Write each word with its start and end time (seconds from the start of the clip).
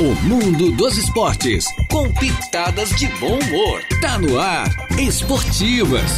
O 0.00 0.14
mundo 0.28 0.70
dos 0.76 0.96
esportes, 0.96 1.64
com 1.90 2.08
pitadas 2.14 2.88
de 2.90 3.08
bom 3.18 3.36
humor. 3.36 3.82
Tá 4.00 4.16
no 4.16 4.38
ar, 4.38 4.68
Esportivas. 4.96 6.12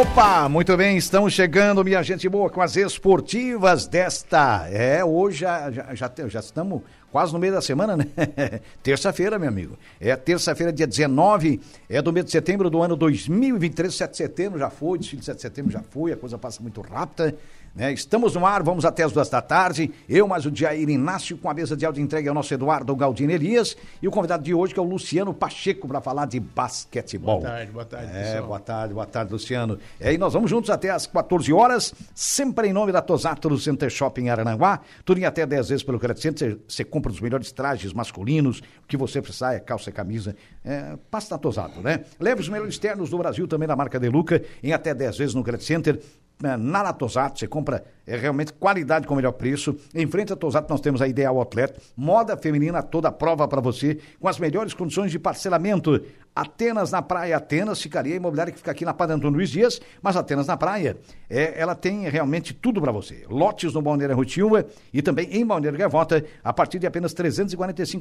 Opa, 0.00 0.48
muito 0.48 0.74
bem, 0.76 0.96
estamos 0.96 1.34
chegando, 1.34 1.84
minha 1.84 2.02
gente 2.02 2.28
boa, 2.30 2.48
com 2.48 2.62
as 2.62 2.76
esportivas 2.76 3.86
desta. 3.86 4.66
É, 4.70 5.04
hoje 5.04 5.40
já, 5.40 5.70
já, 5.70 5.94
já, 5.94 6.10
já 6.28 6.40
estamos 6.40 6.82
quase 7.10 7.32
no 7.32 7.38
meio 7.38 7.52
da 7.52 7.60
semana, 7.60 7.96
né? 7.96 8.06
terça-feira, 8.82 9.38
meu 9.38 9.48
amigo. 9.48 9.78
É 10.00 10.14
terça-feira, 10.16 10.72
dia 10.72 10.86
19, 10.86 11.60
é 11.88 12.00
do 12.00 12.12
mês 12.12 12.26
de 12.26 12.32
setembro 12.32 12.70
do 12.70 12.82
ano 12.82 12.96
2023, 12.96 13.94
7 13.94 14.10
de 14.10 14.16
setembro 14.16 14.58
já 14.58 14.70
foi, 14.70 14.98
desfile 14.98 15.20
de 15.20 15.26
7 15.26 15.36
de 15.36 15.42
setembro 15.42 15.72
já 15.72 15.82
foi, 15.82 16.12
a 16.12 16.16
coisa 16.16 16.38
passa 16.38 16.62
muito 16.62 16.80
rápida. 16.80 17.36
Né? 17.74 17.92
Estamos 17.92 18.34
no 18.34 18.44
ar, 18.44 18.62
vamos 18.62 18.84
até 18.84 19.04
as 19.04 19.12
duas 19.12 19.28
da 19.28 19.40
tarde. 19.40 19.92
Eu, 20.08 20.26
mais 20.26 20.44
o 20.44 20.54
Jair 20.54 20.88
Inácio, 20.88 21.36
com 21.38 21.48
a 21.48 21.54
mesa 21.54 21.76
de 21.76 21.86
áudio 21.86 22.02
entregue 22.02 22.28
ao 22.28 22.34
nosso 22.34 22.52
Eduardo 22.52 22.94
Galdino 22.96 23.32
Elias 23.32 23.76
e 24.02 24.08
o 24.08 24.10
convidado 24.10 24.42
de 24.42 24.52
hoje 24.52 24.74
que 24.74 24.80
é 24.80 24.82
o 24.82 24.86
Luciano 24.86 25.32
Pacheco 25.32 25.86
para 25.86 26.00
falar 26.00 26.26
de 26.26 26.40
basquetebol. 26.40 27.40
Boa 27.40 27.50
tarde, 27.50 27.72
boa 27.72 27.84
tarde. 27.84 28.10
É, 28.12 28.22
pessoal. 28.22 28.46
boa 28.46 28.60
tarde, 28.60 28.94
boa 28.94 29.06
tarde, 29.06 29.32
Luciano. 29.32 29.78
É, 30.00 30.12
e 30.12 30.18
nós 30.18 30.32
vamos 30.32 30.50
juntos 30.50 30.68
até 30.70 30.90
às 30.90 31.06
14 31.06 31.52
horas, 31.52 31.94
sempre 32.14 32.68
em 32.68 32.72
nome 32.72 32.92
da 32.92 33.00
Tosato 33.00 33.48
do 33.48 33.58
Center 33.58 33.88
Shopping 33.88 34.28
Arananguá. 34.28 34.80
Tudo 35.04 35.20
em 35.20 35.24
até 35.24 35.46
10 35.46 35.68
vezes 35.68 35.84
pelo 35.84 35.98
Credit 35.98 36.20
Center. 36.20 36.58
Você 36.66 36.84
compra 36.84 37.12
os 37.12 37.20
melhores 37.20 37.52
trajes 37.52 37.92
masculinos, 37.92 38.60
o 38.82 38.86
que 38.88 38.96
você 38.96 39.22
precisar 39.22 39.54
é 39.54 39.60
calça 39.60 39.90
e 39.90 39.92
camisa. 39.92 40.34
É, 40.64 40.96
passa 41.10 41.34
na 41.34 41.38
Tosato, 41.38 41.80
né? 41.80 42.04
Leve 42.18 42.40
os 42.40 42.48
melhores 42.48 42.78
ternos 42.78 43.10
do 43.10 43.18
Brasil 43.18 43.46
também 43.46 43.68
da 43.68 43.76
marca 43.76 43.98
Deluca 43.98 44.42
em 44.62 44.72
até 44.72 44.92
10 44.92 45.16
vezes 45.16 45.34
no 45.34 45.44
Credit 45.44 45.64
Center 45.64 46.00
na 46.40 46.82
Natosato, 46.82 47.38
você 47.38 47.46
compra 47.46 47.84
é 48.10 48.16
realmente 48.16 48.52
qualidade 48.52 49.06
com 49.06 49.14
o 49.14 49.16
melhor 49.16 49.32
preço. 49.32 49.76
Em 49.94 50.04
frente 50.04 50.32
a 50.32 50.36
Tosato 50.36 50.68
nós 50.68 50.80
temos 50.80 51.00
a 51.00 51.06
Ideal 51.06 51.38
Outlet, 51.38 51.72
moda 51.96 52.36
feminina 52.36 52.82
toda 52.82 53.12
prova 53.12 53.46
para 53.46 53.60
você, 53.60 53.98
com 54.18 54.26
as 54.26 54.36
melhores 54.36 54.74
condições 54.74 55.12
de 55.12 55.18
parcelamento. 55.18 56.02
Atenas 56.34 56.90
na 56.90 57.02
Praia, 57.02 57.36
Atenas, 57.36 57.80
ficaria 57.80 58.14
a 58.14 58.16
imobiliária 58.16 58.52
que 58.52 58.58
fica 58.58 58.70
aqui 58.70 58.84
na 58.84 58.94
Padre 58.94 59.16
Antônio 59.16 59.36
Luiz 59.36 59.50
Dias, 59.50 59.80
mas 60.02 60.16
Atenas 60.16 60.46
na 60.46 60.56
Praia, 60.56 60.96
é, 61.28 61.60
ela 61.60 61.74
tem 61.74 62.08
realmente 62.08 62.52
tudo 62.54 62.80
para 62.80 62.90
você. 62.90 63.24
Lotes 63.28 63.74
no 63.74 63.82
Balneário 63.82 64.16
Rutilva 64.16 64.66
e 64.92 65.02
também 65.02 65.28
em 65.30 65.46
Balneário 65.46 65.78
Gavota, 65.78 66.24
a 66.42 66.52
partir 66.52 66.78
de 66.80 66.86
apenas 66.86 67.12
R$ 67.12 67.28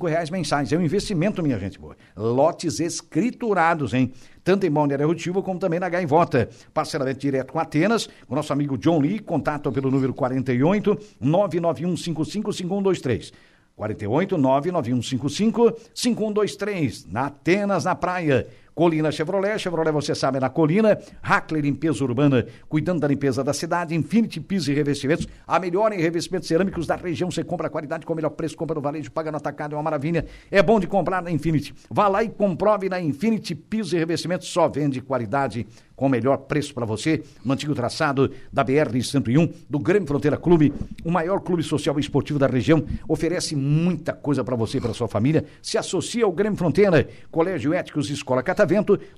reais 0.07 0.29
mensais. 0.29 0.71
É 0.71 0.77
um 0.77 0.81
investimento, 0.81 1.43
minha 1.43 1.59
gente 1.59 1.79
boa. 1.79 1.95
Lotes 2.15 2.79
escriturados, 2.79 3.93
hein? 3.93 4.11
Tanto 4.49 4.65
em 4.65 4.71
Balneário 4.71 5.05
Rutilva 5.05 5.43
como 5.43 5.59
também 5.59 5.79
na 5.79 5.87
Gaivota. 5.87 6.49
Parcelamento 6.73 7.19
direto 7.19 7.53
com 7.53 7.59
Atenas, 7.59 8.09
o 8.27 8.33
nosso 8.33 8.51
amigo 8.51 8.79
John 8.79 8.99
Lee, 8.99 9.19
contato 9.19 9.71
pelo 9.71 9.91
número 9.91 10.11
48 10.11 10.97
991 11.21 11.95
555123. 11.95 13.31
48 13.75 14.37
99155 14.39 15.73
5123. 15.93 17.05
Na 17.05 17.27
Atenas, 17.27 17.85
na 17.85 17.93
praia. 17.93 18.47
Colina 18.79 19.11
Chevrolet, 19.11 19.59
Chevrolet 19.59 19.91
você 19.91 20.15
sabe 20.15 20.37
é 20.37 20.39
na 20.39 20.49
Colina, 20.49 20.97
Hackler 21.21 21.61
Limpeza 21.61 22.01
Urbana, 22.01 22.47
cuidando 22.69 23.01
da 23.01 23.09
limpeza 23.09 23.43
da 23.43 23.51
cidade, 23.51 23.93
Infinity 23.93 24.39
Piso 24.39 24.71
e 24.71 24.73
Revestimentos, 24.73 25.27
a 25.45 25.59
melhor 25.59 25.91
em 25.91 25.99
revestimentos 25.99 26.47
cerâmicos 26.47 26.87
da 26.87 26.95
região, 26.95 27.29
você 27.29 27.43
compra 27.43 27.67
a 27.67 27.69
qualidade 27.69 28.05
com 28.05 28.13
o 28.13 28.15
melhor 28.15 28.29
preço, 28.29 28.55
compra 28.55 28.75
no 28.75 28.79
varejo, 28.79 29.11
paga 29.11 29.31
no 29.31 29.37
atacado, 29.37 29.73
é 29.73 29.75
uma 29.75 29.83
maravilha, 29.83 30.25
é 30.49 30.63
bom 30.63 30.79
de 30.79 30.87
comprar 30.87 31.21
na 31.21 31.29
Infinity, 31.29 31.75
vá 31.89 32.07
lá 32.07 32.23
e 32.23 32.29
comprove 32.29 32.87
na 32.87 33.01
Infinity 33.01 33.53
Piso 33.53 33.97
e 33.97 33.99
Revestimentos, 33.99 34.47
só 34.47 34.69
vende 34.69 35.01
qualidade 35.01 35.67
com 35.93 36.05
o 36.05 36.09
melhor 36.09 36.37
preço 36.37 36.73
para 36.73 36.85
você, 36.85 37.21
no 37.43 37.51
antigo 37.51 37.75
traçado 37.75 38.31
da 38.53 38.63
BR-101, 38.63 39.53
do 39.69 39.77
Grêmio 39.77 40.07
Fronteira 40.07 40.37
Clube, 40.37 40.71
o 41.03 41.11
maior 41.11 41.41
clube 41.41 41.61
social 41.61 41.97
e 41.97 41.99
esportivo 41.99 42.39
da 42.39 42.47
região, 42.47 42.85
oferece 43.05 43.53
muita 43.53 44.13
coisa 44.13 44.41
para 44.41 44.55
você 44.55 44.77
e 44.77 44.81
para 44.81 44.93
sua 44.93 45.09
família. 45.09 45.43
Se 45.61 45.77
associa 45.77 46.23
ao 46.23 46.31
Grêmio 46.31 46.57
Fronteira, 46.57 47.05
Colégio 47.29 47.73
Éticos 47.73 48.09
Escola 48.09 48.41
Catavento, 48.41 48.68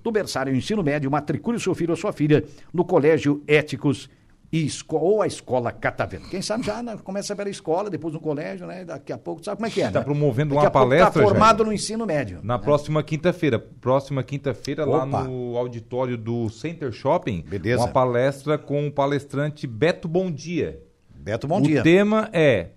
do 0.03 0.11
berçário 0.11 0.55
ensino 0.55 0.83
médio, 0.83 1.11
matricule 1.11 1.59
seu 1.59 1.75
filho 1.75 1.91
ou 1.91 1.97
sua 1.97 2.11
filha 2.11 2.43
no 2.73 2.85
Colégio 2.85 3.43
Éticos 3.47 4.09
e 4.51 4.69
ou 4.89 5.21
a 5.21 5.27
escola 5.27 5.71
Catavento. 5.71 6.29
Quem 6.29 6.41
sabe 6.41 6.65
já 6.65 6.83
né, 6.83 6.97
começa 7.03 7.33
pela 7.35 7.49
escola, 7.49 7.89
depois 7.89 8.13
no 8.13 8.19
colégio, 8.19 8.67
né? 8.67 8.83
Daqui 8.83 9.13
a 9.13 9.17
pouco, 9.17 9.43
sabe 9.43 9.57
como 9.57 9.67
é 9.67 9.69
que 9.69 9.81
é? 9.81 9.87
Está 9.87 9.99
né? 9.99 10.05
promovendo 10.05 10.53
Daqui 10.53 10.65
uma 10.65 10.71
palestra. 10.71 11.07
Está 11.07 11.21
formado 11.21 11.63
no 11.63 11.71
ensino 11.71 12.05
médio. 12.05 12.39
Na 12.43 12.57
né? 12.57 12.63
próxima 12.63 13.01
quinta-feira. 13.01 13.57
Próxima 13.57 14.21
quinta-feira, 14.23 14.83
lá 14.83 15.05
no 15.05 15.57
auditório 15.57 16.17
do 16.17 16.49
Center 16.49 16.91
Shopping. 16.91 17.45
Beleza. 17.47 17.83
Uma 17.83 17.87
palestra 17.87 18.57
com 18.57 18.87
o 18.87 18.91
palestrante 18.91 19.65
Beto 19.65 20.07
Bom 20.07 20.29
Dia. 20.29 20.81
Beto 21.15 21.47
Bom 21.47 21.61
Dia. 21.61 21.79
O 21.79 21.83
tema 21.83 22.29
é 22.33 22.71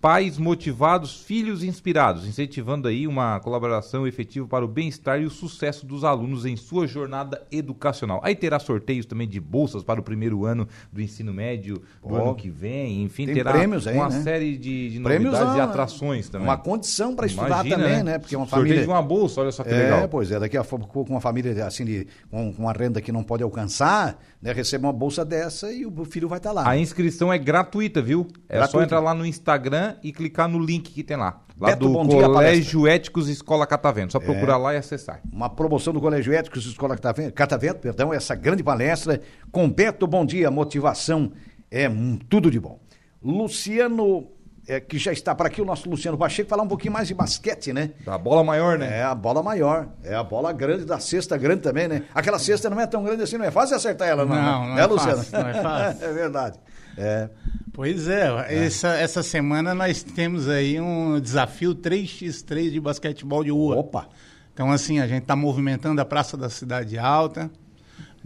Pais 0.00 0.38
motivados, 0.38 1.22
filhos 1.22 1.64
inspirados, 1.64 2.24
incentivando 2.24 2.86
aí 2.86 3.04
uma 3.04 3.40
colaboração 3.40 4.06
efetiva 4.06 4.46
para 4.46 4.64
o 4.64 4.68
bem-estar 4.68 5.20
e 5.20 5.24
o 5.24 5.30
sucesso 5.30 5.84
dos 5.84 6.04
alunos 6.04 6.46
em 6.46 6.54
sua 6.54 6.86
jornada 6.86 7.42
educacional. 7.50 8.20
Aí 8.22 8.36
terá 8.36 8.60
sorteios 8.60 9.06
também 9.06 9.26
de 9.26 9.40
bolsas 9.40 9.82
para 9.82 9.98
o 9.98 10.02
primeiro 10.02 10.44
ano 10.44 10.68
do 10.92 11.02
ensino 11.02 11.34
médio 11.34 11.82
do 12.00 12.14
ano 12.14 12.36
que 12.36 12.48
vem, 12.48 13.02
enfim, 13.02 13.26
terá 13.26 13.54
aí, 13.54 13.66
uma 13.66 14.08
né? 14.08 14.22
série 14.22 14.56
de, 14.56 14.90
de 14.90 15.00
Prêmios, 15.00 15.32
novidades 15.32 15.56
e 15.56 15.60
ah, 15.60 15.64
atrações 15.64 16.28
também. 16.28 16.46
Uma 16.46 16.56
condição 16.56 17.16
para 17.16 17.26
estudar 17.26 17.66
Imagina, 17.66 17.76
também, 17.76 18.02
né? 18.04 18.18
Porque 18.20 18.36
uma 18.36 18.46
Sorteio 18.46 18.66
família 18.66 18.82
de 18.84 18.88
uma 18.88 19.02
bolsa, 19.02 19.40
olha 19.40 19.50
só 19.50 19.64
que 19.64 19.70
é, 19.70 19.78
legal. 19.78 20.08
pois 20.08 20.30
é, 20.30 20.38
daqui 20.38 20.56
a 20.56 20.62
pouco 20.62 21.06
com 21.06 21.12
uma 21.12 21.20
família 21.20 21.66
assim 21.66 21.84
de, 21.84 22.06
com, 22.30 22.50
uma 22.56 22.72
renda 22.72 23.00
que 23.00 23.10
não 23.10 23.24
pode 23.24 23.42
alcançar, 23.42 24.16
né, 24.40 24.52
recebe 24.52 24.86
uma 24.86 24.92
bolsa 24.92 25.24
dessa 25.24 25.72
e 25.72 25.84
o 25.84 26.04
filho 26.04 26.28
vai 26.28 26.38
estar 26.38 26.52
lá. 26.52 26.68
A 26.68 26.78
inscrição 26.78 27.32
é 27.32 27.38
gratuita, 27.38 28.00
viu? 28.00 28.28
É 28.48 28.58
Gratuita. 28.58 28.70
só 28.70 28.80
entrar 28.84 29.00
lá 29.00 29.12
no 29.12 29.26
Instagram 29.26 29.87
e 30.02 30.12
clicar 30.12 30.48
no 30.48 30.58
link 30.58 30.90
que 30.90 31.02
tem 31.02 31.16
lá. 31.16 31.40
Lá 31.58 31.70
Beto, 31.70 31.86
do 31.86 31.92
bom 31.92 32.06
dia, 32.06 32.24
Colégio 32.26 32.86
Éticos 32.86 33.28
Escola 33.28 33.66
Catavento. 33.66 34.12
Só 34.12 34.20
procurar 34.20 34.56
lá 34.56 34.74
e 34.74 34.76
acessar. 34.76 35.20
Uma 35.32 35.48
promoção 35.48 35.92
do 35.92 36.00
Colégio 36.00 36.32
Éticos 36.32 36.66
Escola 36.66 36.94
Catavento, 36.94 37.32
Catavento, 37.32 37.80
perdão, 37.80 38.14
essa 38.14 38.34
grande 38.34 38.62
palestra 38.62 39.20
com 39.50 39.68
Beto 39.68 40.06
Bom 40.06 40.24
Dia, 40.24 40.50
motivação 40.50 41.32
é 41.70 41.88
hum, 41.88 42.18
tudo 42.28 42.50
de 42.50 42.60
bom. 42.60 42.78
Luciano, 43.22 44.28
é, 44.66 44.80
que 44.80 44.98
já 44.98 45.12
está 45.12 45.34
para 45.34 45.48
aqui, 45.48 45.60
o 45.60 45.64
nosso 45.64 45.88
Luciano 45.88 46.16
Pacheco, 46.16 46.48
falar 46.48 46.62
um 46.62 46.68
pouquinho 46.68 46.92
mais 46.92 47.08
de 47.08 47.14
basquete, 47.14 47.72
né? 47.72 47.90
Da 48.04 48.16
bola 48.16 48.44
maior, 48.44 48.78
né? 48.78 48.98
É 48.98 49.02
a 49.02 49.14
bola 49.14 49.42
maior, 49.42 49.88
é 50.04 50.14
a 50.14 50.22
bola 50.22 50.52
grande 50.52 50.84
da 50.84 50.98
cesta 50.98 51.36
grande 51.36 51.62
também, 51.62 51.88
né? 51.88 52.04
Aquela 52.14 52.38
cesta 52.38 52.70
não 52.70 52.80
é 52.80 52.86
tão 52.86 53.02
grande 53.02 53.22
assim, 53.22 53.36
não 53.36 53.44
é 53.44 53.50
fácil 53.50 53.76
acertar 53.76 54.08
ela, 54.08 54.24
não. 54.24 54.36
Não, 54.36 54.66
né? 54.66 54.74
não 54.74 54.78
é 54.78 54.86
Luciano? 54.86 55.18
fácil, 55.18 55.38
não 55.38 55.48
é 55.48 55.54
fácil. 55.62 56.04
é 56.06 56.12
verdade. 56.12 56.58
É. 56.98 57.30
Pois 57.72 58.08
é, 58.08 58.26
Essa, 58.66 58.88
essa 58.96 59.22
semana 59.22 59.72
nós 59.72 60.02
temos 60.02 60.48
aí 60.48 60.80
um 60.80 61.20
desafio 61.20 61.76
3x3 61.76 62.70
de 62.72 62.80
basquetebol 62.80 63.44
de 63.44 63.50
rua. 63.50 63.76
Opa! 63.76 64.08
Então, 64.52 64.72
assim, 64.72 64.98
a 64.98 65.06
gente 65.06 65.22
está 65.22 65.36
movimentando 65.36 66.00
a 66.00 66.04
Praça 66.04 66.36
da 66.36 66.50
Cidade 66.50 66.98
Alta, 66.98 67.48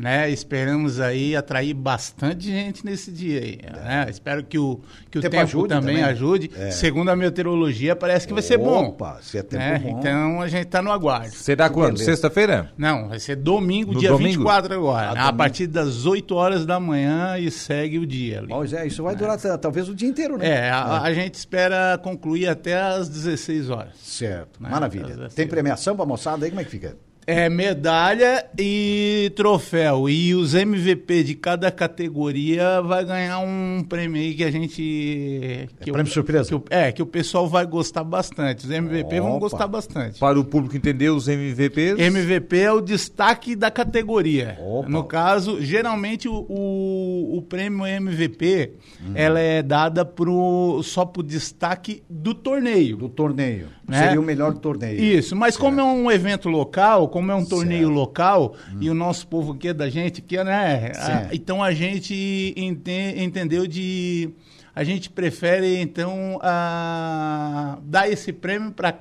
né? 0.03 0.29
Esperamos 0.29 0.99
aí 1.01 1.37
atrair 1.37 1.73
bastante 1.75 2.47
gente 2.47 2.85
nesse 2.85 3.13
dia 3.13 3.41
aí, 3.41 3.59
né? 3.73 4.07
Espero 4.11 4.43
que 4.43 4.59
o, 4.59 4.81
que 5.09 5.19
o 5.19 5.21
Tempo 5.23 5.31
tempo, 5.31 5.43
ajude 5.45 5.69
também, 5.69 5.97
também. 5.99 6.11
ajude. 6.11 6.51
É. 6.57 6.73
Segundo 6.73 7.09
a 7.11 7.15
meteorologia, 7.17 7.95
parece 7.95 8.27
que 8.27 8.33
vai 8.35 8.43
ser 8.43 8.59
bom. 8.59 8.87
Opa, 8.89 9.19
se 9.23 9.39
é 9.39 9.43
tempo 9.45 9.63
né? 9.63 9.79
bom. 9.79 9.99
Então, 10.01 10.41
a 10.43 10.49
gente 10.49 10.65
está 10.67 10.83
no 10.83 10.91
aguardo. 10.91 11.33
Será 11.35 11.71
quando? 11.71 11.99
Sexta-feira? 11.99 12.73
Não, 12.77 13.09
vai 13.11 13.21
ser 13.21 13.37
domingo, 13.37 13.93
No 13.93 14.01
dia 14.01 14.09
domingo? 14.11 14.31
24 14.39 14.75
agora. 14.75 15.11
Ah, 15.11 15.15
né? 15.15 15.21
a 15.21 15.33
partir 15.33 15.69
das 15.69 16.05
8 16.05 16.35
horas 16.35 16.67
da 16.67 16.81
manhã 16.81 17.39
e 17.39 17.49
segue 17.51 17.99
o 18.01 18.07
dia 18.07 18.39
ali. 18.41 18.49
Pois 18.49 18.73
é, 18.73 18.85
isso 18.87 19.05
vai 19.05 19.15
durar 19.15 19.39
ta- 19.39 19.57
talvez 19.57 19.89
o 19.89 19.95
dia 19.95 20.09
inteiro, 20.09 20.37
né? 20.37 20.49
É, 20.49 20.71
a, 20.71 21.03
a 21.03 21.15
gente 21.15 21.35
espera 21.35 21.97
concluir 22.03 22.49
até 22.49 22.81
às 22.81 23.09
16 23.09 23.71
horas. 23.71 23.93
Certo, 24.03 24.61
Né? 24.61 24.69
maravilha. 24.69 25.29
Tem 25.35 25.47
premiação 25.47 25.95
pra 25.95 26.05
moçada 26.05 26.45
aí? 26.45 26.51
Como 26.51 26.61
é 26.61 26.65
que 26.65 26.71
fica? 26.71 26.97
É 27.27 27.49
medalha 27.49 28.45
e 28.59 29.31
troféu. 29.37 30.09
E 30.09 30.35
os 30.35 30.55
MVP 30.55 31.23
de 31.23 31.35
cada 31.37 31.71
categoria 31.71 32.81
vai 32.83 33.05
ganhar 33.05 33.39
um 33.39 33.85
prêmio 33.89 34.21
aí 34.21 34.35
que 34.35 34.43
a 34.43 34.51
gente. 34.51 35.69
Que 35.81 35.91
É 35.91 35.93
prêmio 35.93 36.11
surpresa? 36.13 36.49
que 36.49 36.55
o- 36.55 36.65
é, 36.69 36.91
que 36.91 37.01
o 37.03 37.07
pessoal 37.07 37.49
vai 37.49 37.65
gostar 37.65 38.03
bastante. 38.05 38.65
Os 38.65 38.71
MVP 38.71 39.21
vão 39.21 39.31
Opa. 39.33 39.39
gostar 39.41 39.67
bastante. 39.69 40.19
Para 40.19 40.39
o 40.39 40.45
público 40.45 40.77
entender 40.77 41.11
os 41.11 41.29
MVPs. 41.29 41.99
MVP 41.99 42.59
é 42.59 42.73
o 42.73 42.81
destaque 42.81 43.55
da 43.55 43.71
categoria. 43.71 44.59
Opa. 44.61 44.89
No 44.89 45.05
caso, 45.05 45.61
geralmente 45.63 46.29
o, 46.29 46.45
o, 46.49 47.37
o 47.39 47.43
prêmio 47.43 47.87
MVP 47.87 48.73
Uhum. 49.05 49.13
ela 49.15 49.41
é 49.41 49.63
dada 49.63 50.05
pro, 50.05 50.81
só 50.85 51.05
pro 51.05 51.23
destaque 51.23 52.03
do 52.09 52.35
torneio. 52.35 52.97
Do 52.97 53.09
torneio. 53.09 53.69
Né? 53.89 53.99
Seria 53.99 54.21
o 54.21 54.23
melhor 54.25 54.55
torneio. 54.59 55.01
Isso, 55.03 55.35
mas 55.35 55.57
como 55.57 55.81
é 55.81 55.85
um 55.85 56.11
evento 56.11 56.49
local, 56.49 57.09
como 57.13 57.31
é 57.31 57.35
um 57.35 57.45
torneio 57.45 57.87
Certo. 57.89 57.95
local, 57.95 58.55
e 58.81 58.89
o 58.91 58.95
nosso 58.95 59.27
povo 59.29 59.53
aqui 59.53 59.69
é 59.69 59.75
da 59.75 59.89
gente, 59.89 60.21
que 60.23 60.43
né? 60.43 60.91
a- 60.97 61.29
então 61.33 61.63
a 61.63 61.73
gente 61.73 62.53
ente- 62.57 63.15
entendeu 63.17 63.67
de. 63.67 64.31
A 64.75 64.83
gente 64.83 65.11
prefere, 65.11 65.79
então, 65.81 66.39
a, 66.43 67.79
dar 67.85 68.09
esse 68.09 68.33
prêmio 68.33 68.73
para 68.73 68.95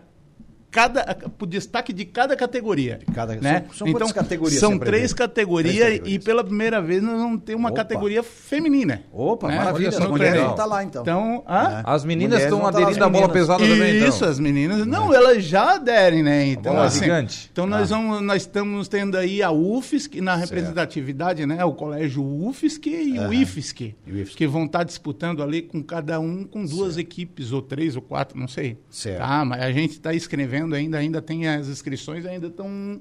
cada 0.72 1.04
pro 1.38 1.46
destaque 1.46 1.92
de 1.92 2.06
cada 2.06 2.36
categoria. 2.36 3.00
cada- 3.14 3.36
né? 3.36 3.66
são- 3.74 3.80
são 3.86 3.92
quantas 3.92 4.12
categorias 4.14 4.60
São 4.60 4.80
três 4.80 5.14
categorias, 5.14 5.76
Três 5.76 5.90
categorias. 6.00 6.16
e 6.16 6.20
pela 6.26 6.44
primeira 6.44 6.82
vez 6.82 7.04
nós 7.04 7.20
vamos 7.20 7.44
ter 7.44 7.54
uma 7.56 7.70
Opa. 7.70 7.78
categoria 7.78 8.24
feminina. 8.24 9.04
Opa, 9.12 9.48
né? 9.50 9.58
maravilha. 9.58 9.92
Só, 9.92 10.08
mulheres 10.10 10.34
legal. 10.34 10.46
vão 10.48 10.56
estar 10.56 10.66
lá, 10.66 10.84
então. 10.84 11.02
Então? 11.02 11.44
É. 11.48 11.82
As 11.86 12.06
meninas 12.06 12.42
estão 12.42 12.62
lá, 12.62 12.70
aderindo 12.70 13.04
à 13.04 13.10
bola 13.10 13.28
pesada 13.30 13.64
também, 13.68 13.98
então. 13.98 14.08
Isso, 14.10 14.24
as 14.26 14.40
meninas. 14.40 14.86
Não, 14.86 15.14
elas 15.14 15.44
já 15.44 15.76
aderem, 15.76 16.24
né? 16.24 16.46
Então, 16.48 16.74
bola 16.74 16.86
assim, 16.86 17.00
gigante. 17.02 17.50
então 17.52 17.66
nós, 17.68 17.90
vamos, 17.90 18.22
nós 18.22 18.42
estamos 18.44 18.88
tendo 18.88 19.18
aí 19.18 19.44
a 19.44 19.52
UFSC 19.52 20.22
na 20.22 20.36
representatividade, 20.36 21.46
né? 21.46 21.64
O 21.66 21.74
colégio 21.74 22.24
UFSC 22.24 22.90
e 22.90 23.20
o 23.20 23.34
IFSC, 23.34 23.96
E 24.08 24.12
o 24.12 24.18
IFSC. 24.20 24.38
que 24.38 24.48
vão 24.48 24.66
estar 24.66 24.84
disputando 24.84 25.44
ali 25.44 25.62
com 25.62 25.84
cada 25.84 26.20
um 26.20 26.44
com 26.44 26.64
duas 26.66 26.98
equipes, 26.98 27.52
ou 27.52 27.62
três 27.62 27.96
ou 27.96 28.02
quatro, 28.02 28.40
não 28.40 28.48
sei. 28.48 28.78
Certo. 28.90 29.20
Tá, 29.20 29.44
mas 29.46 29.62
a 29.62 29.72
gente 29.72 29.92
está 29.92 30.14
escrevendo 30.14 30.61
ainda, 30.74 30.98
ainda 30.98 31.22
tem 31.22 31.48
as 31.48 31.68
inscrições, 31.68 32.26
ainda 32.26 32.48
estão 32.48 33.00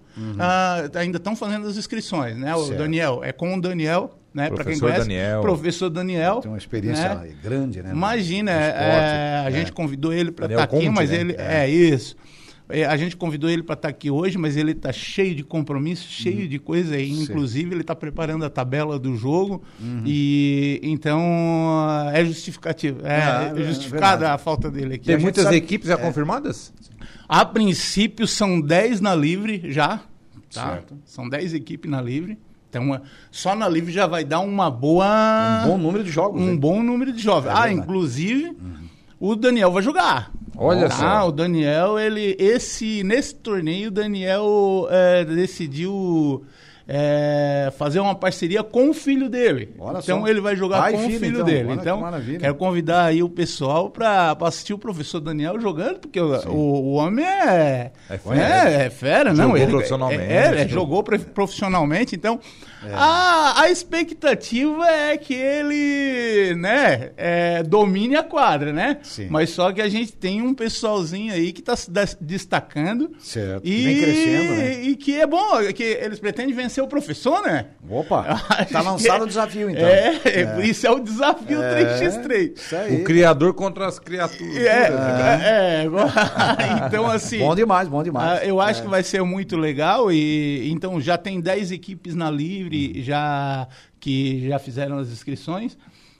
ainda 0.94 1.16
estão 1.18 1.34
fazendo 1.36 1.66
as 1.66 1.76
inscrições, 1.76 2.36
né? 2.36 2.54
O 2.54 2.58
Uhum. 2.60 2.66
Certo. 2.66 2.78
Daniel, 2.78 3.20
é 3.24 3.32
com 3.32 3.54
o 3.56 3.60
Daniel, 3.60 4.18
né? 4.34 4.48
Para 4.50 4.64
quem 4.64 4.78
conhece, 4.78 5.00
Daniel. 5.00 5.40
professor 5.40 5.90
Daniel. 5.90 6.40
Tem 6.40 6.50
uma 6.50 6.58
experiência 6.58 7.14
né? 7.14 7.30
grande, 7.42 7.82
né? 7.82 7.90
Imagina, 7.92 8.50
é, 8.50 8.68
esporte. 8.68 8.84
é, 8.84 9.42
a 9.44 9.48
É. 9.48 9.52
gente 9.52 9.72
convidou 9.72 10.12
ele 10.12 10.30
para 10.30 10.46
estar 10.46 10.62
aqui, 10.62 10.76
Conte, 10.76 10.90
mas 10.90 11.10
né? 11.10 11.16
ele 11.20 11.34
é, 11.38 11.68
isso. 11.68 12.16
É, 12.72 12.84
a 12.84 12.96
gente 12.96 13.16
convidou 13.16 13.50
ele 13.50 13.64
para 13.64 13.74
estar 13.74 13.88
aqui 13.88 14.12
hoje, 14.12 14.38
mas 14.38 14.56
ele 14.56 14.70
está 14.70 14.92
cheio 14.92 15.34
de 15.34 15.42
compromisso, 15.42 16.06
cheio 16.08 16.46
de 16.46 16.56
coisa. 16.56 16.96
E, 16.96 17.10
inclusive, 17.10 17.74
ele 17.74 17.80
está 17.80 17.96
preparando 17.96 18.44
a 18.44 18.48
tabela 18.48 18.96
do 18.96 19.16
jogo. 19.16 19.60
E 20.06 20.78
então 20.80 21.20
é 22.14 22.24
justificativo. 22.24 23.04
É, 23.04 23.16
Ah, 23.22 23.52
é 23.56 23.62
justificada 23.64 24.30
a 24.32 24.38
falta 24.38 24.70
dele 24.70 24.94
aqui. 24.94 25.06
Tem 25.06 25.18
muitas 25.18 25.42
sabe- 25.44 25.56
equipes 25.56 25.88
já 25.88 25.96
confirmadas? 25.96 26.72
A 27.28 27.44
princípio 27.44 28.26
são 28.26 28.60
10 28.60 29.00
na 29.00 29.14
livre 29.14 29.62
já. 29.70 30.00
Tá? 30.52 30.70
Certo. 30.72 30.98
São 31.04 31.28
10 31.28 31.54
equipes 31.54 31.90
na 31.90 32.00
livre. 32.00 32.38
Então, 32.68 33.00
só 33.30 33.56
na 33.56 33.68
livre 33.68 33.92
já 33.92 34.06
vai 34.06 34.24
dar 34.24 34.40
uma 34.40 34.70
boa. 34.70 35.64
Um 35.64 35.70
bom 35.70 35.78
número 35.78 36.04
de 36.04 36.10
jogos. 36.10 36.40
um 36.40 36.50
hein? 36.50 36.56
bom 36.56 36.82
número 36.82 37.12
de 37.12 37.20
jovens. 37.20 37.50
É 37.50 37.54
ah, 37.56 37.72
inclusive, 37.72 38.56
o 39.18 39.34
Daniel 39.34 39.72
vai 39.72 39.82
jogar. 39.82 40.30
Olha 40.56 40.88
tá? 40.88 40.94
só. 40.94 41.28
o 41.28 41.32
Daniel, 41.32 41.98
ele, 41.98 42.36
esse, 42.38 43.02
nesse 43.02 43.34
torneio, 43.34 43.88
o 43.88 43.90
Daniel 43.90 44.86
é, 44.90 45.24
decidiu 45.24 46.44
é, 46.88 47.72
fazer 47.78 48.00
uma 48.00 48.14
parceria 48.14 48.62
com 48.62 48.90
o 48.90 48.94
filho 48.94 49.28
dele. 49.28 49.74
Olha 49.78 49.98
então 49.98 50.20
só. 50.22 50.26
ele 50.28 50.40
vai 50.40 50.56
jogar 50.56 50.90
com 50.90 50.98
filho, 50.98 51.16
o 51.16 51.20
filho 51.20 51.32
então. 51.34 51.44
dele. 51.44 51.64
Olha 51.68 51.74
que 51.76 51.80
então, 51.82 52.00
maravilha. 52.00 52.38
quero 52.40 52.54
convidar 52.56 53.04
aí 53.04 53.22
o 53.22 53.28
pessoal 53.28 53.90
para 53.90 54.36
assistir 54.42 54.74
o 54.74 54.78
professor 54.78 55.20
Daniel 55.20 55.60
jogando, 55.60 55.98
porque 56.00 56.20
o, 56.20 56.48
o, 56.48 56.92
homem 56.92 57.24
é, 57.24 57.92
É 58.08 58.14
é, 58.14 58.18
fera. 58.18 58.70
é 58.70 58.90
fera, 58.90 59.30
não? 59.32 59.44
Jogou 59.44 59.56
ele, 59.56 59.66
profissionalmente. 59.70 60.22
É, 60.32 60.62
é, 60.62 60.68
jogou 60.68 61.02
prof- 61.02 61.24
profissionalmente, 61.26 62.16
então 62.16 62.40
a, 62.92 63.62
a 63.62 63.70
expectativa 63.70 64.86
é 64.88 65.16
que 65.16 65.34
ele, 65.34 66.54
né, 66.56 67.10
é, 67.16 67.62
domine 67.62 68.16
a 68.16 68.22
quadra, 68.22 68.72
né? 68.72 68.98
Sim. 69.02 69.26
Mas 69.30 69.50
só 69.50 69.72
que 69.72 69.80
a 69.82 69.88
gente 69.88 70.12
tem 70.12 70.42
um 70.42 70.54
pessoalzinho 70.54 71.32
aí 71.32 71.52
que 71.52 71.60
está 71.60 71.76
se 71.76 71.90
des- 71.90 72.16
destacando. 72.20 73.10
Certo. 73.18 73.66
E, 73.66 73.84
Vem 73.84 74.00
crescendo, 74.00 74.52
né? 74.56 74.82
E 74.82 74.96
que 74.96 75.20
é 75.20 75.26
bom, 75.26 75.58
que 75.74 75.82
eles 75.82 76.18
pretendem 76.18 76.54
vencer 76.54 76.82
o 76.82 76.88
professor, 76.88 77.42
né? 77.42 77.66
Opa, 77.88 78.40
Acho 78.50 78.72
tá 78.72 78.80
lançado 78.80 79.24
o 79.24 79.26
desafio, 79.26 79.68
então. 79.70 79.86
É, 79.86 80.60
isso 80.64 80.86
é 80.86 80.90
o 80.90 80.98
desafio 81.00 81.58
3x3. 81.60 82.52
Isso 82.56 82.76
aí. 82.76 82.96
O 82.96 83.04
criador 83.04 83.54
contra 83.54 83.86
as 83.86 83.98
criaturas. 83.98 84.56
É, 84.56 84.90
é, 85.42 85.86
então 86.86 87.06
assim. 87.06 87.38
Bom 87.38 87.54
demais, 87.54 87.88
bom 87.88 88.02
demais. 88.02 88.40
Ah, 88.40 88.44
eu 88.44 88.60
acho 88.60 88.82
que 88.82 88.88
vai 88.88 89.02
ser 89.02 89.22
muito 89.22 89.56
legal 89.56 90.10
e 90.12 90.70
então 90.70 91.00
já 91.00 91.16
tem 91.18 91.40
10 91.40 91.72
equipes 91.72 92.14
na 92.14 92.30
livre 92.70 93.02
já 93.02 93.68
que 93.98 94.48
já 94.48 94.58
fizeram 94.58 94.98
as 94.98 95.08
inscrições. 95.08 95.76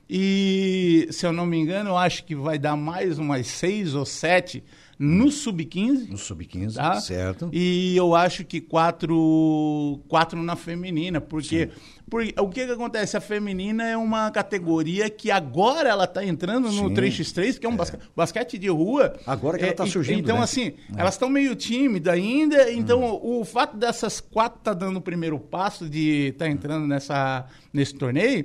E 0.08 1.06
se 1.11 1.25
eu 1.25 1.32
não 1.32 1.47
me 1.47 1.56
engano 1.56 1.97
acho 1.97 2.25
que 2.25 2.35
vai 2.35 2.58
dar 2.58 2.76
mais 2.76 3.19
umas 3.19 3.47
seis 3.47 3.94
ou 3.94 4.05
sete 4.05 4.62
no 5.02 5.31
sub-15 5.31 6.11
No 6.11 6.19
sub-15, 6.19 6.75
tá? 6.75 7.00
certo. 7.00 7.49
E 7.55 7.97
eu 7.97 8.14
acho 8.14 8.44
que 8.44 8.61
quatro, 8.61 9.99
quatro 10.08 10.43
na 10.43 10.56
feminina, 10.56 11.23
porque, 11.23 11.70
porque 12.08 12.35
o 12.38 12.49
que, 12.50 12.67
que 12.67 12.73
acontece? 12.73 13.17
A 13.17 13.20
feminina 13.20 13.82
é 13.82 13.97
uma 13.97 14.31
categoria 14.31 15.08
que 15.08 15.31
agora 15.31 15.88
ela 15.88 16.05
está 16.05 16.23
entrando 16.23 16.70
no 16.70 16.88
Sim. 16.88 16.94
3x3, 16.94 17.58
que 17.58 17.64
é 17.64 17.69
um 17.69 17.76
basque- 17.76 17.97
basquete 18.14 18.58
de 18.58 18.69
rua. 18.69 19.14
Agora 19.26 19.56
que 19.56 19.64
ela 19.64 19.73
tá 19.73 19.87
e- 19.87 19.91
surgindo, 19.91 20.20
Então, 20.20 20.37
né? 20.37 20.43
assim, 20.43 20.75
elas 20.94 21.14
estão 21.14 21.31
meio 21.31 21.55
tímidas 21.56 22.12
ainda, 22.12 22.70
então 22.70 23.02
Hum. 23.02 23.41
o 23.41 23.44
fato 23.47 23.79
dessas 23.79 24.20
quatro 24.20 24.58
estar 24.58 24.75
dando 24.75 24.99
o 24.99 25.00
primeiro 25.00 25.38
passo 25.38 25.88
de 25.88 26.29
estar 26.29 26.47
entrando 26.49 26.87
nessa, 26.87 27.47
nesse 27.73 27.94
torneio, 27.94 28.44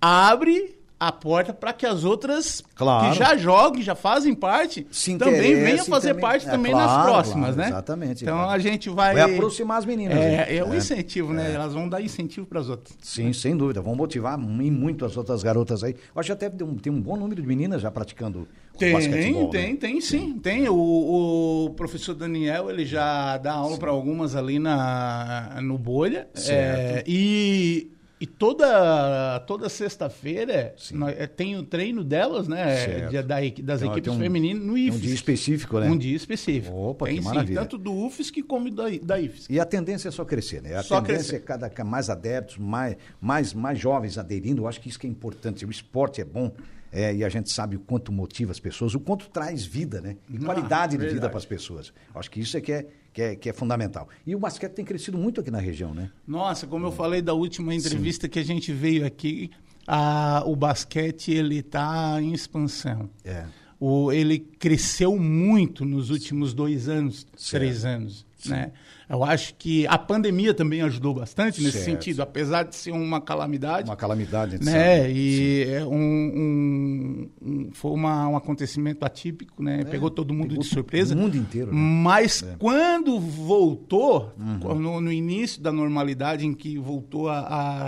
abre 0.00 0.75
a 0.98 1.12
porta 1.12 1.52
para 1.52 1.72
que 1.74 1.84
as 1.84 2.04
outras 2.04 2.62
Claro. 2.74 3.12
que 3.12 3.18
já 3.18 3.36
jogam, 3.36 3.82
já 3.82 3.94
fazem 3.94 4.34
parte, 4.34 4.86
também 5.18 5.54
venham 5.54 5.84
fazer 5.84 6.08
também. 6.08 6.22
parte 6.22 6.46
É, 6.48 6.50
também 6.50 6.72
claro, 6.72 6.90
nas 6.90 7.04
próximas, 7.06 7.54
claro, 7.54 7.56
né? 7.56 7.66
exatamente. 7.68 8.24
Então 8.24 8.38
Vai- 8.38 8.56
a 8.56 8.58
gente 8.58 8.88
vai. 8.88 9.14
Vai 9.14 9.34
aproximar 9.34 9.78
as 9.78 9.84
meninas. 9.84 10.16
né? 10.16 10.46
É, 10.48 10.56
é 10.56 10.64
um 10.64 10.74
incentivo, 10.74 11.32
né? 11.34 11.52
Elas 11.52 11.74
vão 11.74 11.86
dar 11.88 12.00
incentivo 12.00 12.46
para 12.46 12.60
as 12.60 12.68
outras. 12.70 12.96
Sim, 13.02 13.32
sem 13.34 13.54
dúvida. 13.56 13.82
Vão 13.82 13.94
motivar 13.94 14.38
e 14.38 14.70
muito 14.70 15.04
as 15.04 15.16
outras 15.16 15.42
garotas 15.42 15.84
aí. 15.84 15.92
Eu 16.14 16.20
acho 16.20 16.28
que 16.28 16.32
até 16.32 16.48
tem 16.48 16.66
um, 16.66 16.76
tem 16.76 16.92
um 16.92 17.00
bom 17.00 17.16
número 17.16 17.42
de 17.42 17.46
meninas 17.46 17.82
já 17.82 17.90
praticando 17.90 18.48
o 18.74 18.78
Tem, 18.78 18.92
basquetebol. 18.94 19.50
tem, 19.50 19.72
né? 19.72 19.78
tem 19.78 20.00
sim. 20.00 20.38
Tem. 20.38 20.66
O, 20.68 21.66
o 21.66 21.70
professor 21.76 22.14
Daniel, 22.14 22.70
ele 22.70 22.86
já 22.86 23.36
dá 23.38 23.52
aula 23.52 23.76
para 23.76 23.90
algumas 23.90 24.34
ali 24.34 24.58
na, 24.58 25.58
no 25.62 25.76
Bolha. 25.76 26.26
Certo. 26.34 26.98
É, 27.00 27.04
e, 27.06 27.90
e 28.18 28.26
toda, 28.26 29.40
toda 29.46 29.68
sexta-feira 29.68 30.74
é, 31.18 31.26
tem 31.26 31.54
o 31.56 31.62
treino 31.62 32.02
delas, 32.02 32.48
né? 32.48 32.76
Certo. 32.76 33.10
de- 33.10 33.22
da 33.22 33.36
das 33.62 33.82
Então, 33.82 33.92
equipes 33.92 34.12
um- 34.12 34.18
femininas 34.18 34.62
no 34.64 34.74
tem 34.74 34.84
um 34.84 34.88
IFES. 34.88 35.00
dia 35.02 35.14
específico, 35.14 35.78
né? 35.78 35.90
Um 35.90 35.98
dia 35.98 36.16
específico. 36.16 36.74
Opa, 36.74 37.04
tem 37.06 37.16
que 37.16 37.22
sim, 37.22 37.28
maravilha. 37.28 37.60
tanto 37.60 37.76
do 37.76 37.92
UFES 37.92 38.30
como 38.48 38.70
da, 38.70 38.84
da 39.02 39.20
IFES. 39.20 39.46
E 39.50 39.60
a 39.60 39.64
tendência 39.66 40.08
é 40.08 40.10
só 40.10 40.24
crescer, 40.24 40.62
né? 40.62 40.74
A 40.76 40.82
Só 40.82 41.00
tendência 41.00 41.30
crescer. 41.30 41.36
é 41.36 41.40
cada 41.40 41.68
ca- 41.68 41.84
mais 41.84 42.08
adeptos, 42.08 42.56
mais, 42.56 42.96
mais, 43.20 43.52
mais 43.52 43.78
jovens 43.78 44.16
aderindo. 44.16 44.62
Eu 44.62 44.68
acho 44.68 44.80
que 44.80 44.88
isso 44.88 44.98
que 44.98 45.06
é 45.06 45.10
importante. 45.10 45.66
O 45.66 45.70
esporte 45.70 46.20
é 46.20 46.24
bom 46.24 46.50
é, 46.98 47.14
e 47.14 47.22
a 47.24 47.28
gente 47.28 47.50
sabe 47.52 47.76
o 47.76 47.80
quanto 47.80 48.10
motiva 48.10 48.52
as 48.52 48.58
pessoas, 48.60 48.94
o 48.94 49.00
quanto 49.00 49.28
traz 49.28 49.64
vida, 49.66 50.00
né? 50.00 50.16
E 50.30 50.38
qualidade 50.38 50.96
de 50.96 51.06
vida 51.08 51.28
para 51.28 51.38
as 51.38 51.44
pessoas. 51.44 51.92
Acho 52.14 52.30
que 52.30 52.40
isso 52.40 52.56
é 52.56 52.60
que 52.60 52.72
é, 52.72 52.86
que, 53.12 53.22
é, 53.22 53.36
que 53.36 53.48
é 53.50 53.52
fundamental. 53.52 54.08
E 54.26 54.34
o 54.34 54.38
basquete 54.38 54.72
tem 54.72 54.84
crescido 54.84 55.18
muito 55.18 55.40
aqui 55.40 55.50
na 55.50 55.60
região, 55.60 55.92
né? 55.94 56.10
Nossa, 56.26 56.66
como 56.66 56.86
eu 56.86 56.92
falei 56.92 57.20
da 57.20 57.34
última 57.34 57.74
entrevista 57.74 58.28
que 58.28 58.38
a 58.38 58.44
gente 58.44 58.72
veio 58.72 59.04
aqui, 59.04 59.50
a- 59.86 60.42
o 60.46 60.56
basquete 60.56 61.32
ele 61.32 61.58
está 61.58 62.20
em 62.22 62.32
expansão. 62.32 63.10
É. 63.24 63.44
O, 63.78 64.10
ele 64.10 64.38
cresceu 64.38 65.18
muito 65.18 65.84
nos 65.84 66.08
últimos 66.08 66.54
dois 66.54 66.88
anos, 66.88 67.26
Certo. 67.36 67.62
três 67.62 67.84
anos. 67.84 68.24
Né? 68.46 68.72
Eu 69.08 69.22
acho 69.22 69.54
que 69.54 69.86
a 69.86 69.96
pandemia 69.96 70.52
também 70.52 70.82
ajudou 70.82 71.14
bastante 71.14 71.62
nesse 71.62 71.78
Certo. 71.78 71.84
sentido, 71.84 72.22
apesar 72.22 72.64
de 72.64 72.74
ser 72.74 72.90
uma 72.90 73.20
calamidade. 73.20 73.88
Uma 73.88 73.94
calamidade, 73.94 74.52
gente 74.56 74.64
né? 74.64 74.98
sabe. 75.02 75.12
E 75.14 75.62
é 75.70 75.84
um, 75.84 75.94
um- 75.94 77.30
um- 77.40 77.70
foi 77.72 77.92
uma- 77.92 78.26
um 78.28 78.36
acontecimento 78.36 79.04
atípico, 79.04 79.62
né? 79.62 79.84
Pegou 79.84 80.10
todo 80.10 80.34
mundo 80.34 80.46
É, 80.46 80.48
pegou 80.48 80.62
de 80.64 80.68
surpresa. 80.68 81.14
o 81.14 81.18
mundo 81.18 81.36
inteiro, 81.36 81.68
né? 81.72 81.80
Mas 81.80 82.44
quando 82.58 83.20
voltou, 83.20 84.32
Uhum. 84.38 84.74
no, 84.74 85.00
no 85.00 85.12
início 85.12 85.62
da 85.62 85.70
normalidade, 85.70 86.44
em 86.44 86.52
que 86.52 86.76
voltou 86.76 87.28
a, 87.28 87.38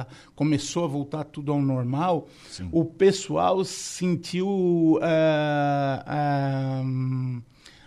a- 0.03 0.07
começou 0.37 0.85
a 0.85 0.87
voltar 0.87 1.25
tudo 1.25 1.51
ao 1.51 1.61
normal, 1.61 2.29
o 2.71 2.85
pessoal 2.85 3.65
sentiu 3.65 5.01
ah, 5.03 6.05
ah, 6.07 6.83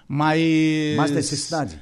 mais 0.07 0.97
Mais 0.97 1.11
necessidade. 1.11 1.79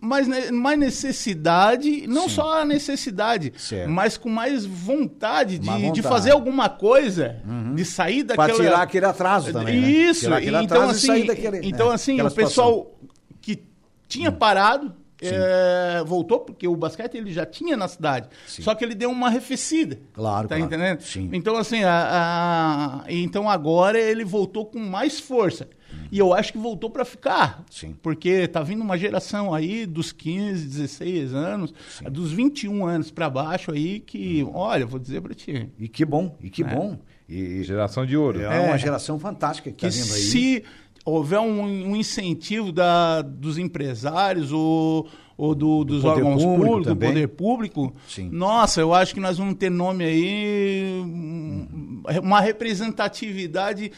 Mais, 0.00 0.26
mais 0.50 0.78
necessidade, 0.78 2.06
não 2.06 2.28
só 2.28 2.62
a 2.62 2.64
necessidade, 2.64 3.52
Certo. 3.56 3.88
mas 3.90 4.16
com 4.16 4.28
mais 4.28 4.64
vontade 4.66 5.58
de, 5.58 5.64
de 5.64 5.70
vontade. 5.70 6.00
Uhum. 6.00 6.08
fazer 6.08 6.30
alguma 6.32 6.68
coisa, 6.68 7.36
de 7.74 7.84
sair 7.84 8.22
daquela... 8.24 8.48
Para 8.48 8.56
tirar 8.56 8.82
aquele 8.82 9.06
atraso 9.06 9.52
também. 9.52 9.80
né? 9.80 9.88
Isso, 9.88 10.20
Tirar 10.22 10.36
aquele 10.38 10.56
então 10.64 10.76
atraso 10.82 10.92
e 10.92 10.96
assim, 10.96 11.06
sair 11.06 11.26
daquele, 11.26 11.60
então 11.68 11.88
né? 11.88 11.94
assim, 11.94 12.14
Aquela 12.14 12.28
o 12.28 12.34
pessoal 12.34 12.70
situação. 12.72 12.98
Hum. 13.02 13.08
que 13.40 13.62
tinha 14.08 14.32
parado 14.32 14.94
é, 15.20 16.02
voltou 16.06 16.38
porque 16.40 16.66
o 16.68 16.76
basquete 16.76 17.16
ele 17.16 17.32
já 17.32 17.44
tinha 17.44 17.76
na 17.76 17.88
cidade, 17.88 18.28
só 18.46 18.72
que 18.74 18.84
ele 18.84 18.94
deu 18.94 19.10
uma 19.10 19.26
arrefecida. 19.26 19.98
Claro, 20.12 20.46
tá 20.46 20.54
claro. 20.56 20.72
entendendo? 20.72 21.00
Sim. 21.00 21.28
Então 21.32 21.56
assim, 21.56 21.82
a- 21.82 23.02
a- 23.04 23.12
então 23.12 23.50
agora 23.50 23.98
ele 23.98 24.24
voltou 24.24 24.64
com 24.66 24.78
mais 24.78 25.18
força. 25.18 25.68
E 26.10 26.18
eu 26.18 26.32
acho 26.32 26.52
que 26.52 26.58
voltou 26.58 26.88
para 26.90 27.04
ficar. 27.04 27.64
Sim. 27.70 27.94
Porque 28.02 28.46
tá 28.48 28.62
vindo 28.62 28.82
uma 28.82 28.96
geração 28.96 29.52
aí 29.54 29.84
dos 29.86 30.10
15, 30.12 30.66
16 30.66 31.34
anos, 31.34 31.74
dos 32.10 32.32
21 32.32 32.86
anos 32.86 33.10
para 33.10 33.28
baixo 33.28 33.72
aí 33.72 34.00
que, 34.00 34.46
olha, 34.54 34.86
vou 34.86 34.98
dizer 34.98 35.20
para 35.20 35.34
ti, 35.34 35.68
E 35.78 35.86
que 35.88 36.04
bom, 36.04 36.36
e 36.42 36.48
que 36.50 36.64
bom. 36.64 36.98
E 37.28 37.62
Geração 37.62 38.06
de 38.06 38.16
ouro. 38.16 38.40
é, 38.40 38.48
uma 38.60 38.74
É. 38.74 38.78
geração 38.78 39.18
fantástica 39.18 39.70
que 39.70 39.76
que 39.76 39.86
está 39.86 40.02
vindo 40.02 40.14
aí. 40.14 40.20
se 40.22 40.64
houver 41.04 41.40
um, 41.40 41.62
um 41.90 41.96
incentivo 41.96 42.72
da, 42.72 43.20
dos 43.22 43.58
empresários 43.58 44.50
ou, 44.52 45.06
ou 45.36 45.54
do, 45.54 45.84
dos 45.84 46.04
órgãos 46.04 46.42
público 46.42 46.64
públicos, 46.66 46.86
do 46.86 46.96
poder 46.96 47.28
público, 47.28 47.94
Sim. 48.08 48.30
nossa, 48.30 48.80
eu 48.80 48.94
acho 48.94 49.12
que 49.14 49.20
nós 49.20 49.36
vamos 49.38 49.54
ter 49.56 49.70
nome 49.70 50.04
aí, 50.04 51.02
hum, 51.04 52.02
uma 52.22 52.40
representatividade 52.40 53.92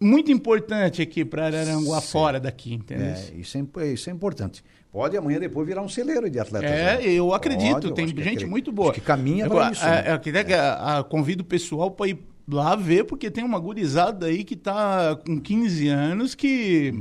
muito 0.00 0.32
importante 0.32 1.02
aqui 1.02 1.24
para 1.24 1.46
Araranguá 1.46 2.00
fora 2.00 2.40
daqui, 2.40 2.72
entendeu? 2.74 3.06
É, 3.08 3.20
isso 3.38 3.58
é, 3.78 3.86
isso 3.92 4.08
é 4.08 4.12
importante. 4.12 4.64
Pode 4.92 5.16
amanhã 5.16 5.38
depois 5.38 5.66
virar 5.68 5.82
um 5.82 5.88
celeiro 5.88 6.28
de 6.28 6.38
atletas. 6.40 6.68
É, 6.70 6.96
né? 6.98 7.04
eu 7.06 7.32
acredito, 7.32 7.74
Pode, 7.74 7.86
eu 7.88 7.92
tem 7.92 8.04
acho 8.06 8.14
que 8.14 8.22
gente 8.22 8.44
muito 8.46 8.72
boa. 8.72 8.92
Que 8.92 9.00
caminha 9.00 9.48
para 9.48 9.70
isso. 9.70 9.84
é, 9.84 9.90
né? 9.90 10.04
é, 10.08 10.12
eu 10.12 10.14
que 10.44 10.52
a- 10.52 10.98
a- 10.98 11.04
convido 11.04 11.42
o 11.42 11.44
pessoal 11.46 11.90
para 11.92 12.08
ir 12.08 12.18
lá 12.48 12.74
ver, 12.74 13.04
porque 13.04 13.30
tem 13.30 13.44
uma 13.44 13.60
gurizada 13.60 14.26
aí 14.26 14.42
que 14.42 14.56
tá 14.56 15.14
com 15.24 15.40
15 15.40 15.86
anos 15.86 16.34
que, 16.34 16.92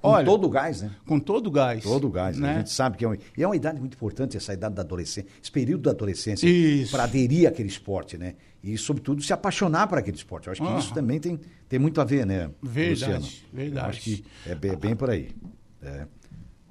Com 0.00 0.08
olha, 0.10 0.24
todo 0.24 0.46
o 0.46 0.50
gás, 0.50 0.82
né? 0.82 0.92
com 1.04 1.18
todo 1.18 1.48
o 1.48 1.50
gás. 1.50 1.82
Todo 1.82 2.06
o 2.06 2.10
gás. 2.10 2.36
né? 2.38 2.46
né? 2.46 2.54
A 2.54 2.58
gente 2.58 2.70
sabe 2.70 2.96
que 2.96 3.04
é 3.04 3.08
uma, 3.08 3.18
e 3.36 3.42
é 3.42 3.46
uma 3.46 3.56
idade 3.56 3.80
muito 3.80 3.94
importante, 3.94 4.36
essa 4.36 4.52
idade 4.54 4.76
da 4.76 4.82
adolescência, 4.82 5.26
esse 5.42 5.50
período 5.50 5.82
da 5.82 5.90
adolescência, 5.90 6.48
para 6.92 7.02
aderir 7.04 7.48
àquele 7.48 7.68
esporte, 7.68 8.16
né? 8.16 8.34
E, 8.62 8.78
sobretudo, 8.78 9.22
se 9.22 9.32
apaixonar 9.32 9.88
por 9.88 9.98
aquele 9.98 10.16
esporte. 10.16 10.46
Eu 10.46 10.52
acho 10.52 10.62
que 10.62 10.68
Aham. 10.68 10.78
isso 10.78 10.94
também 10.94 11.18
tem, 11.18 11.40
tem 11.68 11.78
muito 11.78 12.00
a 12.00 12.04
ver, 12.04 12.24
né? 12.24 12.50
Verdade, 12.62 12.90
Luciano? 12.90 13.26
verdade. 13.52 13.86
Eu 13.86 13.90
acho 13.90 14.00
que 14.00 14.24
é 14.46 14.54
bem, 14.54 14.76
bem 14.76 14.94
por 14.94 15.10
aí. 15.10 15.30
É. 15.82 16.06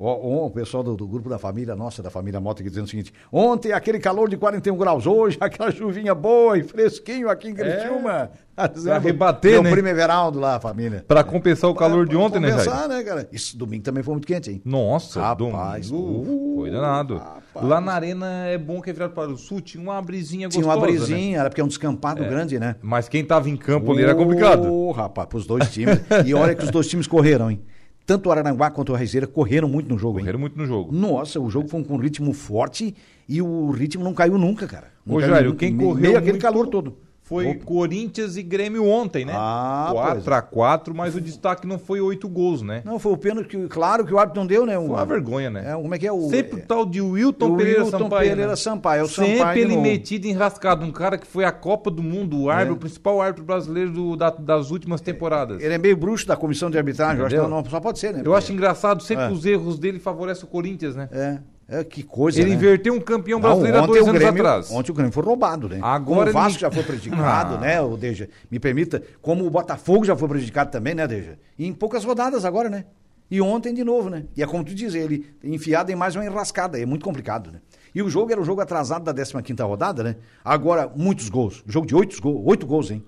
Ó, 0.03 0.13
ó, 0.13 0.47
o 0.47 0.49
pessoal 0.49 0.81
do, 0.81 0.95
do 0.95 1.07
grupo 1.07 1.29
da 1.29 1.37
família, 1.37 1.75
nossa, 1.75 2.01
da 2.01 2.09
família 2.09 2.39
Mota, 2.39 2.63
dizendo 2.63 2.85
o 2.85 2.87
seguinte: 2.87 3.13
ontem 3.31 3.71
aquele 3.71 3.99
calor 3.99 4.27
de 4.27 4.35
41 4.35 4.75
graus, 4.75 5.05
hoje 5.05 5.37
aquela 5.39 5.69
chuvinha 5.69 6.15
boa 6.15 6.57
e 6.57 6.63
fresquinho 6.63 7.29
aqui 7.29 7.49
em 7.49 7.53
Criciúma. 7.53 8.31
Tá 8.53 8.67
dizendo, 8.67 8.99
rebater, 8.99 9.53
meu 9.53 9.63
né? 9.63 9.71
primo 9.71 9.87
Everaldo 9.87 10.39
lá, 10.39 10.57
a 10.57 10.59
família. 10.59 11.03
Pra 11.07 11.23
compensar 11.23 11.67
o 11.69 11.73
calor 11.73 12.05
de 12.05 12.15
Pra 12.15 12.25
ontem, 12.25 12.39
né, 12.39 12.49
Jair? 12.49 12.65
compensar, 12.65 12.89
né, 12.89 13.03
cara? 13.03 13.27
Isso 13.31 13.57
domingo 13.57 13.83
também 13.83 14.03
foi 14.03 14.13
muito 14.13 14.27
quente, 14.27 14.51
hein? 14.51 14.61
Nossa, 14.63 15.19
Rapaz, 15.19 15.89
domingo 15.89 16.19
uh, 16.19 16.55
foi 16.57 16.69
danado. 16.69 17.19
Rapaz. 17.53 17.67
Lá 17.67 17.81
na 17.81 17.93
arena 17.93 18.45
é 18.45 18.57
bom 18.57 18.81
que 18.81 18.89
é 18.89 18.93
virado 18.93 19.13
para 19.13 19.29
o 19.31 19.37
sul, 19.37 19.61
tinha 19.61 19.81
uma 19.81 20.01
brisinha 20.01 20.47
Tinha 20.49 20.63
gostosa, 20.63 20.79
uma 20.79 20.91
né? 20.91 20.97
brisinha, 20.97 21.39
era 21.39 21.49
porque 21.49 21.61
é 21.61 21.63
um 21.63 21.67
descampado 21.67 22.23
grande, 22.23 22.59
né? 22.59 22.75
Mas 22.81 23.07
quem 23.09 23.23
tava 23.23 23.49
em 23.49 23.57
campo 23.57 23.91
ali 23.91 24.03
era 24.03 24.15
complicado. 24.15 24.71
Ô, 24.71 24.91
rapaz, 24.91 25.27
pros 25.27 25.45
dois 25.45 25.71
times. 25.71 25.99
e 26.25 26.33
olha 26.33 26.55
que 26.55 26.63
os 26.63 26.71
dois 26.71 26.87
times 26.87 27.07
correram, 27.07 27.51
hein? 27.51 27.61
Tanto 28.05 28.29
o 28.29 28.31
Araranguá 28.31 28.69
quanto 28.71 28.91
o 28.91 28.95
Raizeira 28.95 29.27
correram 29.27 29.69
muito 29.69 29.87
no 29.87 29.97
jogo, 29.97 30.17
hein? 30.17 30.23
Correram 30.23 30.39
muito 30.39 30.57
no 30.57 30.65
jogo. 30.65 30.91
Nossa, 30.93 31.39
o 31.39 31.49
jogo 31.49 31.67
foi 31.67 31.83
com 31.83 31.93
um 31.93 31.97
ritmo 31.97 32.33
forte 32.33 32.95
e 33.27 33.41
o 33.41 33.69
ritmo 33.71 34.03
não 34.03 34.13
caiu 34.13 34.37
nunca, 34.37 34.67
cara. 34.67 34.87
Não 35.05 35.15
Ô, 35.15 35.19
nunca. 35.19 35.55
quem 35.55 35.77
correu 35.77 35.95
meio 35.95 36.17
aquele 36.17 36.33
muito 36.33 36.41
calor 36.41 36.67
todo. 36.67 36.97
Foi 37.31 37.47
Opa. 37.47 37.63
Corinthians 37.65 38.35
e 38.35 38.43
Grêmio 38.43 38.85
ontem, 38.85 39.23
né? 39.23 39.31
Ah, 39.33 39.87
4 39.93 40.13
pois. 40.15 40.27
a 40.27 40.41
4 40.41 40.93
mas 40.93 41.15
o 41.15 41.21
destaque 41.21 41.65
não 41.65 41.79
foi 41.79 42.01
oito 42.01 42.27
gols, 42.27 42.61
né? 42.61 42.81
Não, 42.83 42.99
foi 42.99 43.13
o 43.13 43.15
pênalti 43.17 43.47
que, 43.47 43.67
claro, 43.69 44.05
que 44.05 44.13
o 44.13 44.19
árbitro 44.19 44.41
não 44.41 44.45
deu, 44.45 44.65
né? 44.65 44.75
Foi 44.75 44.83
uma 44.85 45.05
vergonha, 45.05 45.49
né? 45.49 45.71
É, 45.71 45.73
como 45.75 45.95
é 45.95 45.97
que 45.97 46.05
é 46.05 46.11
o. 46.11 46.29
Sempre 46.29 46.57
o 46.57 46.59
é, 46.59 46.61
tal 46.63 46.85
de 46.85 46.99
Wilton 46.99 47.55
Pereira 47.55 47.85
Wilton 47.85 47.97
Sampaio. 47.99 48.29
Pereira 48.29 48.49
né? 48.51 48.55
Sampaio, 48.57 48.99
é 48.99 49.03
o 49.03 49.07
Sempre 49.07 49.37
Sampaio 49.37 49.61
ele 49.61 49.77
metido 49.77 50.25
enrascado. 50.25 50.85
Um 50.85 50.91
cara 50.91 51.17
que 51.17 51.25
foi 51.25 51.45
a 51.45 51.53
Copa 51.53 51.89
do 51.89 52.03
Mundo, 52.03 52.37
o 52.37 52.49
árbitro, 52.49 52.73
É. 52.73 52.75
o 52.75 52.79
principal 52.79 53.21
árbitro 53.21 53.45
brasileiro 53.45 53.91
do- 53.93 54.17
da- 54.17 54.29
das 54.31 54.69
últimas 54.69 54.99
temporadas. 54.99 55.61
Ele 55.63 55.73
é 55.73 55.77
meio 55.77 55.95
bruxo 55.95 56.27
da 56.27 56.35
comissão 56.35 56.69
de 56.69 56.77
arbitragem, 56.77 57.19
eu 57.21 57.25
acho 57.27 57.35
que 57.35 57.47
não, 57.47 57.63
só 57.63 57.79
pode 57.79 57.97
ser, 57.97 58.13
né? 58.13 58.21
Eu 58.25 58.35
acho 58.35 58.51
engraçado, 58.51 59.01
sempre 59.01 59.23
É. 59.23 59.29
os 59.31 59.45
erros 59.45 59.79
dele 59.79 59.99
favorecem 59.99 60.43
o 60.43 60.47
Corinthians, 60.47 60.97
né? 60.97 61.07
É, 61.13 61.37
é 61.79 61.83
que 61.83 62.03
coisa. 62.03 62.39
Ele 62.41 62.49
né? 62.51 62.55
inverteu 62.55 62.93
um 62.93 62.99
campeão 62.99 63.39
Não, 63.39 63.47
brasileiro 63.49 63.77
há 63.79 63.85
dois 63.87 64.01
anos 64.07 64.13
Grêmio, 64.21 64.41
atrás. 64.41 64.69
Ontem 64.71 64.91
o 64.91 64.93
Grêmio 64.93 65.11
foi 65.13 65.23
roubado, 65.23 65.67
né? 65.69 65.79
Agora 65.81 66.03
como 66.03 66.19
o 66.19 66.23
ele 66.23 66.31
Vasco 66.31 66.53
me- 66.53 66.59
já 66.59 66.69
foi 66.71 66.83
prejudicado, 66.83 67.55
Ah. 67.57 67.59
né, 67.59 67.81
o 67.81 67.95
Deja? 67.97 68.29
Me 68.51 68.59
permita, 68.59 69.01
como 69.21 69.45
o 69.45 69.49
Botafogo 69.49 70.05
já 70.05 70.15
foi 70.15 70.27
prejudicado 70.27 70.69
também, 70.69 70.93
né, 70.93 71.07
Deja? 71.07 71.39
E 71.57 71.65
em 71.65 71.73
poucas 71.73 72.03
rodadas 72.03 72.45
agora, 72.45 72.69
né? 72.69 72.85
E 73.29 73.39
ontem 73.39 73.73
de 73.73 73.83
novo, 73.83 74.09
né? 74.09 74.25
E 74.35 74.43
é 74.43 74.45
como 74.45 74.61
tu 74.63 74.75
diz, 74.75 74.93
ele 74.93 75.25
enfiado 75.41 75.89
em 75.89 75.95
mais 75.95 76.15
uma 76.17 76.25
enrascada, 76.25 76.77
é 76.77 76.85
muito 76.85 77.05
complicado, 77.05 77.49
né? 77.51 77.61
E 77.95 78.01
o 78.03 78.09
jogo 78.09 78.31
era 78.31 78.41
o 78.41 78.43
jogo 78.43 78.59
atrasado 78.59 79.03
da 79.05 79.13
15ª 79.13 79.65
rodada, 79.65 80.03
né? 80.03 80.17
Agora, 80.43 80.91
muitos 80.93 81.29
gols. 81.29 81.63
Jogo 81.65 81.87
de 81.87 81.95
oito 81.95 82.21
gols, 82.21 82.41
oito 82.45 82.65
gols, 82.67 82.91
hein? 82.91 83.03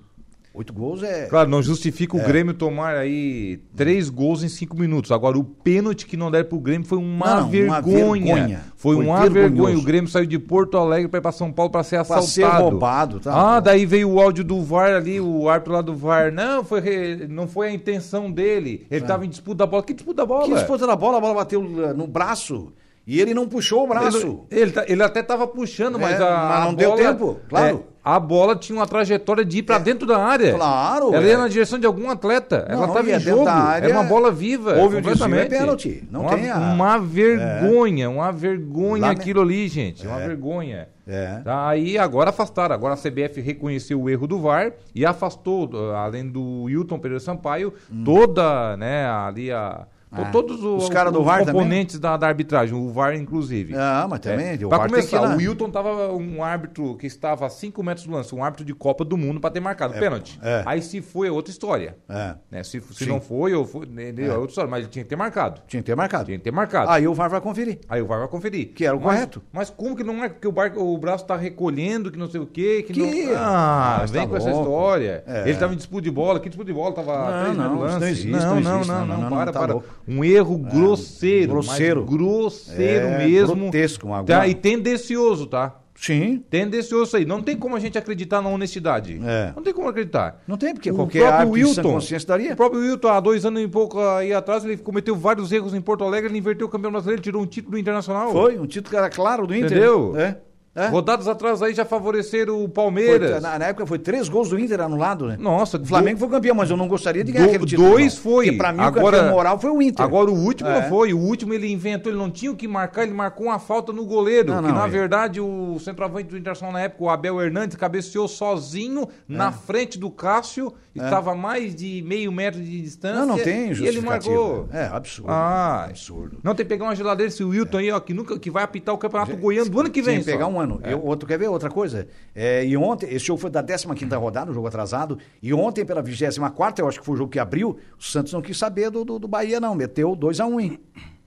Oito 0.55 0.71
gols 0.71 1.01
é... 1.01 1.25
Claro, 1.25 1.49
não 1.49 1.63
justifica 1.63 2.15
o 2.15 2.19
É. 2.19 2.23
Grêmio 2.23 2.53
tomar 2.53 2.95
aí 2.95 3.59
três 3.75 4.07
gols 4.07 4.43
em 4.43 4.47
cinco 4.47 4.77
minutos. 4.77 5.11
Agora, 5.11 5.35
o 5.35 5.43
pênalti 5.43 6.05
que 6.05 6.15
não 6.15 6.29
deram 6.29 6.47
pro 6.47 6.59
Grêmio 6.59 6.87
foi 6.87 6.99
uma, 6.99 7.25
Não, 7.25 7.41
uma 7.43 7.49
vergonha. 7.81 8.35
vergonha. 8.35 8.61
Foi, 8.75 8.95
Foi 8.97 9.03
uma 9.05 9.27
vergonha. 9.27 9.75
O 9.75 9.81
Grêmio 9.81 10.07
saiu 10.11 10.27
de 10.27 10.37
Porto 10.37 10.77
Alegre 10.77 11.07
para 11.07 11.17
ir 11.17 11.21
pra 11.21 11.31
São 11.31 11.51
Paulo 11.51 11.71
para 11.71 11.81
ser 11.83 11.95
Pra 12.05 12.17
assaltado. 12.17 12.27
ser 12.27 12.45
roubado, 12.45 13.19
tá? 13.19 13.55
Ah, 13.55 13.59
daí 13.59 13.83
veio 13.83 14.11
o 14.11 14.21
áudio 14.21 14.43
do 14.43 14.61
VAR 14.61 14.93
ali, 14.93 15.19
o 15.19 15.49
árbitro 15.49 15.73
lá 15.73 15.81
do 15.81 15.95
VAR. 15.95 16.31
Não, 16.31 16.63
foi, 16.63 17.25
não 17.27 17.47
foi 17.47 17.69
a 17.69 17.73
intenção 17.73 18.31
dele. 18.31 18.85
Ele 18.91 19.05
tava 19.05 19.25
em 19.25 19.29
disputa 19.29 19.55
da 19.57 19.65
bola. 19.65 19.81
Que 19.81 19.93
disputa 19.95 20.17
da 20.17 20.25
bola? 20.27 20.45
Que 20.45 20.53
disputa 20.53 20.85
da 20.85 20.95
bola, 20.95 21.17
a 21.17 21.21
bola 21.21 21.33
bateu 21.33 21.61
uh, 21.61 21.93
no 21.95 22.05
braço 22.05 22.71
e 23.05 23.19
ele 23.19 23.33
não 23.33 23.47
puxou 23.47 23.83
o 23.83 23.87
braço. 23.87 24.45
Ele, 24.49 24.61
ele, 24.61 24.71
tá- 24.71 24.85
ele 24.87 25.03
até 25.03 25.21
tava 25.23 25.45
puxando, 25.47 25.99
mas 25.99 26.19
É, 26.19 26.23
a. 26.23 26.37
mas 26.47 26.61
a 26.61 26.65
não 26.65 26.73
deu 26.73 26.91
bola- 26.91 27.01
tempo, 27.03 27.39
claro. 27.49 27.83
é, 27.89 27.93
a 28.05 28.19
bola 28.19 28.55
tinha 28.55 28.77
uma 28.77 28.87
trajetória 28.87 29.43
de 29.45 29.59
ir 29.59 29.63
pra 29.63 29.77
dentro 29.77 30.05
da 30.07 30.17
área. 30.23 30.53
Claro, 30.53 31.13
Ela 31.13 31.25
é. 31.25 31.29
ia 31.29 31.37
na 31.37 31.47
direção 31.47 31.79
de 31.79 31.85
algum 31.85 32.09
atleta. 32.09 32.65
ela 32.67 32.87
Não, 32.87 32.93
tava 32.93 33.07
e 33.07 33.11
em 33.11 33.13
é 33.15 33.17
dentro 33.17 33.31
jogo. 33.31 33.45
da 33.45 33.53
área, 33.53 33.85
Era 33.87 33.93
uma 33.99 34.03
bola 34.03 34.31
viva. 34.31 34.75
houve 34.75 34.97
o 34.97 35.01
desvio, 35.01 35.35
é 35.35 35.45
pênalti. 35.45 36.03
Não 36.11 36.21
uma, 36.21 36.35
tem 36.35 36.49
a- 36.49 36.57
uma 36.57 36.97
vergonha, 36.97 38.09
uma 38.09 38.31
vergonha 38.31 39.01
Lame- 39.07 39.15
aquilo 39.15 39.41
ali, 39.41 39.67
gente. 39.67 40.05
Uma 40.07 40.21
É. 40.21 40.27
vergonha. 40.27 40.87
É. 41.05 41.41
Tá, 41.43 41.67
Aí 41.67 41.97
agora 41.97 42.29
afastaram. 42.29 42.73
Agora 42.73 42.93
a 42.93 42.97
CBF 42.97 43.41
reconheceu 43.41 44.01
o 44.01 44.09
erro 44.09 44.25
do 44.25 44.39
VAR 44.39 44.71
e 44.95 45.05
afastou, 45.05 45.69
além 45.93 46.25
do 46.29 46.63
Wilton 46.63 46.97
Pereira 46.97 47.19
Sampaio, 47.19 47.73
toda, 48.05 48.77
né, 48.77 49.05
ali 49.09 49.51
a. 49.51 49.85
Ah. 50.15 50.25
Todos 50.31 50.63
os, 50.63 50.83
Os 50.83 50.89
caras 50.89 51.11
do 51.11 51.23
VAR 51.23 51.45
componentes 51.45 51.99
da, 51.99 52.15
da 52.17 52.27
arbitragem, 52.27 52.75
o 52.75 52.89
VAR 52.91 53.15
inclusive. 53.15 53.73
Ah, 53.75 54.05
mas 54.09 54.19
também, 54.19 54.57
que 54.57 54.63
ir 54.63 54.69
começar, 54.69 55.21
o 55.33 55.37
Wilton 55.37 55.69
tava 55.69 56.13
um 56.13 56.43
árbitro 56.43 56.95
que 56.97 57.07
estava 57.07 57.45
a 57.45 57.49
5 57.49 57.81
metros 57.83 58.05
do 58.05 58.13
lance, 58.13 58.33
um 58.35 58.43
árbitro 58.43 58.65
de 58.65 58.73
Copa 58.73 59.03
do 59.03 59.17
Mundo 59.17 59.39
para 59.39 59.49
ter 59.51 59.59
marcado 59.59 59.93
pênalti. 59.93 60.39
é. 60.41 60.63
Aí 60.65 60.81
se 60.81 61.01
foi 61.01 61.27
é 61.27 61.31
outra 61.31 61.51
história. 61.51 61.97
É. 62.07 62.35
Né? 62.51 62.63
Se, 62.63 62.79
se 62.79 63.05
Sim. 63.05 63.09
não 63.09 63.19
foi, 63.21 63.53
ou 63.53 63.65
foi 63.65 63.85
né, 63.85 64.13
é. 64.17 64.31
outra 64.33 64.49
história, 64.49 64.69
mas 64.69 64.81
ele 64.81 64.89
tinha 64.89 65.03
que 65.03 65.09
ter 65.09 65.15
marcado. 65.15 65.61
Tinha 65.67 65.81
que 65.81 65.85
ter 65.87 65.95
marcado. 65.95 66.25
Tinha 66.25 66.37
que 66.37 66.43
ter 66.43 66.51
marcado. 66.51 66.89
Aí 66.91 67.07
o 67.07 67.13
VAR 67.13 67.29
vai 67.29 67.41
conferir. 67.41 67.79
Aí 67.89 68.01
o 68.01 68.05
VAR 68.05 68.19
vai 68.19 68.27
conferir. 68.27 68.69
Que 68.73 68.85
era 68.85 68.95
o 68.95 68.99
Mas- 69.01 69.15
correto. 69.15 69.41
Mas 69.51 69.69
como 69.69 69.95
que 69.95 70.03
não 70.03 70.23
é 70.23 70.29
que 70.29 70.47
o, 70.47 70.51
bar, 70.51 70.73
o 70.77 70.97
braço 70.97 71.25
tá 71.25 71.35
recolhendo, 71.35 72.11
que 72.11 72.17
não 72.17 72.29
sei 72.29 72.39
o 72.41 72.45
quê, 72.45 72.83
que, 72.85 72.93
Que? 72.93 73.25
não... 73.25 73.35
Ah, 73.37 74.01
Ah, 74.01 74.05
vem 74.05 74.21
tá 74.23 74.27
com 74.27 74.37
essa 74.37 74.49
louco. 74.49 74.63
história. 74.63 75.23
É. 75.27 75.49
Ele 75.49 75.57
tava 75.57 75.73
em 75.73 75.77
disputa 75.77 76.01
de 76.01 76.11
bola, 76.11 76.39
que 76.39 76.49
disputa 76.49 76.67
de 76.67 76.73
bola? 76.73 76.93
Tava 76.93 77.47
Não, 77.47 77.53
não, 77.53 77.75
não 77.75 77.99
não, 77.99 78.07
existe, 78.07 78.27
não, 78.27 78.59
não, 78.59 78.83
não, 78.85 79.05
não, 79.05 79.29
para, 79.29 79.51
tá 79.51 79.59
para. 79.59 79.79
Um 80.07 80.23
erro 80.23 80.57
grosseiro, 80.57 81.53
grosseiro. 81.53 82.01
mas 82.05 82.09
grosseiro 82.17 83.05
É, 83.07 83.25
mesmo. 83.25 83.55
grotesco, 83.55 84.07
uma- 84.07 84.23
tá? 84.23 84.47
E 84.47 84.53
tendencioso, 84.53 85.45
tá? 85.45 85.79
Sim. 85.95 86.43
Tendencioso 86.49 87.03
isso 87.05 87.17
aí. 87.17 87.25
Não 87.25 87.41
tem 87.41 87.55
como 87.55 87.75
a 87.75 87.79
gente 87.79 87.97
acreditar 87.97 88.41
na 88.41 88.49
honestidade. 88.49 89.21
É. 89.23 89.53
Não 89.55 89.63
tem 89.63 89.71
como 89.73 89.87
acreditar. 89.87 90.41
Não 90.47 90.57
tem, 90.57 90.73
porque 90.73 90.91
O 90.91 90.95
qualquer 90.95 91.21
próprio 91.27 91.49
Wilton, 91.51 91.81
consciência 91.83 92.27
daria. 92.27 92.53
O 92.53 92.55
próprio 92.57 92.81
Wilton, 92.81 93.07
há 93.07 93.19
dois 93.19 93.45
anos 93.45 93.61
e 93.61 93.67
pouco 93.67 93.99
aí 94.01 94.33
atrás, 94.33 94.65
ele 94.65 94.75
cometeu 94.75 95.15
vários 95.15 95.51
erros 95.51 95.73
em 95.73 95.79
Porto 95.79 96.03
Alegre, 96.03 96.29
ele 96.29 96.37
inverteu 96.39 96.67
o 96.67 96.69
campeão 96.69 96.91
brasileiro, 96.91 97.21
tirou 97.21 97.41
um 97.41 97.45
título 97.45 97.77
internacional. 97.77 98.31
Foi, 98.31 98.59
um 98.59 98.65
título 98.65 98.89
que 98.89 98.97
era 98.97 99.09
claro 99.09 99.47
do 99.47 99.55
Inter. 99.55 99.71
Entendeu? 99.71 100.13
É. 100.17 100.37
é. 100.75 100.87
Rodadas 100.87 101.27
atrás 101.27 101.61
aí 101.61 101.73
já 101.73 101.85
favoreceram 101.85 102.55
o 102.55 102.59
Foi, 102.61 102.67
Palmeiras. 102.69 103.41
na, 103.41 103.59
na 103.59 103.65
época 103.65 103.85
foi 103.85 103.99
três 103.99 104.27
gols 104.27 104.49
do 104.49 104.57
Inter 104.59 104.81
anulado, 104.81 105.27
né? 105.27 105.37
Nossa, 105.39 105.77
O 105.77 105.85
Flamengo 105.85 106.19
foi 106.19 106.29
campeão, 106.29 106.55
mas 106.55 106.69
eu 106.69 106.77
não 106.77 106.87
gostaria 106.87 107.23
de 107.23 107.31
ganhar 107.31 107.45
Do- 107.45 107.49
aquele 107.51 107.65
título. 107.65 107.89
dois 107.89 108.15
não. 108.15 108.21
foi. 108.23 108.45
Porque 108.45 108.57
pra 108.57 108.73
mim 108.73 108.81
Agora- 108.81 109.05
o 109.17 109.19
campeão 109.19 109.31
moral 109.35 109.59
foi 109.59 109.69
o 109.71 109.81
Inter. 109.81 110.03
Agora 110.03 110.31
o 110.31 110.33
último 110.35 110.69
É. 110.69 110.81
não 110.81 110.89
foi. 110.89 111.13
O 111.13 111.19
último 111.19 111.53
ele 111.53 111.71
inventou, 111.71 112.11
ele 112.11 112.17
não 112.19 112.31
tinha 112.31 112.51
o 112.51 112.55
que 112.55 112.67
marcar, 112.67 113.03
ele 113.03 113.13
marcou 113.13 113.47
uma 113.47 113.59
falta 113.59 113.91
no 113.93 114.05
goleiro. 114.05 114.51
Não, 114.53 114.61
que 114.63 114.67
não, 114.69 114.75
na 114.75 114.85
é. 114.85 114.89
verdade 114.89 115.39
o 115.39 115.77
centroavante 115.79 116.29
do 116.29 116.37
Internacional 116.37 116.73
na 116.73 116.81
época, 116.81 117.03
o 117.03 117.09
Abel 117.09 117.39
Hernandes, 117.41 117.75
cabeceou 117.77 118.27
sozinho 118.27 119.07
na 119.27 119.51
frente 119.51 119.97
do 119.99 120.09
Cássio, 120.09 120.73
e 120.95 120.99
estava 120.99 121.31
a 121.31 121.35
mais 121.35 121.73
de 121.75 122.03
meio 122.05 122.31
metro 122.31 122.61
de 122.61 122.81
distância. 122.81 123.19
Não, 123.19 123.25
não 123.25 123.37
tem 123.43 123.71
E 123.73 123.87
ele 123.87 123.99
marcou. 124.01 124.67
É, 124.71 124.85
absurdo. 124.85 125.31
Ah, 125.31 125.85
absurdo. 125.85 126.37
Não 126.43 126.53
tem 126.53 126.63
que 126.65 126.69
pegar 126.69 126.85
uma 126.85 126.95
geladeira 126.95 127.27
esse 127.31 127.43
Wilton 127.43 127.77
aí, 127.77 127.91
ó, 127.91 127.99
que 127.99 128.13
nunca 128.13 128.37
que 128.37 128.51
vai 128.51 128.63
apitar 128.63 128.93
o 128.93 128.97
Campeonato 128.97 129.35
Goiano 129.35 129.69
do 129.71 129.79
ano 129.79 129.89
que 129.89 130.01
vem. 130.03 130.15
Tem 130.17 130.23
que 130.25 130.31
pegar 130.31 130.45
um 130.47 130.59
ano. 130.63 130.79
É. 130.83 130.93
Eu, 130.93 131.03
outro 131.05 131.27
quer 131.27 131.37
ver 131.37 131.47
outra 131.49 131.69
coisa? 131.69 132.07
É, 132.33 132.65
e 132.65 132.75
ontem, 132.75 133.07
esse 133.13 133.25
jogo 133.25 133.39
foi 133.39 133.49
da 133.49 133.63
15ª 133.63 134.17
rodada, 134.19 134.49
um 134.51 134.53
jogo 134.53 134.67
atrasado, 134.67 135.17
e 135.41 135.53
ontem 135.53 135.85
pela 135.85 136.01
24ª, 136.03 136.79
eu 136.79 136.87
acho 136.87 136.99
que 136.99 137.05
foi 137.05 137.15
o 137.15 137.17
jogo 137.17 137.31
que 137.31 137.39
abriu, 137.39 137.77
o 137.99 138.03
Santos 138.03 138.33
não 138.33 138.41
quis 138.41 138.57
saber 138.57 138.89
do, 138.89 139.03
do, 139.05 139.19
do 139.19 139.27
Bahia 139.27 139.59
não, 139.59 139.75
meteu 139.75 140.15
2 140.15 140.39
a 140.39 140.45
1 140.45 140.59
hein? 140.59 140.79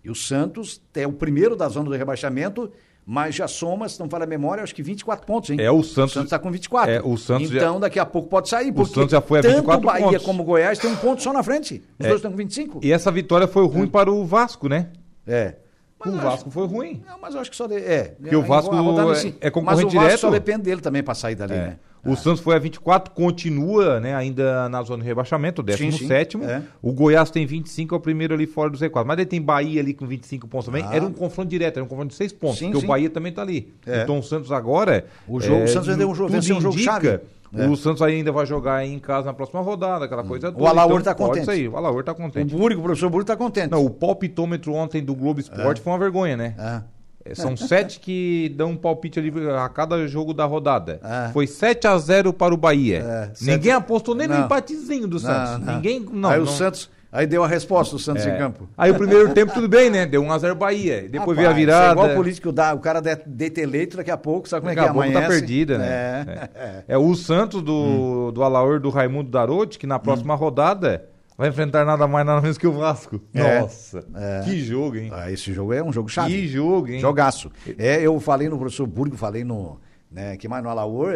E 0.05 0.11
o 0.11 0.15
Santos 0.15 0.81
é 0.95 1.07
o 1.07 1.13
primeiro 1.13 1.57
da 1.57 1.69
zona 1.69 1.91
do 1.91 1.97
rebaixamento, 1.97 2.71
mas 3.09 3.35
já 3.37 3.47
soma, 3.47 3.89
se 3.89 4.01
não 4.01 4.09
falha 4.09 4.25
a 4.25 4.27
memória, 4.27 4.63
acho 4.65 4.75
que 4.75 4.83
24 4.83 5.25
pontos, 5.27 5.51
hein? 5.51 5.59
É, 5.61 5.71
o 5.71 5.83
Santos- 5.83 6.11
O 6.13 6.15
Santos 6.15 6.31
tá 6.31 6.39
com 6.41 6.51
24. 6.51 6.91
É, 6.93 7.01
o 7.03 7.17
Santos 7.17 7.49
já- 7.51 7.59
então 7.59 7.79
daqui 7.79 7.99
a 8.01 8.07
pouco 8.07 8.29
pode 8.29 8.49
sair, 8.49 8.73
porque 8.73 8.93
Santos 8.95 9.13
já 9.13 9.21
foi 9.21 9.39
a 9.39 9.43
tanto 9.43 9.55
24 9.57 9.81
o 9.83 9.87
Bahia 9.93 10.07
pontos. 10.07 10.25
como 10.25 10.43
o 10.43 10.47
Goiás 10.47 10.79
tem 10.79 10.91
um 10.91 10.97
ponto 10.97 11.23
só 11.23 11.33
na 11.33 11.43
frente. 11.43 11.83
Os 11.99 12.05
É. 12.05 12.09
dois 12.09 12.19
estão 12.19 12.31
com 12.33 12.37
25. 12.37 12.81
E 12.83 12.93
essa 12.93 13.11
vitória 13.13 13.47
foi 13.47 13.65
ruim 13.67 13.87
para 13.87 14.11
o 14.11 14.25
Vasco, 14.25 14.69
né? 14.69 14.89
É. 15.27 15.55
Mas 15.99 16.15
o 16.15 16.19
Vasco 16.19 16.51
foi 16.51 16.67
ruim. 16.67 17.03
Não, 17.07 17.19
mas 17.21 17.35
eu 17.35 17.41
acho 17.41 17.51
que 17.51 17.57
só. 17.57 17.67
De, 17.67 17.77
é. 17.77 18.15
Porque 18.21 18.37
o 18.37 18.43
Vasco 18.43 18.75
a 18.75 18.81
rodada 18.81 19.13
é- 19.19 19.33
é 19.41 19.51
concorrente 19.51 19.85
Mas 19.85 19.95
o 19.95 19.97
Vasco 19.97 20.01
direto. 20.01 20.21
só 20.21 20.31
depende 20.31 20.63
dele 20.63 20.81
também 20.81 21.03
para 21.03 21.15
sair 21.15 21.35
dali, 21.35 21.55
É. 21.55 21.57
né? 21.57 21.77
O 22.05 22.15
Santos 22.15 22.41
foi 22.41 22.55
a 22.55 22.59
24, 22.61 23.13
continua 23.13 23.99
né, 23.99 24.15
ainda 24.15 24.69
na 24.69 24.81
zona 24.85 25.03
de 25.03 25.09
rebaixamento, 25.09 25.61
o 25.61 25.65
Sim, 25.73 25.91
sim, 25.91 26.07
17. 26.07 26.37
é. 26.45 26.63
O 26.81 26.93
Goiás 26.93 27.33
tem 27.33 27.45
25, 27.45 27.97
é 27.97 27.99
o 27.99 28.01
primeiro 28.01 28.33
ali 28.33 28.47
fora 28.47 28.71
do 28.71 28.79
Z4. 28.79 29.05
Mas 29.05 29.19
ele 29.19 29.27
tem 29.27 29.43
Bahia 29.43 29.81
ali 29.81 29.93
com 29.93 30.07
25 30.07 30.47
pontos 30.47 30.67
também. 30.67 30.85
Ah. 30.87 30.95
Era 30.95 31.05
um 31.05 31.13
confronto 31.13 31.49
direto, 31.49 31.79
era 31.79 31.85
um 31.85 31.89
confronto 31.89 32.11
de 32.11 32.15
6 32.15 32.33
pontos, 32.33 32.59
Sim, 32.59 32.67
porque 32.67 32.79
sim. 32.81 32.85
o 32.87 32.89
Bahia 32.89 33.11
também 33.11 33.33
tá 33.33 33.43
ali. 33.43 33.75
É. 33.85 34.03
Então 34.05 34.21
o 34.21 34.23
Santos 34.23 34.53
agora. 34.53 35.05
O 35.27 35.41
jogo- 35.41 35.65
o 35.65 35.69
Santos 35.69 35.89
vendeu 35.89 36.09
um 36.09 36.15
jogo- 36.15 36.31
venceu 36.31 36.57
um 36.57 36.61
jogo 36.61 36.75
indica, 36.77 36.93
chave. 36.93 37.21
É. 37.55 37.67
O 37.69 37.77
Santos 37.77 38.03
ainda 38.03 38.33
vai 38.33 38.47
jogar 38.47 38.85
em 38.85 38.99
casa 38.99 39.27
na 39.27 39.35
próxima 39.35 39.61
rodada, 39.61 40.05
aquela 40.05 40.25
coisa 40.25 40.51
toda. 40.53 40.65
Hum. 40.65 40.67
Alaor 40.67 41.03
tá 41.03 41.15
pode 41.15 41.31
contente. 41.31 41.47
sair, 41.47 41.69
O 41.69 41.77
Alaor 41.77 42.03
tá 42.05 42.15
contente. 42.15 42.55
O 42.55 42.59
Búrico, 42.59 42.81
o 42.81 42.85
professor 42.85 43.09
Búrico 43.11 43.27
tá 43.29 43.37
contente. 43.37 43.71
Não, 43.71 43.85
o 43.85 43.91
palpitômetro 43.91 44.73
ontem 44.73 45.03
do 45.03 45.15
Globo 45.15 45.41
Esporte 45.41 45.81
foi 45.81 45.93
uma 45.93 45.99
vergonha, 45.99 46.37
né? 46.37 46.55
É. 46.59 46.97
É, 47.31 47.35
São 47.35 47.57
sete 47.59 47.99
que 48.01 48.53
dão 48.57 48.71
um 48.71 48.77
palpite 48.77 49.19
ali 49.19 49.33
a 49.51 49.69
cada 49.69 50.07
jogo 50.07 50.33
da 50.33 50.45
rodada. 50.45 51.01
É. 51.03 51.33
Foi 51.33 51.47
7 51.47 51.87
a 51.87 51.99
0 51.99 52.33
para 52.33 52.55
o 52.55 52.57
Bahia. 52.57 52.99
É, 52.99 53.33
Ninguém 53.41 53.73
apostou 53.73 54.15
nem 54.15 54.29
Não. 54.29 54.39
no 54.39 54.45
empatezinho 54.45 55.09
do 55.09 55.19
Santos. 55.19 55.65
Não. 55.67 55.75
Ninguém. 55.75 56.01
Não, 56.13 56.31
aí 56.31 56.41
o 56.41 56.47
Santos, 56.47 56.89
aí 57.17 57.27
deu 57.27 57.43
a 57.43 57.49
resposta, 57.49 57.97
o 57.97 57.99
Santos 57.99 58.27
é. 58.27 58.35
em 58.35 58.39
campo. 58.39 58.69
Aí 58.77 58.91
o 58.91 58.95
primeiro 58.95 59.33
tempo 59.35 59.53
tudo 59.53 59.69
bem, 59.69 59.91
né? 59.91 60.07
Deu 60.07 60.23
1 60.23 60.33
a 60.33 60.39
0 60.39 60.55
Bahia. 60.55 61.09
Depois 61.09 61.37
veio 61.37 61.49
a 61.49 61.51
Rapaz, 61.53 61.57
virada. 61.67 61.89
É 61.89 61.93
igual 61.93 62.15
político 62.17 62.53
dá, 62.53 62.75
o 62.75 62.79
cara 62.79 63.01
de- 63.01 63.17
deita 63.27 63.61
eleito, 63.61 63.97
daqui 63.97 64.11
a 64.11 64.17
pouco, 64.17 64.49
sabe 64.49 64.61
como 64.63 64.75
Daqui 64.75 64.81
é 64.81 64.83
que 64.85 64.89
a 64.91 64.93
pouco 64.93 65.09
amanhece? 65.09 65.23
tá 65.27 65.29
perdida, 65.41 65.79
né? 65.79 65.87
É. 65.87 66.49
É. 66.55 66.85
É 66.89 66.99
o 66.99 67.15
Santos 67.15 67.63
do, 67.63 68.31
do 68.33 68.43
Alaor 68.43 68.79
do 68.81 68.91
Raimundo 68.91 69.31
Darote, 69.31 69.79
que 69.79 69.87
na 69.87 69.99
próxima 69.99 70.35
rodada 70.35 71.05
vai 71.39 71.49
enfrentar 71.51 71.85
nada 71.85 72.07
mais 72.07 72.25
nada 72.25 72.41
menos 72.41 72.57
que 72.59 72.67
o 72.67 72.73
Vasco. 72.73 73.21
É. 73.35 73.61
Nossa, 73.61 74.05
É. 74.15 74.43
que 74.45 74.59
jogo, 74.61 74.97
hein? 74.97 75.11
Ah, 75.13 75.31
esse 75.31 75.53
jogo 75.53 75.73
é 75.73 75.83
um 75.83 75.93
jogo 75.93 76.09
chave. 76.09 76.31
Que 76.33 76.49
jogo, 76.49 76.89
hein? 76.89 76.99
Jogaço. 77.01 77.51
É, 77.79 78.01
eu 78.01 78.19
falei 78.21 78.49
no 78.49 78.59
professor 78.59 78.87
Burgo, 78.87 79.17
falei 79.17 79.45
no. 79.45 79.79
Né, 80.11 80.37
que 80.37 80.47
mais 80.49 80.63
no 80.63 80.71
Alaor, 80.71 81.15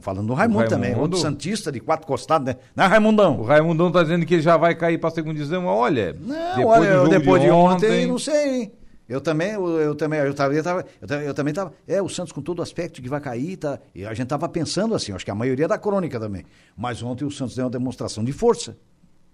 falando 0.00 0.28
do 0.28 0.32
Raimundo, 0.32 0.58
Raimundo. 0.60 0.68
também, 0.68 0.94
outro 0.94 1.18
Santista 1.18 1.72
de 1.72 1.80
quatro 1.80 2.06
costados, 2.06 2.46
né? 2.46 2.56
Não 2.74 2.84
é 2.84 2.86
O 2.86 2.90
Raimundão? 2.90 3.42
Raimundão 3.42 3.90
tá 3.90 4.02
dizendo 4.02 4.24
que 4.24 4.34
ele 4.34 4.42
já 4.42 4.56
vai 4.56 4.74
cair 4.76 4.96
pra 4.98 5.10
segunda 5.10 5.34
divisão. 5.34 5.66
Olha, 5.66 6.14
Não, 6.18 6.56
depois 6.56 6.80
olha, 6.80 7.00
do 7.00 7.08
depois 7.08 7.42
de 7.42 7.50
ontem, 7.50 7.86
ontem 7.88 8.06
não 8.06 8.18
sei, 8.18 8.54
hein? 8.62 8.72
Eu 9.08 9.20
também, 9.20 9.52
eu, 9.52 9.66
eu 9.80 9.94
também, 9.94 10.20
eu 10.20 10.32
tava, 10.34 10.54
eu 10.54 10.62
tava, 10.62 10.84
eu 11.00 11.20
eu 11.22 11.34
também 11.34 11.52
tava, 11.52 11.72
é, 11.86 12.00
o 12.00 12.08
Santos 12.08 12.30
com 12.32 12.40
todo 12.40 12.60
o 12.60 12.62
aspecto 12.62 13.02
que 13.02 13.08
vai 13.08 13.20
cair, 13.20 13.56
tá, 13.56 13.78
e 13.94 14.04
a 14.06 14.14
gente 14.14 14.28
tava 14.28 14.48
pensando 14.48 14.94
assim, 14.94 15.12
acho 15.12 15.24
que 15.24 15.30
a 15.30 15.34
maioria 15.34 15.66
da 15.66 15.76
crônica 15.78 16.20
também, 16.20 16.44
mas 16.76 17.02
ontem 17.02 17.24
o 17.24 17.30
Santos 17.30 17.56
deu 17.56 17.64
uma 17.64 17.70
demonstração 17.70 18.22
de 18.22 18.32
força. 18.32 18.76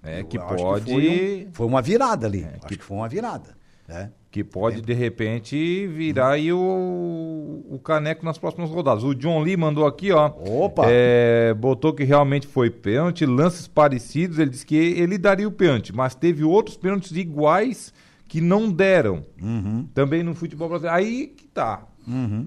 É, 0.02 0.23
que 0.23 0.38
pode. 0.38 0.90
foi, 0.90 1.46
um- 1.46 1.52
foi 1.52 1.66
uma 1.66 1.82
virada 1.82 2.26
ali, 2.26 2.44
acho 2.44 2.66
que- 2.68 2.76
que 2.78 2.84
foi 2.84 2.96
uma 2.96 3.08
virada, 3.08 3.56
né? 3.88 4.11
Que 4.34 4.42
pode, 4.42 4.80
de 4.82 4.92
repente, 4.92 5.86
virar 5.86 6.30
aí 6.30 6.52
o, 6.52 6.58
o 7.70 7.78
caneco 7.78 8.24
nas 8.24 8.36
próximas 8.36 8.68
rodadas. 8.68 9.04
O 9.04 9.14
John 9.14 9.40
Lee 9.40 9.56
mandou 9.56 9.86
aqui, 9.86 10.10
ó. 10.10 10.26
Opa! 10.44 10.86
é, 10.88 11.54
botou 11.54 11.92
que 11.92 12.02
realmente 12.02 12.44
foi 12.44 12.68
pênalti, 12.68 13.24
lances 13.24 13.68
parecidos. 13.68 14.40
Ele 14.40 14.50
disse 14.50 14.66
que 14.66 14.74
ele 14.74 15.18
daria 15.18 15.46
o 15.46 15.52
pênalti, 15.52 15.94
mas 15.94 16.16
teve 16.16 16.42
outros 16.42 16.76
pênaltis 16.76 17.12
iguais 17.12 17.94
que 18.26 18.40
não 18.40 18.72
deram. 18.72 19.22
Uhum. 19.40 19.86
Também 19.94 20.24
no 20.24 20.34
futebol 20.34 20.68
brasileiro. 20.68 20.96
Aí 20.98 21.28
que 21.28 21.46
tá. 21.46 21.86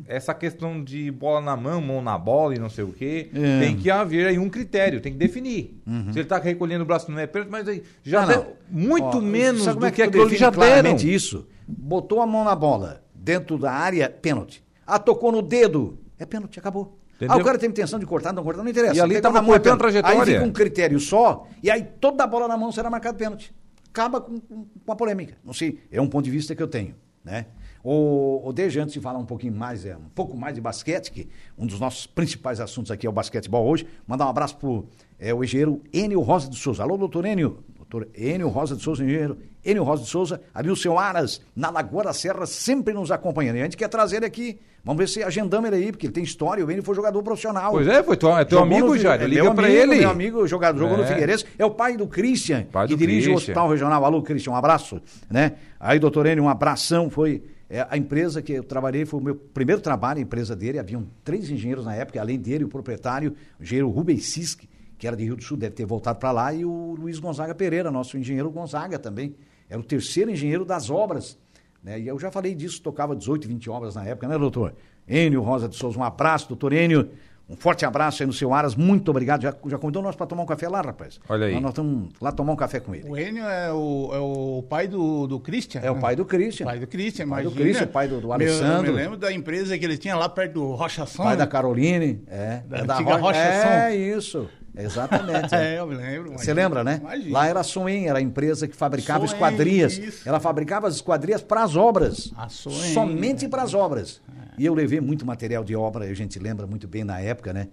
Essa 0.07 0.33
questão 0.33 0.83
de 0.83 1.09
bola 1.09 1.39
na 1.39 1.55
mão, 1.55 1.79
mão 1.79 2.01
na 2.01 2.17
bola 2.17 2.53
e 2.53 2.59
não 2.59 2.69
sei 2.69 2.83
o 2.83 2.89
quê, 2.91 3.29
É. 3.33 3.59
tem 3.61 3.77
que 3.77 3.89
haver 3.89 4.27
aí 4.27 4.37
um 4.37 4.49
critério, 4.49 4.99
tem 4.99 5.13
que 5.13 5.17
definir. 5.17 5.79
Se 6.11 6.19
ele 6.19 6.27
tá 6.27 6.37
recolhendo 6.37 6.83
o 6.83 6.85
braço 6.85 7.09
não 7.09 7.17
é 7.17 7.25
pênalti, 7.25 7.49
mas 7.49 7.65
aí 7.69 7.81
já 8.03 8.25
Uhum. 8.25 8.29
Ah, 8.29 8.35
não. 8.35 8.47
muito 8.69 9.17
Ó, 9.17 9.21
menos 9.21 9.65
do 9.73 9.85
é 9.85 9.89
que 9.89 10.03
tu 10.03 10.09
aquilo 10.09 10.29
já 10.35 10.49
deram. 10.49 10.53
claramente 10.53 11.11
isso. 11.11 11.47
Botou 11.67 12.21
a 12.21 12.25
mão 12.25 12.43
na 12.43 12.55
bola, 12.55 13.03
dentro 13.13 13.57
da 13.57 13.71
área, 13.71 14.09
pênalti. 14.09 14.63
Ah, 14.85 14.97
tocou 14.97 15.31
no 15.31 15.41
dedo, 15.41 15.99
é 16.17 16.25
pênalti, 16.25 16.59
acabou. 16.59 16.97
Entendeu? 17.15 17.35
Ah, 17.35 17.39
o 17.39 17.43
cara 17.43 17.57
tem 17.57 17.69
intenção 17.69 17.99
de 17.99 18.05
cortar, 18.05 18.31
não 18.31 18.43
cortar, 18.43 18.63
não 18.63 18.69
interessa. 18.69 18.95
E 18.95 19.01
ali 19.01 19.15
Pegou 19.15 19.23
tava 19.23 19.35
na 19.35 19.41
mão, 19.41 19.55
é 19.55 19.57
cortando 19.57 19.79
pênalti. 19.79 20.01
trajetória. 20.01 20.33
Aí 20.33 20.39
fica 20.39 20.45
um 20.45 20.53
critério 20.53 20.99
só, 20.99 21.47
e 21.61 21.69
aí 21.69 21.83
toda 21.83 22.23
a 22.23 22.27
bola 22.27 22.47
na 22.47 22.55
mão 22.55 22.71
será 22.71 22.89
marcado 22.89 23.17
pênalti. 23.17 23.53
Acaba 23.89 24.21
com, 24.21 24.39
com, 24.39 24.65
com 24.85 24.91
a 24.91 24.95
polêmica. 24.95 25.35
Não 25.43 25.53
sei, 25.53 25.79
é 25.91 25.99
um 25.99 26.07
ponto 26.07 26.25
de 26.25 26.31
vista 26.31 26.55
que 26.55 26.61
eu 26.61 26.67
tenho, 26.67 26.95
né? 27.23 27.47
O, 27.83 28.41
o 28.47 28.53
Deja, 28.53 28.83
antes 28.83 28.93
de 28.93 28.99
falar 28.99 29.17
um 29.17 29.25
pouquinho 29.25 29.53
mais, 29.53 29.85
é, 29.85 29.95
um 29.95 30.09
pouco 30.13 30.37
mais 30.37 30.53
de 30.53 30.61
basquete, 30.61 31.11
que 31.11 31.27
um 31.57 31.65
dos 31.65 31.79
nossos 31.79 32.05
principais 32.05 32.59
assuntos 32.59 32.91
aqui 32.91 33.07
é 33.07 33.09
o 33.09 33.13
basquetebol 33.13 33.65
hoje, 33.65 33.87
mandar 34.05 34.25
um 34.25 34.29
abraço 34.29 34.57
pro 34.57 34.87
é, 35.17 35.33
o 35.33 35.43
engenheiro 35.43 35.81
Enio 35.91 36.21
Rosa 36.21 36.49
de 36.49 36.57
Souza. 36.57 36.83
Alô, 36.83 36.97
doutor 36.97 37.25
Enio. 37.25 37.63
Doutor 37.89 38.09
Enio 38.15 38.49
Rosa 38.49 38.75
de 38.75 38.81
Souza, 38.83 39.03
engenheiro 39.03 39.37
Enio 39.63 39.83
Rosa 39.83 40.03
de 40.03 40.09
Souza, 40.09 40.41
o 40.69 40.75
seu 40.75 40.97
Aras, 40.99 41.41
na 41.55 41.69
Lagoa 41.69 42.03
da 42.05 42.13
Serra, 42.13 42.45
sempre 42.45 42.93
nos 42.93 43.11
acompanhando. 43.11 43.57
E 43.57 43.61
a 43.61 43.63
gente 43.63 43.77
quer 43.77 43.87
trazer 43.87 44.17
ele 44.17 44.25
aqui. 44.25 44.59
Vamos 44.83 44.99
ver 44.99 45.07
se 45.09 45.21
agendamos 45.21 45.67
ele 45.67 45.75
aí, 45.85 45.91
porque 45.91 46.05
ele 46.05 46.13
tem 46.13 46.23
história. 46.23 46.65
O 46.65 46.71
Enio 46.71 46.81
foi 46.83 46.95
jogador 46.95 47.21
profissional. 47.21 47.71
Pois 47.71 47.87
é, 47.87 48.01
foi 48.03 48.15
teu, 48.15 48.37
é 48.37 48.45
teu 48.45 48.59
amigo, 48.59 48.87
no- 48.87 48.97
Jair. 48.97 49.21
é 49.21 49.27
Liga 49.27 49.53
pra 49.53 49.65
amigo, 49.67 49.81
ele. 49.81 49.99
Meu 49.99 50.09
amigo, 50.09 50.47
jogador, 50.47 50.79
jogou 50.79 50.97
no 50.97 51.03
É. 51.03 51.07
Figueirense. 51.07 51.45
É 51.57 51.65
o 51.65 51.71
pai 51.71 51.97
do 51.97 52.07
Christian, 52.07 52.65
Pai 52.71 52.87
que 52.87 52.93
do 52.95 52.99
dirige 52.99 53.29
o 53.29 53.33
Christian. 53.33 53.51
Hospital 53.53 53.69
Regional. 53.69 54.05
Alô, 54.05 54.21
Christian, 54.21 54.51
um 54.53 54.55
abraço. 54.55 55.01
Né? 55.29 55.53
Aí, 55.79 55.99
doutor 55.99 56.25
Enio, 56.25 56.43
um 56.43 56.49
abração. 56.49 57.09
Foi 57.09 57.43
é, 57.69 57.85
a 57.89 57.97
empresa 57.97 58.41
que 58.41 58.53
eu 58.53 58.63
trabalhei, 58.63 59.05
foi 59.05 59.19
o 59.19 59.23
meu 59.23 59.35
primeiro 59.35 59.81
trabalho, 59.81 60.19
a 60.19 60.21
empresa 60.21 60.55
dele. 60.55 60.79
Haviam 60.79 61.05
três 61.23 61.49
engenheiros 61.49 61.83
na 61.85 61.93
época, 61.95 62.19
além 62.21 62.39
dele, 62.39 62.63
o 62.63 62.69
proprietário, 62.69 63.33
o 63.59 63.63
engenheiro 63.63 63.89
Rubens 63.89 64.25
Sisk, 64.25 64.63
que 64.97 65.07
era 65.07 65.15
de 65.15 65.23
Rio 65.23 65.35
do 65.35 65.43
Sul, 65.43 65.57
deve 65.57 65.75
ter 65.75 65.85
voltado 65.85 66.19
para 66.19 66.31
lá, 66.31 66.53
e 66.53 66.65
o 66.65 66.95
Luiz 66.97 67.19
Gonzaga 67.19 67.53
Pereira, 67.53 67.91
nosso 67.91 68.17
engenheiro 68.17 68.49
Gonzaga 68.49 68.97
também. 68.97 69.35
Era 69.69 69.79
o 69.79 69.83
terceiro 69.83 70.31
engenheiro 70.31 70.65
das 70.65 70.89
obras. 70.89 71.37
Né? 71.83 71.99
E 71.99 72.07
eu 72.07 72.17
já 72.19 72.31
falei 72.31 72.55
disso, 72.55 72.81
tocava 72.81 73.15
18, 73.15 73.47
20 73.47 73.69
obras 73.69 73.95
na 73.95 74.05
época, 74.05 74.27
né, 74.27 74.37
doutor? 74.37 74.73
Enio 75.07 75.41
Rosa 75.41 75.69
de 75.69 75.75
Souza, 75.75 75.97
um 75.97 76.03
abraço, 76.03 76.47
doutor 76.49 76.73
Enio. 76.73 77.09
Um 77.49 77.55
forte 77.55 77.85
abraço 77.85 78.21
aí 78.21 78.27
no 78.27 78.33
seu 78.33 78.53
Aras, 78.53 78.75
muito 78.75 79.09
obrigado. 79.09 79.41
Já, 79.43 79.55
já 79.67 79.77
convidou 79.77 80.03
nós 80.03 80.17
para 80.17 80.27
tomar 80.27 80.43
um 80.43 80.45
café 80.45 80.67
lá, 80.67 80.81
rapaz? 80.81 81.17
Olha 81.29 81.45
aí. 81.45 81.53
Nós, 81.53 81.61
nós 81.61 81.71
estamos 81.71 82.09
lá 82.19 82.29
tomar 82.29 82.51
um 82.51 82.57
café 82.57 82.81
com 82.81 82.93
ele. 82.93 83.09
O 83.09 83.17
Enio 83.17 83.45
é 83.45 83.71
o, 83.71 84.09
é 84.13 84.19
o 84.19 84.63
pai 84.67 84.85
do, 84.85 85.27
do 85.27 85.39
Christian. 85.39 85.79
É 85.79 85.89
o 85.89 85.95
né? 85.95 86.01
pai 86.01 86.13
do 86.13 86.25
Christian. 86.25 86.65
Pai 86.65 86.77
do 86.77 86.87
Christian, 86.87 87.29
Pai 87.29 87.43
do. 87.43 87.51
Christian, 87.51 87.87
pai 87.87 88.07
do- 88.09 88.19
do 88.19 88.33
Alessandro. 88.33 88.87
Eu 88.87 88.93
me 88.95 89.01
lembro 89.01 89.17
da 89.17 89.31
empresa 89.31 89.77
que 89.77 89.85
ele 89.85 89.97
tinha 89.97 90.17
lá 90.17 90.27
perto 90.27 90.55
do 90.55 90.73
Rocha 90.73 91.05
Som. 91.05 91.23
Pai 91.23 91.37
da 91.37 91.47
Caroline, 91.47 92.21
é. 92.27 92.63
Da 92.67 92.79
é 92.79 92.81
antiga 92.81 93.15
Rocha 93.15 93.39
É, 93.39 93.91
Som. 93.91 94.17
isso. 94.17 94.49
Exatamente. 94.77 95.53
é. 95.55 95.57
É, 95.75 95.79
eu 95.79 95.87
me 95.87 95.95
lembro. 95.95 96.23
Você 96.31 96.51
imagina. 96.51 96.53
lembra, 96.55 96.83
né? 96.83 96.99
Imagina. 97.01 97.33
Lá 97.33 97.47
era 97.47 97.59
a 97.59 97.63
Soen, 97.63 98.07
era 98.07 98.19
a 98.19 98.21
empresa 98.21 98.67
que 98.67 98.75
fabricava 98.75 99.25
Soen, 99.27 99.33
esquadrias. 99.33 99.97
isso. 99.97 100.27
Ela 100.27 100.39
fabricava 100.39 100.87
as 100.87 100.95
esquadrias 100.95 101.41
para 101.41 101.63
as 101.63 101.75
obras. 101.75 102.31
A 102.37 102.47
Soen, 102.49 102.93
Somente 102.93 103.43
né? 103.45 103.49
para 103.49 103.63
as 103.63 103.73
obras. 103.73 104.21
E 104.57 104.65
eu 104.65 104.73
levei 104.73 104.99
muito 104.99 105.25
material 105.25 105.63
de 105.63 105.75
obra, 105.75 106.05
a 106.05 106.13
gente 106.13 106.39
lembra 106.39 106.65
muito 106.65 106.87
bem 106.87 107.03
na 107.03 107.19
época, 107.19 107.53
né? 107.53 107.67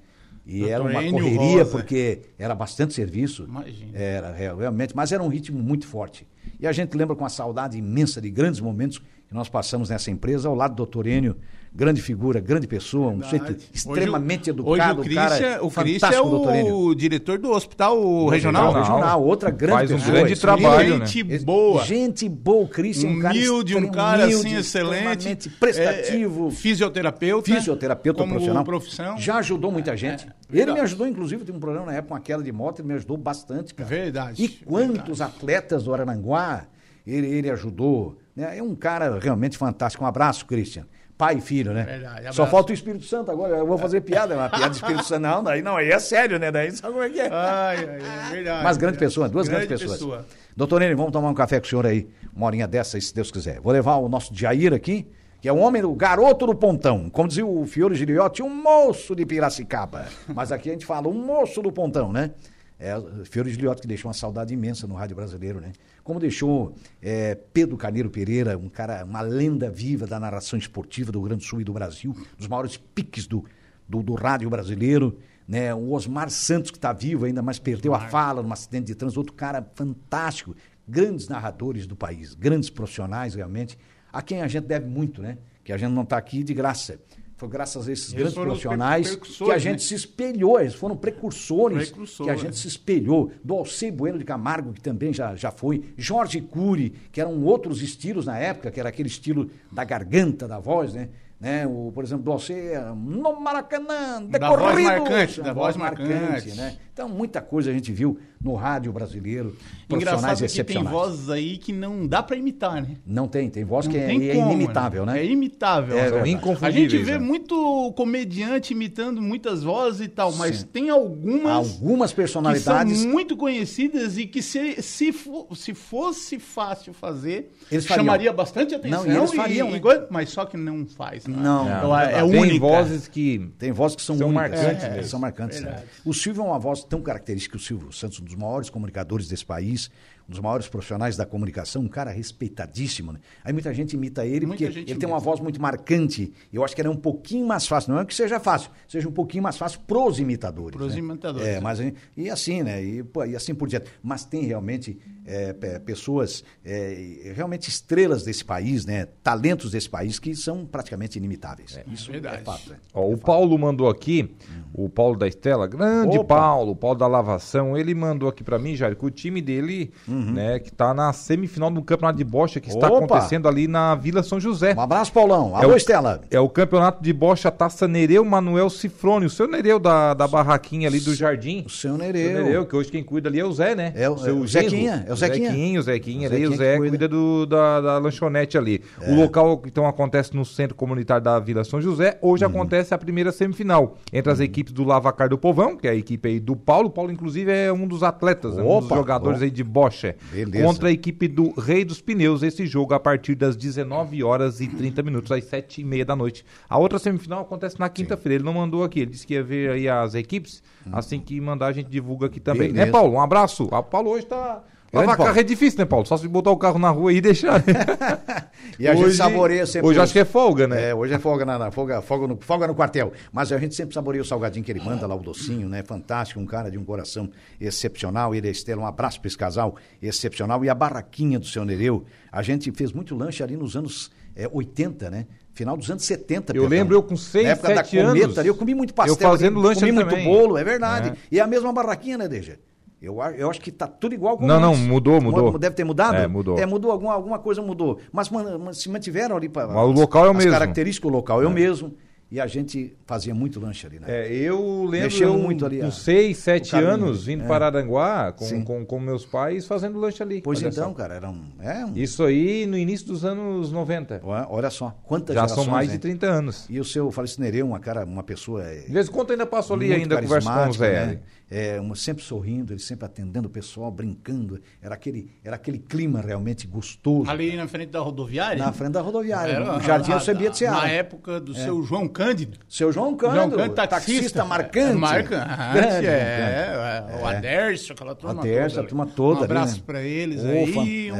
E 0.47 0.61
Dr. 0.61 0.69
era 0.69 0.83
uma 0.83 1.03
Enio 1.03 1.13
correria, 1.13 1.59
Rosa. 1.63 1.71
porque 1.71 2.21
era 2.39 2.55
bastante 2.55 2.93
serviço. 2.93 3.45
Imagina. 3.45 3.91
Era, 3.99 4.33
real- 4.33 4.57
realmente, 4.59 4.95
mas 4.95 5.11
era 5.11 5.23
um 5.23 5.29
ritmo 5.29 5.59
muito 5.63 5.87
forte. 5.87 6.27
E 6.61 6.67
a 6.67 6.73
gente 6.73 6.95
lembra 6.95 7.17
com 7.17 7.25
a 7.25 7.31
saudade 7.31 7.79
imensa 7.79 8.21
de 8.21 8.29
grandes 8.31 8.61
momentos 8.61 8.99
que 8.99 9.33
nós 9.35 9.49
passamos 9.49 9.89
nessa 9.89 10.11
empresa, 10.11 10.47
ao 10.49 10.55
lado 10.55 10.73
do 10.73 10.77
doutor 10.77 11.07
Enio, 11.07 11.37
grande 11.75 12.01
figura, 12.01 12.39
grande 12.41 12.67
pessoa, 12.69 13.09
um 13.09 13.19
Verdade. 13.19 13.31
sujeito 13.39 13.53
Hoje 13.61 13.71
extremamente 13.75 14.49
o- 14.49 14.53
educado, 14.53 14.71
Hoje 14.71 14.81
o 14.83 14.85
cara 14.85 15.31
Christian, 15.37 15.63
o 15.63 15.71
Christian 15.71 15.83
é 15.83 15.99
fantástico, 16.13 16.31
doutor 16.31 16.55
Enio. 16.55 16.77
o 16.79 16.95
diretor 16.95 17.39
do 17.39 17.51
hospital 17.51 17.97
regional. 18.29 18.31
Regional, 18.31 18.73
regional, 18.75 19.25
outra 19.25 19.51
grande 19.51 19.75
Faz 19.79 19.91
um 19.91 19.97
pessoa, 19.97 20.13
grande 20.17 20.41
trabalho, 20.41 20.99
né? 20.99 21.07
Gente 21.07 21.33
Esse- 21.33 21.45
boa. 21.45 21.85
Gente 21.85 22.29
boa, 22.29 22.65
o 22.65 22.69
Christian, 22.69 23.09
um 23.11 23.19
cara 23.21 23.35
humilde, 23.35 23.77
um 23.77 23.91
cara 23.91 24.25
humilde, 24.27 24.47
assim 24.47 24.57
excelente, 24.57 25.49
prestativo. 25.51 26.49
é, 26.49 26.51
fisioterapeuta, 26.53 27.55
Fisioterapeuta 27.55 28.19
como 28.21 28.31
profissional. 28.35 28.65
profissão. 28.65 29.19
Já 29.19 29.37
ajudou 29.39 29.73
muita 29.73 29.97
gente. 29.97 30.27
é, 30.27 30.59
ele 30.61 30.73
me 30.73 30.81
ajudou, 30.81 31.07
inclusive, 31.09 31.45
tem 31.45 31.55
um 31.55 31.59
problema 31.59 31.87
na 31.87 31.95
época, 31.95 32.15
uma 32.15 32.21
queda 32.21 32.43
de 32.43 32.53
moto, 32.53 32.79
ele 32.81 32.89
me 32.89 32.95
ajudou 32.95 33.17
bastante, 33.17 33.75
cara. 33.75 33.89
Verdade, 33.89 34.43
E 34.45 34.49
quantos 34.49 35.19
verdade. 35.19 35.23
atletas 35.39 35.85
do 35.85 35.93
Arananguá 35.93 36.67
ele, 37.07 37.27
ele 37.27 37.51
ajudou. 37.51 38.17
Né? 38.35 38.59
É 38.59 38.63
um 38.63 38.75
cara 38.75 39.19
realmente 39.19 39.59
fantástico. 39.59 40.05
Um 40.05 40.07
abraço, 40.07 40.47
Christian. 40.47 40.87
Pai 41.17 41.37
e 41.37 41.41
filho, 41.41 41.73
né? 41.73 41.85
Verdade, 41.85 42.35
Só 42.35 42.45
falta 42.47 42.73
o 42.73 42.75
Espírito 42.75 43.05
Santo 43.05 43.31
agora. 43.31 43.57
Eu 43.57 43.67
vou 43.67 43.79
fazer 43.79 44.01
piada, 44.01 44.35
uma 44.35 44.49
piada 44.49 44.71
do 44.71 44.75
Espírito 44.75 45.05
Santo. 45.05 45.23
Não, 45.23 45.45
daí 45.45 45.63
não, 45.63 45.77
aí 45.77 45.91
é 45.91 45.99
sério, 46.01 46.41
né? 46.41 46.51
Daí 46.51 46.73
sabe 46.73 46.93
como 46.93 47.05
é 47.05 47.11
que 47.11 47.21
é. 47.21 47.29
Ai, 47.31 47.77
ai, 47.77 47.79
é 47.79 48.31
verdade. 48.33 48.65
Mas 48.65 48.77
grande 48.77 48.99
verdade. 48.99 48.99
pessoa, 48.99 49.29
duas 49.29 49.47
grandes 49.47 49.69
Grande 49.69 49.83
pessoas. 49.83 49.99
pessoa. 50.01 50.27
Doutor 50.57 50.81
Nene, 50.81 50.95
vamos 50.95 51.13
tomar 51.13 51.29
um 51.29 51.35
café 51.35 51.61
com 51.61 51.67
o 51.67 51.69
senhor 51.69 51.87
aí, 51.87 52.09
uma 52.35 52.47
horinha 52.47 52.67
dessa, 52.67 53.01
se 53.01 53.15
Deus 53.15 53.31
quiser. 53.31 53.61
Vou 53.61 53.73
levar 53.73 53.97
o 53.97 54.09
nosso 54.09 54.35
Jair 54.35 54.73
aqui, 54.75 55.07
que 55.41 55.49
é 55.49 55.53
o 55.53 55.57
homem, 55.59 55.85
o 55.85 55.95
garoto 55.95 56.47
do 56.47 56.55
pontão. 56.55 57.09
Como 57.11 57.29
dizia 57.29 57.47
o 57.47 57.65
Fiore 57.65 57.95
Giliotti, 57.95 58.43
um 58.43 58.51
moço 58.51 59.15
de 59.15 59.25
Piracicaba. 59.25 60.07
Mas 60.35 60.51
aqui 60.51 60.69
a 60.69 60.73
gente 60.73 60.85
fala 60.87 61.07
um 61.07 61.15
moço 61.15 61.63
do 61.63 61.71
pontão, 61.71 62.13
né? 62.13 62.33
É, 62.79 62.97
o 62.97 63.25
Fiore 63.25 63.51
Giliotti 63.51 63.83
que 63.83 63.87
deixou 63.87 64.09
uma 64.09 64.15
saudade 64.15 64.53
imensa 64.53 64.87
no 64.87 64.95
rádio 64.95 65.15
brasileiro, 65.15 65.61
né? 65.61 65.71
Como 66.05 66.21
deixou 66.21 66.77
é, 67.01 67.35
Pedro 67.35 67.79
Carneiro 67.79 68.11
Pereira, 68.11 68.59
um 68.59 68.69
cara, 68.69 69.03
uma 69.07 69.23
lenda 69.23 69.71
viva 69.71 70.07
da 70.07 70.21
narração 70.21 70.59
esportiva 70.59 71.11
do 71.11 71.19
Rio 71.19 71.29
Grande 71.29 71.45
do 71.45 71.49
Sul 71.49 71.63
e 71.63 71.65
do 71.65 71.73
Brasil, 71.73 72.15
dos 72.37 72.47
maiores 72.47 72.77
piques 72.77 73.27
do, 73.27 73.43
do, 73.89 74.03
do 74.03 74.13
rádio 74.13 74.51
brasileiro, 74.51 75.19
né? 75.49 75.75
O 75.75 75.93
Osmar 75.93 76.29
Santos, 76.29 76.71
que 76.71 76.77
está 76.77 76.93
vivo 76.93 77.25
ainda, 77.25 77.41
mas 77.41 77.59
perdeu 77.59 77.95
a 77.95 78.01
fala 78.01 78.43
num 78.43 78.53
acidente 78.53 78.89
de 78.89 78.95
trânsito, 78.95 79.19
outro 79.19 79.33
cara 79.33 79.67
fantástico, 79.75 80.55
grandes 80.87 81.27
narradores 81.27 81.87
do 81.87 81.97
país, 81.97 82.35
grandes 82.35 82.69
profissionais 82.69 83.35
realmente, 83.35 83.79
a 84.13 84.21
quem 84.21 84.43
a 84.43 84.47
gente 84.47 84.67
deve 84.67 84.87
muito, 84.87 85.23
né? 85.23 85.39
Que 85.65 85.73
a 85.73 85.79
gente 85.79 85.93
não 85.93 86.03
está 86.03 86.19
aqui 86.19 86.45
de 86.45 86.53
graça. 86.53 87.01
Foi 87.37 87.49
graças 87.49 87.89
a 87.89 87.93
esses 87.93 88.13
Eles 88.13 88.33
grandes 88.33 88.35
profissionais 88.39 89.09
que 89.09 89.15
a 89.15 89.19
precursores, 89.19 89.63
gente 89.63 89.73
né? 89.73 89.79
se 89.89 89.95
espelhou, 89.95 90.61
eles 90.61 90.75
foram 90.75 90.97
precursores 90.97 91.91
Precursor, 91.91 92.27
que 92.27 92.31
a 92.31 92.37
gente 92.37 92.57
se 92.57 92.69
espelhou. 92.69 93.33
Do 93.43 93.55
Alcei 93.55 93.91
Bueno 93.91 94.19
de 94.19 94.25
Camargo, 94.25 94.73
que 94.73 94.81
também 94.81 95.13
já, 95.13 95.35
já 95.35 95.51
foi, 95.51 95.85
Jorge 95.97 96.41
Cury, 96.41 96.95
que 97.11 97.21
eram 97.21 97.43
outros 97.43 97.83
estilos 97.83 98.27
na 98.27 98.39
época, 98.39 98.71
que 98.71 98.79
era 98.79 98.89
aquele 98.89 99.09
estilo 99.09 99.51
da 99.71 99.85
garganta, 99.85 100.47
da 100.47 100.59
voz, 100.61 100.95
né? 100.95 101.09
Né? 101.41 101.67
O, 101.67 101.91
por 101.93 102.05
exemplo, 102.05 102.25
do 102.25 102.33
Alcei, 102.33 102.79
no 102.97 103.41
Maracanã, 103.41 104.23
Da 104.23 104.49
voz 104.49 104.61
decorrido, 104.77 104.89
marcante, 104.89 105.43
da 105.43 105.53
voz 105.53 105.77
marcante. 105.77 106.55
né? 106.55 106.77
Então, 106.95 107.09
muita 107.09 107.41
coisa 107.43 107.71
a 107.71 107.75
gente 107.75 107.91
viu 107.91 108.17
no 108.41 108.55
rádio 108.55 108.93
brasileiro, 108.93 109.49
Engraçado 109.49 109.89
profissionais 109.89 110.39
que 110.39 110.45
tem 110.47 110.47
excepcionais. 110.47 110.91
vozes 110.93 111.29
aí 111.29 111.59
que 111.59 111.73
não 111.73 112.07
dá 112.07 112.23
pra 112.23 112.37
imitar, 112.37 112.81
né? 112.81 112.91
Não 113.05 113.27
tem, 113.27 113.51
tem 113.51 113.65
voz 113.65 113.87
Não 113.87 113.93
que 113.93 113.99
é, 113.99 114.07
tem 114.07 114.31
é 114.31 114.35
como, 114.35 114.53
inimitável, 114.53 115.05
né? 115.05 115.19
É 115.19 115.25
imitável. 115.27 115.99
É 115.99 116.09
São 116.09 116.21
verdade. 116.23 116.57
A 116.63 116.71
gente 116.71 116.97
vê 116.99 117.13
né? 117.13 117.19
muito 117.19 117.93
comediante 117.97 118.73
imitando 118.75 119.21
muitas 119.21 119.65
vozes 119.65 120.03
e 120.03 120.09
tal, 120.09 120.33
mas 120.35 120.59
Sim. 120.59 120.67
tem 120.67 120.89
algumas 120.91 121.73
Algumas 121.75 122.11
que 122.11 122.17
personalidades. 122.17 122.99
são 123.01 123.11
muito 123.11 123.37
conhecidas 123.37 124.17
e 124.17 124.27
que 124.27 124.41
se, 124.41 124.81
se, 124.81 125.13
se 125.57 125.75
fosse 125.75 126.39
fácil 126.39 126.93
fazer, 126.93 127.51
Eles 127.73 127.87
fariam. 127.87 128.05
chamaria 128.05 128.33
bastante 128.33 128.73
atenção. 128.73 129.05
Não, 129.05 129.13
e 129.13 129.17
eles 129.17 129.35
fariam, 129.35 129.71
né? 129.73 129.81
coisa- 129.81 130.07
mas 130.11 130.29
só 130.29 130.45
que 130.45 130.57
não 130.57 130.87
faz. 130.87 131.27
né? 131.27 131.37
Não, 131.41 131.65
Então, 131.67 131.99
é, 131.99 132.13
é 132.21 132.23
Tem 132.23 132.41
única. 132.41 132.59
vozes 132.61 133.09
que 133.09 133.51
Tem 133.59 133.73
vozes 133.73 133.97
que 133.97 134.03
são, 134.03 134.17
São 134.17 134.29
únicas, 134.29 134.51
marcantes 134.61 134.85
né? 134.85 134.91
mesmo. 134.95 135.11
São 135.11 135.19
marcantes. 135.19 135.61
né? 135.61 135.83
O 136.05 136.13
Silvio 136.15 136.43
é 136.43 136.47
uma 136.47 136.59
voz 136.59 136.84
tão 136.89 137.03
característica, 137.03 137.57
o 137.57 137.61
Silvio 137.61 137.93
Santos, 137.93 138.21
um 138.21 138.25
dos 138.25 138.35
maiores 138.35 138.71
comunicadores 138.71 139.29
desse 139.29 139.45
país, 139.45 139.91
um 140.29 140.31
dos 140.33 140.41
maiores 140.41 140.69
profissionais 140.69 141.17
da 141.17 141.27
comunicação, 141.27 141.83
um 141.83 141.89
cara 141.89 142.11
respeitadíssimo. 142.11 143.13
Né? 143.13 143.21
Aí 143.45 143.53
muita 143.53 143.73
gente 143.75 143.95
imita 143.95 144.25
ele, 144.27 144.47
Muita 144.47 144.65
porque 144.65 144.79
ele 144.91 144.95
tem 144.99 145.09
uma 145.09 145.19
voz 145.19 145.41
muito 145.41 145.61
marcante. 145.61 146.33
Eu 146.53 146.65
acho 146.65 146.75
que 146.75 146.81
era 146.81 146.91
um 146.91 146.97
pouquinho 146.97 147.47
mais 147.47 147.67
fácil, 147.67 147.93
não 147.93 148.01
é 148.01 148.05
que 148.05 148.15
seja 148.15 148.39
fácil, 148.41 148.71
seja 148.89 149.09
um 149.09 149.13
pouquinho 149.13 149.43
mais 149.43 149.57
fácil 149.57 149.81
pros 149.87 150.19
imitadores. 150.19 150.77
Pros 150.77 150.93
né? 150.95 150.99
imitadores, 150.99 151.47
É, 151.49 151.61
mas 151.61 151.79
e 152.17 152.31
assim, 152.31 152.63
né? 152.63 152.83
E, 152.83 153.05
e 153.29 153.37
assim 153.37 153.55
por 153.55 153.69
diante. 153.69 153.87
Mas 154.03 154.25
tem 154.25 154.43
realmente 154.45 154.99
é, 155.25 155.53
pe- 155.53 155.79
pessoas, 155.81 156.45
é, 156.65 157.33
realmente 157.35 157.69
estrelas 157.69 158.23
desse 158.25 158.45
país, 158.45 158.85
né? 158.87 159.07
Talentos 159.23 159.71
desse 159.73 159.89
país 159.89 160.19
que 160.19 160.35
são 160.35 160.65
praticamente 160.67 161.19
inimitáveis. 161.19 161.79
Isso 161.93 162.11
é 162.11 162.13
verdade. 162.15 162.45
fato. 162.45 162.71
né? 162.71 162.77
Ó, 162.93 163.09
o 163.11 163.17
Paulo 163.19 163.59
mandou 163.59 163.89
aqui, 163.89 164.35
o 164.73 164.89
Paulo 164.89 165.17
da 165.17 165.27
Estela, 165.29 165.67
grande 165.67 166.19
Opa. 166.19 166.35
Paulo, 166.37 166.73
o 166.73 166.77
Paulo 166.77 166.99
da 166.99 167.07
Lavação, 167.07 167.77
ele 167.77 167.95
mandou 167.95 168.29
aqui 168.29 168.43
pra 168.43 168.59
mim, 168.59 168.75
Jair, 168.75 168.97
que 168.97 169.05
o 169.05 169.11
time 169.11 169.41
dele, 169.43 169.93
né, 170.15 170.59
que 170.59 170.73
tá 170.73 170.93
na 170.95 171.13
semifinal 171.13 171.71
do 171.71 171.83
Campeonato 171.83 172.19
de 172.19 172.25
Bocha, 172.25 172.61
que 172.61 172.69
está 172.69 172.87
Opa. 172.89 173.05
acontecendo 173.05 173.49
ali 173.49 173.67
na 173.67 173.95
Vila 173.95 174.23
São 174.23 174.39
José. 174.41 174.75
Um 174.77 174.81
abraço, 174.81 175.13
Paulão. 175.13 175.53
É 175.59 175.65
Alô, 175.65 175.75
o- 175.75 175.77
Estela. 175.77 176.21
É 176.31 176.39
o 176.41 176.49
Campeonato 176.49 177.03
de 177.03 177.13
Bocha 177.13 177.51
Taça 177.51 177.87
Nereu 177.89 178.25
Manuel 178.25 178.71
Cifrone, 178.71 179.27
o 179.27 179.31
seu 179.31 179.47
Nereu 179.47 179.79
da, 179.79 180.15
da 180.15 180.27
barraquinha 180.29 180.89
ali 180.89 181.01
do 181.01 181.15
Jardim. 181.15 181.65
O 181.67 181.71
seu 181.71 181.95
O 181.95 181.99
Nereu. 181.99 182.45
Nereu, 182.45 182.67
que 182.67 182.77
hoje 182.77 182.91
quem 182.91 183.03
cuida 183.03 183.29
ali 183.29 183.41
é 183.41 183.45
o 183.45 183.53
Zé, 183.53 183.75
né? 183.75 183.93
É 183.97 184.09
o- 184.09 184.19
seu 184.19 184.37
é 184.37 184.41
o. 184.41 184.47
Zequinha, 184.47 185.05
é 185.09 185.13
o 185.13 185.17
Zequinha. 185.17 185.51
Zequinha, 185.51 185.81
o 185.81 185.83
Zequinha, 185.83 186.29
O 186.29 186.33
ali, 186.33 186.47
o 186.47 186.57
Zé 186.57 186.77
cuida, 186.77 186.91
cuida. 186.91 187.09
do, 187.09 187.47
da, 187.47 187.81
da 187.81 187.99
lanchonete 187.99 188.57
ali. 188.59 188.83
É. 189.01 189.11
O 189.13 189.17
local, 189.17 189.63
então, 189.67 189.87
acontece 189.87 190.35
no 190.37 190.45
Centro 190.45 190.75
Comunitário 190.75 191.23
da 191.25 191.39
Vila 191.39 191.65
São 191.65 191.81
José. 191.81 192.19
Hoje 192.23 192.45
Uhum. 192.45 192.51
acontece 192.51 192.95
a 192.95 192.99
primeira 192.99 193.33
semifinal 193.33 193.97
entre 194.13 194.31
as 194.33 194.41
equipes 194.41 194.73
do 194.73 194.85
Lavacar 194.85 195.29
do 195.29 195.39
Povão, 195.39 195.77
que 195.77 195.87
é 195.87 195.91
a 195.91 195.95
equipe 195.95 196.29
aí 196.29 196.41
do 196.41 196.55
Paulo. 196.57 196.89
O 196.89 196.91
Paulo, 196.91 197.11
inclusive, 197.11 197.51
é 197.51 197.73
um 197.73 197.87
dos 197.87 198.03
atletas, 198.03 198.59
é 198.59 198.63
um 198.63 198.79
dos 198.81 198.87
Opa, 198.87 198.97
jogadores 198.97 199.43
aí 199.43 199.51
de 199.51 199.65
bocha. 199.65 200.04
Beleza. 200.13 200.65
Contra 200.65 200.89
a 200.89 200.93
equipe 200.93 201.27
do 201.29 201.53
Rei 201.59 201.85
dos 201.85 202.01
Pneus. 202.01 202.43
Esse 202.43 202.67
jogo 202.67 202.95
a 202.95 203.01
partir 203.01 203.35
das 203.35 203.57
19 203.57 204.23
horas 204.23 204.61
e 204.61 204.69
30 204.69 205.03
minutos, 205.03 205.33
às 205.33 205.45
7 205.45 205.81
e 205.81 205.85
meia 205.85 206.05
da 206.05 206.15
noite. 206.15 206.45
A 206.69 206.79
outra 206.79 206.99
semifinal 206.99 207.43
acontece 207.43 207.79
na 207.81 207.89
quinta-feira. 207.89 208.35
Ele 208.37 208.45
não 208.45 208.55
mandou 208.55 208.85
aqui, 208.85 209.01
ele 209.01 209.11
disse 209.11 209.27
que 209.27 209.35
ia 209.35 209.43
ver 209.43 209.71
aí 209.71 209.89
as 209.89 210.15
equipes. 210.15 210.63
Assim 210.93 211.19
que 211.19 211.41
mandar, 211.41 211.67
a 211.67 211.73
gente 211.73 211.89
divulga 211.89 212.27
aqui 212.27 212.41
também. 212.41 212.69
Beleza. 212.69 212.87
Né, 212.87 212.93
Paulo? 212.93 213.15
Um 213.15 213.21
abraço. 213.21 213.65
O 213.65 213.83
Paulo 213.83 214.11
hoje 214.11 214.27
tá. 214.27 214.63
Grande 214.95 215.07
Lavar 215.07 215.17
Paulo. 215.17 215.29
carro 215.31 215.41
é 215.41 215.43
difícil, 215.43 215.79
né, 215.79 215.85
Paulo? 215.85 216.07
Só 216.07 216.17
se 216.17 216.27
botar 216.29 216.51
o 216.51 216.57
carro 216.57 216.79
na 216.79 216.91
rua 216.91 217.13
e 217.13 217.21
deixar. 217.21 217.63
E 218.79 218.89
a 218.89 218.95
gente 218.95 219.13
saboreia 219.15 219.67
sempre. 219.67 219.89
Hoje 219.89 220.01
acho 220.01 220.13
que 220.13 220.19
é 220.19 220.25
folga, 220.25 220.67
né? 220.67 220.91
É, 220.91 220.95
hoje 220.95 221.15
é 221.15 221.19
folga, 221.19 221.45
na, 221.45 221.57
na- 221.59 221.71
folga, 221.71 222.03
folga, 222.03 222.27
no, 222.27 222.37
folga 222.41 222.67
no 222.67 222.75
quartel. 222.75 223.13
Mas 223.33 223.53
a 223.53 223.59
gente 223.59 223.73
sempre 223.75 223.95
saboreia 223.95 224.21
o 224.21 224.25
salgadinho 224.25 224.65
que 224.65 224.73
ele 224.73 224.81
manda 224.81 225.07
lá, 225.07 225.15
o 225.15 225.21
docinho, 225.21 225.69
né? 225.69 225.83
Fantástico, 225.85 226.41
um 226.41 226.47
cara 226.47 226.71
de 226.73 226.79
um 226.79 226.85
coração 226.85 227.31
excepcional. 227.61 228.35
Ele 228.35 228.49
é 228.49 228.51
Estela, 228.51 228.83
um 228.83 228.87
abraço 228.87 229.21
para 229.21 229.29
esse 229.29 229.39
casal 229.39 229.77
excepcional. 230.03 230.65
E 230.65 230.69
a 230.69 230.75
barraquinha 230.75 231.39
do 231.39 231.47
seu 231.47 231.65
Nereu, 231.65 232.05
a 232.33 232.43
gente 232.43 232.73
fez 232.73 232.93
muito 232.93 233.15
lanche 233.15 233.43
ali 233.45 233.57
nos 233.57 233.77
anos 233.77 234.11
é, 234.35 234.49
80, 234.51 235.11
né? 235.11 235.27
Final 235.53 235.77
dos 235.77 235.89
anos 235.89 236.05
70, 236.05 236.51
Eu 236.53 236.63
perdão. 236.63 236.69
lembro 236.69 236.95
eu 236.97 237.03
com 237.03 237.17
seis, 237.17 237.45
Na 237.45 237.51
época 237.53 237.69
da 237.69 237.77
sete 237.77 237.99
anos, 237.99 238.21
cometa 238.21 238.41
ali, 238.41 238.49
eu 238.49 238.55
comi 238.57 238.75
muito 238.75 238.93
pastel. 238.93 239.15
eu 239.15 239.31
fazendo 239.31 239.59
ali, 239.59 239.69
lanche 239.69 239.81
comi 239.81 239.93
muito 239.93 240.09
também. 240.09 240.25
bolo, 240.25 240.59
é 240.59 240.65
verdade. 240.65 241.11
É. 241.11 241.15
E 241.31 241.39
é 241.39 241.43
a 241.43 241.47
mesma 241.47 241.73
barraquinha, 241.73 242.19
né, 242.19 242.27
DG? 242.27 242.59
Eu, 243.05 243.19
eu 243.37 243.51
acho 243.51 243.61
que 243.61 243.71
tá 243.71 243.87
tudo 243.87 244.15
igual 244.15 244.37
como 244.37 244.49
Não, 244.49 244.59
não, 244.61 244.73
antes. 244.73 244.81
mudou, 244.87 245.21
mudou. 245.21 245.53
Mu- 245.53 245.59
Deve 245.59 245.75
ter 245.75 245.85
mudado? 245.85 246.17
É, 246.17 246.27
mudou. 246.27 246.59
É, 246.59 246.67
mudou, 246.67 246.91
alguma, 246.91 247.13
alguma 247.15 247.39
coisa 247.39 247.61
mudou. 247.63 247.99
Mas, 248.13 248.31
man- 248.31 248.73
se 248.73 248.89
mantiveram 248.89 249.37
ali 249.37 249.49
para. 249.49 249.69
O 249.69 249.93
local 249.93 250.25
é 250.25 250.29
o 250.29 250.31
as 250.33 250.37
mesmo. 250.39 250.53
características, 250.53 251.11
o 251.11 251.13
local 251.13 251.43
é 251.43 251.47
o 251.47 251.51
mesmo. 251.51 251.95
E 252.31 252.41
a 252.41 252.49
gente 252.49 252.97
fazia 253.07 253.33
muito 253.33 253.61
lanche 253.61 253.87
ali, 253.87 254.01
né? 254.01 254.07
É, 254.09 254.33
eu 254.35 254.85
lembro 254.89 255.17
eu, 255.23 255.39
muito 255.39 255.65
ali, 255.65 255.79
com 255.79 255.87
a- 255.87 255.91
6, 255.93 256.37
7 256.39 256.69
o 256.69 256.71
caminho, 256.73 256.91
anos, 256.91 257.27
vindo 257.27 257.45
é. 257.45 257.47
para 257.47 257.67
Aranguá 257.67 258.33
com, 258.33 258.65
com, 258.65 258.85
com 258.85 258.99
meus 258.99 259.25
pais 259.25 259.67
fazendo 259.67 260.01
lanche 260.01 260.21
ali. 260.21 260.41
Pois 260.43 260.59
Olha 260.61 260.69
então, 260.69 260.89
só. 260.89 260.95
cara, 260.95 261.15
era 261.15 261.31
um. 261.31 261.45
É 261.61 261.85
um 261.85 261.93
Isso 261.95 262.25
aí 262.25 262.67
no 262.67 262.77
início 262.77 263.07
dos 263.07 263.25
anos 263.25 263.71
90. 263.71 264.21
olha- 264.25 264.47
olha 264.51 264.71
só, 264.71 264.97
quantas 265.05 265.33
Já 265.35 265.43
gerações. 265.43 265.65
são 265.65 265.73
mais 265.73 265.87
né? 265.89 265.93
de 265.95 266.01
30 266.01 266.27
anos. 266.27 266.67
E 266.69 266.81
o 266.81 266.85
seu 266.85 267.09
Falecido 267.13 267.43
Nereu, 267.43 267.67
uma 267.67 267.79
cara, 267.79 268.05
uma 268.05 268.25
pessoa. 268.25 268.65
é, 268.65 268.81
De 268.81 268.93
vez 268.93 269.07
em 269.09 269.13
quando 269.13 269.31
ainda 269.31 269.47
passo 269.47 269.73
ali, 269.73 269.93
ainda 269.93 270.21
converso 270.21 270.51
com 270.51 270.69
o 270.71 270.73
Zé. 270.73 271.07
né? 271.07 271.21
É, 271.51 271.79
uma- 271.79 271.95
sempre 271.95 272.25
sorrindo, 272.25 272.73
ele 272.73 272.81
sempre 272.81 273.05
atendendo 273.05 273.47
o 273.49 273.51
pessoal, 273.51 273.91
brincando. 273.91 274.61
Era 274.81 274.95
aquele, 274.95 275.31
era 275.45 275.57
aquele 275.57 275.79
clima 275.79 276.21
realmente 276.21 276.67
gostoso. 276.67 277.31
Ali 277.31 277.55
na 277.55 277.69
frente 277.69 277.91
da 277.91 278.01
rodoviária? 278.01 278.65
Na 278.65 278.73
frente 278.73 278.93
da 278.93 279.03
rodoviária, 279.03 279.53
Era 279.53 279.75
no 279.75 279.81
Jardim 279.81 280.13
Eusebia 280.13 280.51
de 280.51 280.65
Na 280.65 280.73
Seara. 280.73 280.89
época 280.89 281.39
do 281.41 281.55
seu 281.55 281.83
João 281.83 282.09
Cândido. 282.09 282.59
Seu 282.69 282.91
João 282.91 283.15
Cândido, 283.15 283.37
João 283.37 283.51
Cândido, 283.51 283.75
taxista. 283.75 284.45
marcante. 284.45 284.95
Marcante, 284.97 285.47
Grande, 285.75 286.07
é, 286.07 287.11
é, 287.11 287.21
O 287.23 287.27
Adércio, 287.27 287.93
aquela 287.93 288.15
turma 288.15 288.41
Adércio, 288.41 288.77
toda. 288.77 288.81
a 288.81 288.89
turma 288.89 289.07
toda 289.07 289.41
Um 289.41 289.45
abraço 289.45 289.77
né? 289.77 289.83
pra 289.87 290.03
eles 290.03 290.43
Ô, 290.43 290.47
aí. 290.49 291.07
e 291.09 291.13
um, 291.13 291.17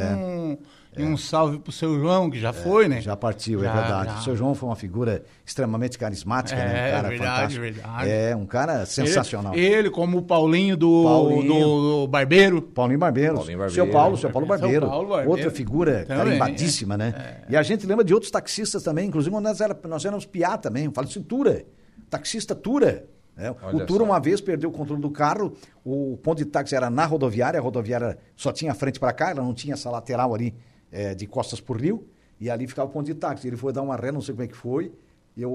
e 0.97 1.03
um 1.03 1.17
salve 1.17 1.59
pro 1.59 1.73
seu 1.73 1.99
João, 1.99 2.31
que 2.31 2.39
já 2.39 2.53
foi, 2.53 2.89
né? 2.89 3.01
Já 3.01 3.17
partiu, 3.17 3.61
é 3.61 3.65
Já, 3.65 3.73
verdade. 3.75 4.11
já. 4.13 4.19
O 4.19 4.23
seu 4.23 4.37
João 4.37 4.55
foi 4.55 4.69
uma 4.69 4.77
figura 4.77 5.23
extremamente 5.45 5.99
carismática, 5.99 6.57
né? 6.57 6.65
Um 6.65 6.77
É, 6.77 6.91
cara 6.91 7.09
verdade, 7.09 7.19
fantástico. 7.55 7.61
verdade. 7.63 8.11
É, 8.11 8.37
um 8.37 8.47
cara 8.47 8.87
sensacional. 8.87 9.55
Ele, 9.55 9.65
ele 9.67 9.91
como 9.91 10.19
o 10.19 10.23
Paulinho 10.23 10.77
do, 10.77 11.03
Paulinho. 11.05 11.43
do, 11.43 12.01
do 12.03 12.07
Barbeiro. 12.09 12.63
Paulinho 12.63 12.99
Barbeiro. 12.99 13.35
Paulinho 13.37 13.59
Barbeiro. 13.59 13.75
Seu 13.75 13.91
Paulo, 13.93 14.17
seu 14.17 14.31
Paulo 14.31 14.47
Seu 14.47 14.59
Barbeiro. 14.59 14.87
Paulo 14.87 15.09
Barbeiro. 15.09 15.31
Outra 15.31 15.51
figura 15.51 16.05
Também, 16.07 16.25
carimbadíssima, 16.39 16.97
né? 16.97 17.39
E 17.49 17.57
a 17.57 17.63
gente 17.63 17.87
lembra 17.87 18.05
de 18.05 18.13
outros 18.15 18.31
taxistas 18.31 18.83
também, 18.83 19.09
inclusive 19.09 19.33
quando 19.35 19.45
nós, 19.45 19.61
era, 19.61 19.79
nós 19.89 20.05
éramos 20.05 20.27
piá 20.27 20.57
também. 20.57 20.91
Fala 20.93 21.07
assim, 21.07 21.23
Tura. 21.23 21.65
Taxista 22.11 22.55
Tura. 22.55 23.05
né? 23.37 23.51
o 23.73 23.85
Tura 23.87 24.05
uma 24.05 24.21
vez 24.21 24.41
perdeu 24.41 24.71
o 24.71 24.73
controle 24.73 25.03
do 25.03 25.11
carro, 25.11 25.55
o 25.85 26.17
ponto 26.23 26.39
de 26.39 26.45
táxi 26.45 26.77
era 26.77 26.89
na 26.89 27.05
rodoviária, 27.05 27.59
a 27.59 27.63
rodoviária 27.63 28.17
só 28.37 28.53
tinha 28.53 28.73
frente 28.75 29.01
para 29.01 29.13
cá, 29.13 29.31
ela 29.31 29.43
não 29.43 29.53
tinha 29.53 29.75
essa 29.75 29.91
lateral 29.91 30.33
ali 30.35 30.55
eh, 30.95 31.15
de 31.15 31.27
costas 31.27 31.61
por 31.61 31.81
rio, 31.81 32.07
e 32.41 32.49
ali 32.49 32.67
ficava 32.69 32.89
o 32.89 32.93
ponto 32.93 33.07
de 33.07 33.15
táxi. 33.15 33.49
Ele 33.49 33.57
foi 33.57 33.73
dar 33.73 33.83
uma 33.83 33.97
ré, 33.97 34.13
não 34.13 34.21
sei 34.21 34.33
como 34.33 34.45
é 34.45 34.47
que 34.47 34.57
foi, 34.57 34.93
eu, 35.37 35.51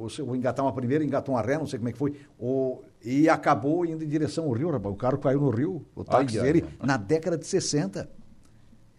eu, 0.00 0.08
eu 0.18 0.26
vou 0.26 0.34
engatar 0.34 0.64
uma 0.64 0.72
primeira, 0.72 1.04
engatou 1.04 1.36
uma 1.36 1.40
ré, 1.42 1.56
não 1.56 1.66
sei 1.66 1.78
como 1.78 1.88
é 1.88 1.92
que 1.92 1.98
foi, 1.98 2.16
o, 2.38 2.80
e 3.04 3.28
acabou 3.28 3.86
indo 3.86 4.02
em 4.02 4.08
direção 4.08 4.46
ao 4.46 4.52
rio, 4.52 4.68
rapaz. 4.70 4.92
O 4.92 4.98
carro 4.98 5.18
caiu 5.18 5.40
no 5.40 5.50
rio, 5.50 5.86
o 5.94 6.02
táxi 6.02 6.40
dele, 6.40 6.64
na 6.82 6.96
década 6.96 7.38
de 7.38 7.46
60. 7.46 8.10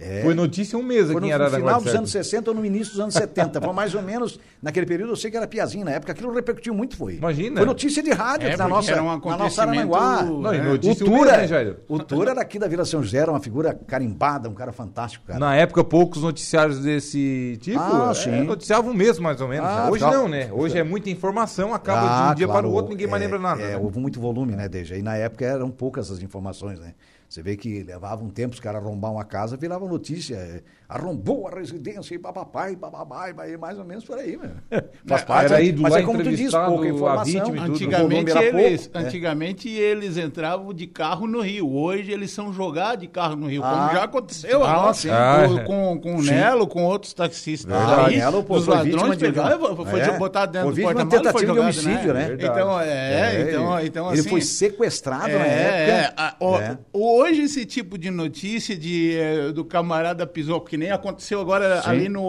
É. 0.04 0.22
Foi 0.24 0.34
notícia 0.34 0.78
um 0.80 0.82
mês 0.84 1.10
aqui 1.12 1.20
no 1.20 1.28
em 1.28 1.32
Araranguá. 1.32 1.58
final 1.60 1.82
dos 1.82 1.94
anos 1.96 2.12
60 2.12 2.50
ou 2.50 2.56
no 2.58 2.66
início 2.66 2.94
dos 2.94 3.00
anos 3.00 3.14
70. 3.14 3.62
Foi 3.62 3.74
mais 3.74 3.94
ou 3.94 4.02
menos 4.02 4.40
naquele 4.62 4.86
período, 4.88 5.12
eu 5.12 5.16
sei 5.16 5.30
que 5.30 5.38
era 5.38 5.46
piazinho 5.48 5.86
na 5.86 5.92
época, 5.92 6.12
aquilo 6.12 6.34
repercutiu 6.34 6.74
muito, 6.74 6.98
foi. 6.98 7.16
Imagina. 7.16 7.58
Foi 7.58 7.66
notícia 7.66 8.02
de 8.02 8.12
rádio 8.12 8.48
É, 8.50 8.58
na 8.58 8.68
nossa, 8.68 8.92
era 8.92 9.04
um 9.04 9.06
na 9.08 9.18
nossa 9.18 9.62
acontecimento- 9.64 9.96
Aranguá. 9.96 10.24
Não, 10.24 10.54
É. 10.54 10.58
O 10.62 10.74
um 10.74 10.80
mês, 10.84 10.98
Tura, 10.98 11.38
né, 11.48 11.76
o 11.88 12.00
Tura 12.00 12.32
era 12.32 12.42
aqui 12.42 12.58
da 12.58 12.68
Vila 12.68 12.84
São 12.86 13.04
José, 13.04 13.20
era 13.20 13.32
uma 13.32 13.40
figura 13.40 13.74
carimbada, 13.74 14.50
um 14.50 14.54
cara 14.54 14.72
fantástico, 14.72 15.26
cara. 15.28 15.40
Na 15.40 15.56
época, 15.56 15.84
poucos 15.84 16.24
noticiários 16.24 16.80
desse 16.80 17.58
tipo 17.62 17.80
Ah, 17.80 18.10
é, 18.12 18.14
sim. 18.16 18.42
noticiavam 18.44 18.94
mesmo, 18.94 19.24
mais 19.24 19.40
ou 19.40 19.48
menos. 19.48 19.68
Ah, 19.70 19.90
Hoje 19.92 20.04
tá. 20.04 20.12
não, 20.12 20.28
né? 20.28 20.50
Hoje 20.52 20.78
é 20.78 20.84
muita 20.84 21.10
informação, 21.10 21.74
acaba 21.74 22.02
de 22.02 22.08
Ah, 22.08 22.32
um 22.32 22.36
dia 22.36 22.48
claro, 22.48 22.62
para 22.64 22.68
o 22.72 22.74
outro, 22.74 22.92
ninguém 22.92 23.08
mais 23.08 23.22
é, 23.22 23.26
lembra 23.26 23.40
nada. 23.40 23.62
É, 23.62 23.68
né? 23.72 23.78
houve 23.78 24.00
muito 24.00 24.20
volume, 24.20 24.56
né, 24.56 24.68
Deja? 24.68 24.96
E 24.98 25.02
na 25.02 25.16
época 25.16 25.46
eram 25.46 25.70
poucas 25.70 26.10
as 26.10 26.22
informações, 26.22 26.80
né? 26.80 26.94
Você 27.32 27.42
vê 27.42 27.56
que 27.56 27.82
levava 27.82 28.22
um 28.22 28.30
tempo 28.30 28.54
os 28.54 28.60
caras 28.60 28.84
arrombar 28.84 29.10
uma 29.10 29.24
casa, 29.24 29.56
virava 29.56 29.88
notícia. 29.88 30.62
É, 30.92 30.98
arrombou 30.98 31.48
a 31.48 31.56
residência 31.56 32.16
e 32.16 32.20
papapai, 32.20 32.76
papapai, 32.76 33.34
aí 33.38 33.58
mais 33.58 33.78
ou 33.78 33.86
menos 33.86 34.04
por 34.04 34.18
aí, 34.18 34.38
meu. 34.38 34.52
Faz 35.08 35.24
parte, 35.24 35.46
Era 35.54 35.62
ido 35.62 35.82
mas 35.82 35.96
é 35.96 36.02
como 36.04 36.24
tu 36.24 36.30
diz, 36.32 36.52
pouca 36.52 36.86
a 36.86 36.88
informação. 36.90 37.26
vítima 37.26 37.58
e 37.58 37.70
Antigamente, 37.72 38.32
eles, 38.38 38.88
pouco, 38.88 39.00
né? 39.00 39.06
antigamente 39.06 39.70
eles 39.70 40.18
entravam 40.18 40.74
de 40.74 40.88
carro 40.88 41.28
no 41.28 41.42
Rio. 41.42 41.72
Hoje 41.74 42.12
eles 42.12 42.32
são 42.32 42.52
jogados 42.54 43.02
de 43.02 43.08
carro 43.08 43.36
no 43.36 43.48
Rio. 43.48 43.62
Ah. 43.64 43.72
como 43.88 43.92
já 43.94 44.04
aconteceu 44.04 44.64
Ah, 44.64 44.74
agora 44.74 44.94
sim. 44.94 45.10
Ah, 45.10 45.44
com, 45.48 45.58
é. 45.60 45.64
com, 45.64 46.00
com 46.02 46.16
o. 46.18 46.22
Nelo, 46.22 46.68
com 46.68 46.84
outros 46.86 47.14
taxistas. 47.14 47.72
Ah, 47.74 48.06
aí, 48.08 48.18
Nelo, 48.18 48.44
pô, 48.44 48.56
os 48.58 48.66
foi 48.66 48.76
ladrões 48.76 49.18
de- 49.18 49.26
pegaram, 49.26 49.76
foi 49.86 50.00
É, 50.00 50.18
botado 50.18 50.52
dentro 50.52 50.74
foi 50.74 50.76
do 50.76 50.84
porta-malas 50.84 51.14
e 51.14 51.16
foi 51.16 51.20
tentativa 51.22 51.40
de 51.40 51.46
jogado, 51.48 51.64
homicídio, 51.64 52.14
né? 52.14 52.26
Verdade. 52.28 52.52
Então, 52.60 52.80
é, 52.82 53.42
então, 53.50 53.80
ele, 53.80 53.88
então 53.88 54.12
ele 54.12 54.20
assim... 54.20 54.30
foi 54.30 54.42
sequestrado 54.42 55.30
É, 55.30 55.38
na 55.40 55.46
é, 55.46 55.90
época. 56.06 56.14
a- 56.18 56.36
o- 56.40 56.58
É. 56.58 56.78
Hoje 56.94 57.42
esse 57.44 57.66
tipo 57.66 57.98
de 57.98 58.10
notícia 58.12 58.76
de, 58.78 59.18
do 59.54 59.64
camarada 59.66 60.26
pisou, 60.28 60.62
que 60.62 60.78
nem 60.82 60.92
aconteceu 60.92 61.40
agora 61.40 61.82
Sim. 61.84 61.90
ali 61.90 62.10
no, 62.10 62.22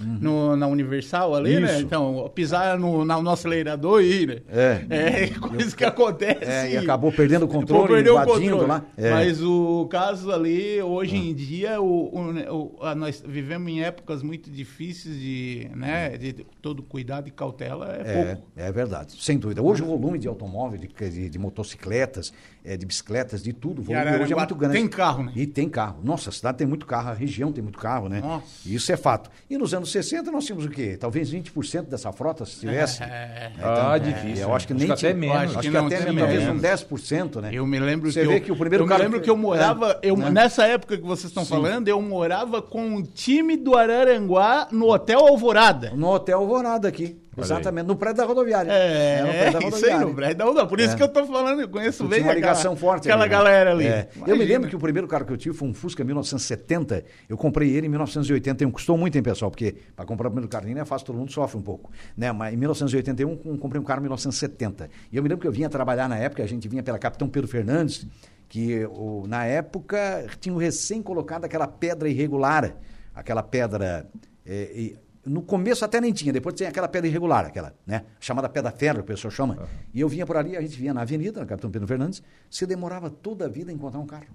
no- 0.00 0.56
na 0.56 0.66
Universal 0.66 1.34
ali, 1.34 1.58
né? 1.60 1.72
Isso. 1.74 1.82
Então, 1.82 2.30
pisar 2.34 2.78
no, 2.78 3.04
na- 3.04 3.20
no 3.20 3.30
acelerador 3.30 4.02
e 4.02 4.22
ir, 4.22 4.28
né? 4.28 4.36
É. 4.48 4.86
É, 4.90 5.26
coisa 5.38 5.76
que 5.76 5.84
acontece. 5.84 6.44
É, 6.44 6.72
e 6.72 6.76
acabou 6.76 7.10
perdendo 7.12 7.44
o 7.44 7.48
controle, 7.48 7.82
Pô, 7.88 7.88
perdeu 7.94 8.16
o 8.16 8.24
controle. 8.24 8.66
lá. 8.66 8.84
É. 8.96 9.10
Mas 9.10 9.42
o 9.42 9.86
caso 9.90 10.30
ali, 10.32 10.80
hoje 10.82 11.16
em 11.16 11.34
dia, 11.34 11.80
o, 11.80 11.86
o- 12.14 12.76
o- 12.78 12.84
a- 12.84 12.94
nós 12.94 13.22
vivemos 13.26 13.70
em 13.70 13.82
épocas 13.82 14.22
muito 14.22 14.50
difíceis 14.50 15.18
de, 15.18 15.70
né, 15.74 16.16
de 16.16 16.32
todo 16.62 16.82
cuidado 16.82 17.28
e 17.28 17.30
cautela 17.30 17.94
é, 17.94 18.00
É, 18.04 18.24
pouco. 18.34 18.48
é 18.56 18.72
verdade, 18.72 19.14
sem 19.20 19.38
dúvida. 19.38 19.62
Hoje 19.62 19.82
o 19.82 19.86
volume 19.86 20.18
de 20.18 20.28
automóveis, 20.28 20.80
de, 20.80 20.88
de, 21.10 21.28
de 21.30 21.38
motocicletas, 21.38 22.32
é, 22.64 22.76
de 22.76 22.86
bicicletas, 22.86 23.42
de 23.42 23.52
tudo, 23.52 23.80
o 23.80 23.84
volume 23.84 24.22
hoje 24.22 24.32
é 24.32 24.36
muito 24.36 24.54
grande. 24.54 24.74
tem 24.76 24.88
carro, 24.88 25.24
né? 25.24 25.32
E 25.34 25.46
tem 25.46 25.68
carro. 25.68 26.00
Nossa, 26.02 26.30
a 26.30 26.32
cidade 26.32 26.58
tem 26.58 26.66
muito 26.66 26.86
carro, 26.86 27.10
a 27.10 27.14
região 27.14 27.52
tem 27.52 27.62
muito 27.62 27.78
carro, 27.78 28.08
né? 28.08 28.20
Nossa. 28.20 28.46
Isso 28.66 28.90
é 28.92 28.96
fato. 28.96 29.30
E 29.50 29.57
nos 29.58 29.74
anos 29.74 29.90
60 29.92 30.30
nós 30.30 30.44
tínhamos 30.46 30.64
o 30.66 30.70
quê? 30.70 30.96
Talvez 30.98 31.30
20% 31.30 31.82
dessa 31.82 32.10
frota, 32.12 32.44
se 32.46 32.60
tivesse. 32.60 33.02
É. 33.08 33.50
Ah, 33.62 33.98
difícil, 33.98 34.44
Eu 34.44 34.54
acho 34.54 34.66
que 34.66 34.74
né? 34.74 34.80
nem 34.80 34.90
Acho 34.92 35.00
que 35.00 35.06
até 35.06 35.14
tinha- 35.14 35.20
menos. 35.20 35.36
Acho, 35.36 35.58
Acho 35.58 35.70
que, 35.70 35.76
até 35.76 35.96
tem 36.04 36.16
talvez 36.16 36.42
menos. 36.44 36.56
um 36.56 36.60
10%, 36.60 37.40
né? 37.40 37.50
Eu 37.52 37.66
me 37.66 37.78
lembro 37.78 38.10
Você 38.12 38.20
que 38.22 38.26
vê 38.28 38.36
eu, 38.36 38.40
que 38.40 38.52
o 38.52 38.56
primeiro 38.56 38.84
eu 38.84 38.88
cara 38.88 38.98
me 39.00 39.04
lembro 39.06 39.20
que- 39.20 39.30
eu 39.30 39.36
morava, 39.36 39.98
eu, 40.02 40.16
né? 40.16 40.30
nessa 40.30 40.64
época 40.66 40.96
que 40.96 41.02
vocês 41.02 41.26
estão 41.30 41.44
falando, 41.44 41.88
eu 41.88 42.00
morava 42.00 42.62
com 42.62 42.96
o 42.96 43.02
time 43.02 43.56
do 43.56 43.76
Araranguá 43.76 44.68
no 44.70 44.90
Hotel 44.92 45.18
Alvorada. 45.20 45.90
No 45.94 46.08
Hotel 46.08 46.38
Alvorada 46.38 46.86
aqui. 46.88 47.16
Exatamente, 47.44 47.86
no 47.86 47.96
prédio 47.96 48.16
da 48.18 48.24
rodoviária. 48.24 48.70
É, 48.70 49.22
no 49.22 49.28
prédio 49.28 49.52
da 49.52 49.58
isso 49.58 49.66
aí, 49.66 49.70
rodoviária. 49.72 50.06
no 50.06 50.14
prédio 50.14 50.36
da 50.36 50.44
Roda. 50.44 50.66
Por 50.66 50.80
isso 50.80 50.94
É. 50.94 50.96
que 50.96 51.02
eu 51.02 51.08
tô 51.08 51.26
falando, 51.26 51.60
eu 51.60 51.68
conheço 51.68 52.04
Tu 52.04 52.08
bem 52.08 52.20
uma 52.20 52.32
aquela- 52.32 52.34
ligação 52.34 52.76
forte 52.76 53.08
aquela 53.08 53.22
ali, 53.24 53.30
né? 53.30 53.36
galera 53.36 53.70
ali. 53.72 53.86
É. 53.86 54.08
Eu 54.26 54.36
me 54.36 54.44
lembro 54.44 54.68
que 54.68 54.76
o 54.76 54.78
primeiro 54.78 55.06
carro 55.08 55.24
que 55.24 55.32
eu 55.32 55.36
tive 55.36 55.54
foi 55.56 55.68
um 55.68 55.74
Fusca 55.74 56.02
1970. 56.04 57.04
Eu 57.28 57.36
comprei 57.36 57.70
ele 57.70 57.86
em 57.86 57.90
1981. 57.90 58.70
Custou 58.70 58.96
muito, 58.98 59.16
hein, 59.16 59.22
pessoal? 59.22 59.50
Porque 59.50 59.74
para 59.94 60.04
comprar 60.04 60.28
o 60.28 60.30
primeiro 60.30 60.48
carrinho 60.48 60.74
não 60.74 60.82
é 60.82 60.84
fácil, 60.84 61.06
todo 61.06 61.16
mundo 61.18 61.32
sofre 61.32 61.58
um 61.58 61.62
pouco. 61.62 61.90
Né? 62.16 62.30
Mas 62.32 62.54
em 62.54 62.56
1981 62.56 63.36
com- 63.36 63.56
comprei 63.56 63.80
um 63.80 63.84
carro 63.84 64.00
em 64.00 64.02
1970. 64.02 64.88
E 65.12 65.16
eu 65.16 65.22
me 65.22 65.28
lembro 65.28 65.42
que 65.42 65.48
eu 65.48 65.52
vinha 65.52 65.68
trabalhar 65.68 66.08
na 66.08 66.16
época, 66.16 66.42
a 66.42 66.46
gente 66.46 66.68
vinha 66.68 66.82
pela 66.82 66.98
Capitão 66.98 67.28
Pedro 67.28 67.48
Fernandes, 67.48 68.06
que 68.48 68.84
o, 68.86 69.26
na 69.28 69.44
época 69.44 70.26
tinham 70.40 70.56
recém 70.56 71.02
colocado 71.02 71.44
aquela 71.44 71.66
pedra 71.66 72.08
irregular, 72.08 72.74
aquela 73.14 73.42
pedra. 73.42 74.06
é, 74.46 74.92
no 75.28 75.42
começo 75.42 75.84
até 75.84 76.00
nem 76.00 76.12
tinha, 76.12 76.32
depois 76.32 76.54
tem 76.54 76.66
aquela 76.66 76.88
pedra 76.88 77.08
irregular, 77.08 77.44
aquela, 77.46 77.74
né? 77.86 78.04
Chamada 78.18 78.48
pedra 78.48 78.70
ferro, 78.70 79.00
o 79.00 79.04
pessoal 79.04 79.30
chama. 79.30 79.68
E 79.92 80.00
eu 80.00 80.08
vinha 80.08 80.24
por 80.26 80.36
ali, 80.36 80.56
a 80.56 80.60
gente 80.60 80.76
vinha 80.78 80.94
na 80.94 81.02
avenida, 81.02 81.40
na 81.40 81.46
Capitão 81.46 81.70
Pedro 81.70 81.86
Fernandes, 81.86 82.22
você 82.50 82.66
demorava 82.66 83.10
toda 83.10 83.44
a 83.44 83.48
vida 83.48 83.70
a 83.70 83.74
encontrar 83.74 84.00
um 84.00 84.06
carro. 84.06 84.26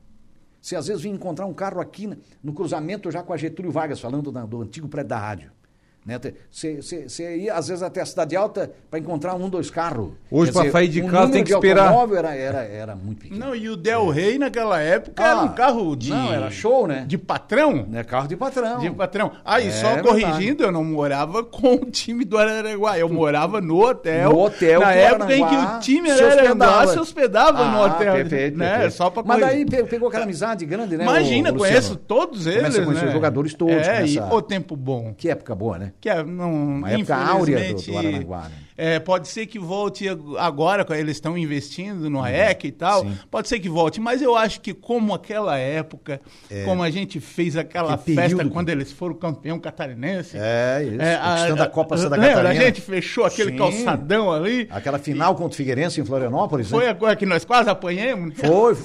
Você 0.62 0.76
às 0.76 0.88
vezes 0.88 1.02
vinha 1.02 1.14
encontrar 1.16 1.46
um 1.46 1.54
carro 1.54 1.82
aqui 1.82 2.08
na- 2.08 2.16
no 2.42 2.54
cruzamento 2.54 3.12
já 3.12 3.22
com 3.22 3.34
a 3.34 3.38
Getúlio 3.38 3.72
Vargas, 3.72 4.00
falando 4.00 4.32
da- 4.32 4.46
do 4.46 4.62
antigo 4.62 4.88
prédio 4.88 5.10
da 5.10 5.18
rádio. 5.20 5.52
Né? 6.06 6.20
Você 6.52 6.82
você- 6.82 7.08
você 7.08 7.38
ia, 7.38 7.54
às 7.54 7.70
vezes, 7.70 7.82
até 7.82 8.02
a 8.02 8.06
Cidade 8.06 8.36
Alta 8.36 8.70
para 8.90 9.00
encontrar 9.00 9.36
um, 9.36 9.48
dois 9.48 9.70
carros. 9.72 10.12
Hoje, 10.30 10.52
pra 10.52 10.70
sair 10.70 10.90
de 10.90 11.02
o 11.02 11.08
casa, 11.08 11.32
tem 11.32 11.44
que 11.44 11.50
de 11.52 11.56
esperar. 11.56 11.86
automóvel 11.88 12.18
Era, 12.18 12.36
era, 12.36 12.64
era 12.64 12.96
muito 12.96 13.22
pequeno. 13.22 13.40
Não, 13.40 13.56
e 13.56 13.70
o 13.70 13.78
Del 13.78 14.10
Rey 14.10 14.38
naquela 14.38 14.82
época 14.82 15.24
era 15.24 15.34
Ah, 15.40 15.44
um 15.44 15.54
carro 15.54 15.96
de. 15.96 16.10
não, 16.10 16.34
era 16.34 16.52
show, 16.52 16.86
né? 16.88 17.06
De 17.08 17.18
patrão. 17.18 17.86
Né? 17.88 18.04
Carro 18.04 18.28
de 18.28 18.36
patrão. 18.36 18.80
De 18.80 18.92
patrão. 18.92 19.32
Aí, 19.46 19.68
É 19.68 19.72
só 19.72 19.94
verdade. 19.94 20.08
corrigindo, 20.08 20.64
eu 20.64 20.72
não 20.74 20.84
morava 20.84 21.42
com 21.44 21.76
o 21.76 21.86
time 21.90 22.26
do 22.26 22.38
Araranguá. 22.38 23.00
Eu 23.00 23.08
morava 23.08 23.62
no 23.62 23.82
hotel. 23.82 24.30
No 24.32 24.40
hotel 24.44 24.82
Na 24.82 24.92
época 24.94 25.34
em 25.34 25.48
que 25.48 25.56
o 25.56 25.80
time 25.80 26.12
se 26.12 26.22
Araranguá 26.22 26.50
hospedava. 26.84 26.88
se 26.88 27.00
hospedava 27.00 27.66
no 27.66 27.78
Ah, 27.82 27.86
hotel. 27.86 28.14
Perfeito, 28.16 28.58
né? 28.58 28.70
perfeito. 28.72 28.94
Só 28.94 29.10
pra 29.10 29.24
Mas 29.26 29.40
corrigir. 29.40 29.66
daí 29.70 29.82
pe- 29.84 29.90
pegou 29.90 30.10
aquela 30.10 30.26
amizade 30.26 30.66
grande, 30.66 30.98
né? 30.98 31.06
Imagina, 31.06 31.52
o 31.52 31.56
conheço 31.58 31.78
Luciano? 31.94 31.96
todos 32.06 32.46
eles. 32.46 32.58
Começa 32.60 32.82
a 32.82 32.86
conhecer 32.86 33.02
né? 33.04 33.08
os 33.08 33.14
jogadores 33.14 33.54
todos, 33.54 33.74
É, 33.88 34.06
e 34.06 34.20
o 34.20 34.42
tempo 34.42 34.76
bom. 34.76 35.14
Que 35.16 35.30
época 35.30 35.56
boa, 35.56 35.78
né? 35.80 35.93
Que 36.02 36.10
é, 36.10 36.24
não, 36.24 36.54
Uma 36.54 36.92
época 36.92 37.16
áurea 37.16 37.74
do- 37.74 37.82
do 37.82 37.98
Araranguá, 37.98 38.50
né? 38.50 38.56
É, 38.78 39.00
pode 39.00 39.28
ser 39.28 39.46
que 39.46 39.60
volte 39.60 40.06
agora, 40.38 40.86
eles 40.98 41.18
estão 41.18 41.38
investindo 41.38 42.10
no 42.10 42.22
AEC 42.22 42.66
e 42.68 42.72
tal. 42.72 43.04
Uhum. 43.04 43.12
sim. 43.14 43.20
Pode 43.30 43.48
ser 43.48 43.60
que 43.60 43.70
volte, 43.70 44.00
mas 44.00 44.22
eu 44.22 44.36
acho 44.36 44.62
que 44.62 44.74
como 44.74 45.14
aquela 45.14 45.58
época, 45.58 46.22
como 46.66 46.84
a 46.84 46.90
gente 46.90 47.20
fez 47.20 47.56
aquela 47.56 47.94
Aquele 47.94 48.16
festa 48.16 48.38
período. 48.38 48.54
quando 48.54 48.70
eles 48.70 48.92
foram 48.92 49.16
campeão 49.16 49.60
catarinense. 49.60 50.38
É, 50.40 50.84
isso. 50.84 51.02
É, 51.02 51.18
conquistando 51.18 51.64
a, 51.64 51.68
Copa 51.68 51.98
Santa 51.98 52.16
lembra? 52.16 52.36
Catarina. 52.36 52.62
A 52.64 52.66
gente 52.66 52.82
fechou 52.82 53.26
aquele 53.26 53.52
Sim. 53.52 53.58
calçadão 53.58 54.32
ali. 54.32 54.68
Aquela 54.72 55.00
final 55.00 55.36
contra 55.36 55.54
o 55.54 55.56
Figueirense 55.56 56.00
em 56.02 56.06
Florianópolis, 56.06 56.70
Foi 56.70 56.86
né? 56.86 56.92
a 56.92 56.96
coisa 56.96 57.16
que 57.16 57.26
nós 57.26 57.44
quase 57.46 57.70
apanhamos. 57.70 58.36
né? 58.38 58.48
Foi. 58.48 58.76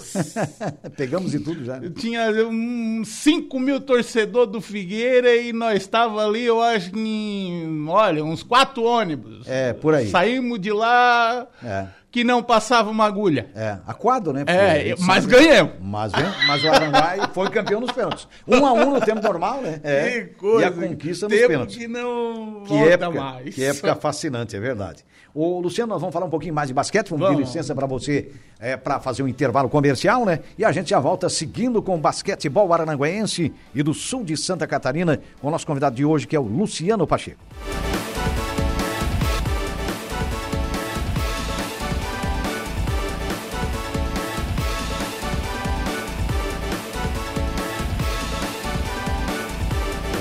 Pegamos 0.97 1.35
e 1.35 1.41
tudo 1.41 1.65
já. 1.65 1.81
Tinha 1.91 2.31
uns 2.49 3.09
5 3.09 3.59
mil 3.61 3.81
torcedores 3.81 4.51
do 4.53 4.61
Figueira 4.61 5.35
e 5.37 5.53
nós 5.53 5.77
estava 5.83 6.25
ali, 6.27 6.45
eu 6.45 6.61
acho 6.63 6.91
que 6.91 6.99
em, 6.99 7.87
olha, 7.89 8.25
uns 8.25 8.43
quatro 8.43 8.83
ônibus. 8.85 9.47
É, 9.47 9.73
por 9.81 9.95
aí. 9.95 10.09
Saímos 10.11 10.61
de 10.61 10.73
lá 10.73 11.47
É. 11.65 11.87
que 12.11 12.25
não 12.25 12.43
passava 12.43 12.91
uma 12.91 13.05
agulha. 13.05 13.49
É, 13.55 13.77
aquado, 13.87 14.33
né? 14.33 14.45
É, 14.47 14.95
mas 15.01 15.25
sabe- 15.25 15.37
ganhamos. 15.37 15.75
Mas, 15.81 16.13
mas 16.47 16.65
o 16.65 16.69
Aranguai 16.69 17.21
foi 17.33 17.49
campeão 17.51 17.81
nos 17.81 17.93
pênaltis. 17.93 18.27
Um 18.47 18.65
a 18.67 18.73
um 18.73 18.95
no 18.95 19.01
tempo 19.01 19.23
normal, 19.23 19.61
né? 19.61 19.81
É. 19.83 20.11
Que 20.11 20.21
coisa. 20.35 20.63
E 20.63 20.65
a 20.65 20.71
conquista 20.89 21.29
nos 21.29 21.39
pênaltis. 21.39 21.77
que 21.77 21.87
não 21.89 22.63
Que 22.67 22.75
época, 22.75 23.11
mais. 23.21 23.55
que 23.55 23.65
época 23.65 23.95
fascinante, 23.95 24.57
é 24.57 24.61
verdade. 24.61 25.05
Ô, 25.35 25.61
Luciano, 25.61 25.91
nós 25.93 26.01
vamos 26.01 26.13
falar 26.13 26.27
um 26.27 26.31
pouquinho 26.31 26.55
mais 26.55 26.67
de 26.69 26.75
basquete, 26.75 27.11
vamos, 27.11 27.27
pedir 27.27 27.35
Vamos. 27.37 27.55
licença 27.55 27.73
para 27.75 27.87
você 27.87 28.31
é, 28.59 28.77
para 28.77 28.99
fazer 28.99 29.23
um 29.23 29.29
intervalo 29.29 29.69
comercial, 29.69 30.25
né? 30.25 30.41
E 30.57 30.65
a 30.65 30.73
gente 30.73 30.91
já 30.91 30.99
volta 30.99 31.29
seguindo 31.29 31.81
com 31.83 31.95
o 31.95 31.99
basquetebol 31.99 32.73
arananguense 32.73 33.53
e 33.75 33.83
do 33.83 33.93
sul 33.95 34.25
de 34.25 34.37
Santa 34.37 34.67
Catarina, 34.67 35.21
com 35.41 35.47
o 35.49 35.51
nosso 35.51 35.67
convidado 35.67 35.95
de 35.95 36.05
hoje, 36.05 36.27
que 36.27 36.35
é 36.35 36.41
o 36.41 36.43
Luciano 36.43 37.07
Pacheco. 37.07 37.39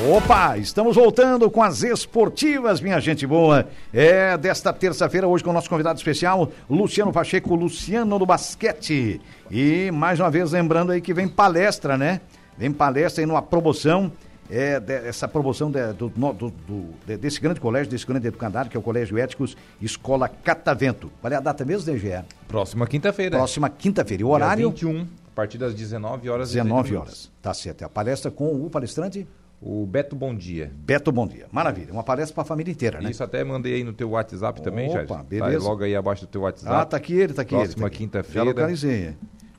Opa, 0.09 0.57
estamos 0.57 0.95
voltando 0.95 1.51
com 1.51 1.61
as 1.61 1.83
esportivas, 1.83 2.79
minha 2.79 2.97
gente 2.99 3.27
boa. 3.27 3.67
É 3.93 4.37
desta 4.37 4.71
terça-feira, 4.71 5.27
hoje 5.27 5.43
com 5.43 5.49
o 5.49 5.53
nosso 5.53 5.69
convidado 5.69 5.97
especial, 5.97 6.49
Luciano 6.69 7.11
Pacheco, 7.11 7.53
Luciano 7.55 8.17
do 8.17 8.25
Basquete. 8.25 9.19
E 9.51 9.91
mais 9.91 10.19
uma 10.21 10.29
vez 10.31 10.51
lembrando 10.53 10.93
aí 10.93 11.01
que 11.01 11.13
vem 11.13 11.27
palestra, 11.27 11.97
né? 11.97 12.21
Vem 12.57 12.71
palestra 12.71 13.21
aí 13.21 13.25
numa 13.25 13.41
promoção, 13.41 14.09
é, 14.49 14.79
de- 14.79 14.93
essa 14.93 15.27
promoção 15.27 15.69
de- 15.69 15.91
do, 15.93 16.07
do- 16.09 16.33
do- 16.33 16.53
de- 17.05 17.17
desse 17.17 17.41
grande 17.41 17.59
colégio, 17.59 17.91
desse 17.91 18.07
grande 18.07 18.27
educandário, 18.27 18.71
que 18.71 18.77
é 18.77 18.79
o 18.79 18.83
Colégio 18.83 19.17
Éticos 19.17 19.57
Escola 19.81 20.29
Catavento. 20.29 21.11
Qual 21.19 21.33
é 21.33 21.35
a 21.35 21.41
data 21.41 21.65
mesmo, 21.65 21.91
DGE? 21.91 22.23
Próxima 22.47 22.87
quinta-feira. 22.87 23.35
Próxima 23.37 23.69
quinta-feira. 23.69 24.21
E 24.21 24.23
o 24.23 24.27
Dia 24.27 24.33
horário? 24.35 24.69
21, 24.69 25.01
a 25.01 25.35
partir 25.35 25.57
das 25.57 25.73
19 25.73 26.29
horas. 26.29 26.49
e 26.51 26.53
19 26.53 26.89
30 26.89 27.01
horas. 27.01 27.31
Tá 27.41 27.53
certo. 27.53 27.81
É 27.81 27.85
a 27.85 27.89
palestra 27.89 28.31
com 28.31 28.47
o 28.65 28.69
palestrante 28.69 29.27
O 29.59 29.85
Beto 29.87 30.15
Bom 30.15 30.35
Dia. 30.35 30.71
Beto 30.75 31.11
Bom 31.11 31.27
Dia. 31.27 31.47
Maravilha. 31.51 31.91
Uma 31.91 32.03
palestra 32.03 32.35
para 32.35 32.43
a 32.43 32.45
família 32.45 32.71
inteira, 32.71 33.01
né? 33.01 33.09
Isso 33.09 33.23
até 33.23 33.43
mandei 33.43 33.75
aí 33.75 33.83
no 33.83 33.91
teu 33.91 34.11
WhatsApp 34.11 34.61
também, 34.61 34.87
Opa, 34.87 34.97
Jair. 34.97 35.07
Tá 35.07 35.23
beleza. 35.23 35.67
logo 35.67 35.83
aí 35.83 35.95
abaixo 35.95 36.25
do 36.25 36.27
teu 36.27 36.41
WhatsApp. 36.41 36.75
Ah, 36.75 36.85
tá 36.85 36.97
aqui 36.97 37.13
ele, 37.13 37.33
tá 37.33 37.41
aqui 37.41 37.55
ele. 37.55 37.63
Próxima 37.63 37.81
tá 37.81 37.87
aqui. 37.87 37.97
quinta-feira. 37.97 38.39
Já 38.39 38.43
localizei. 38.43 39.15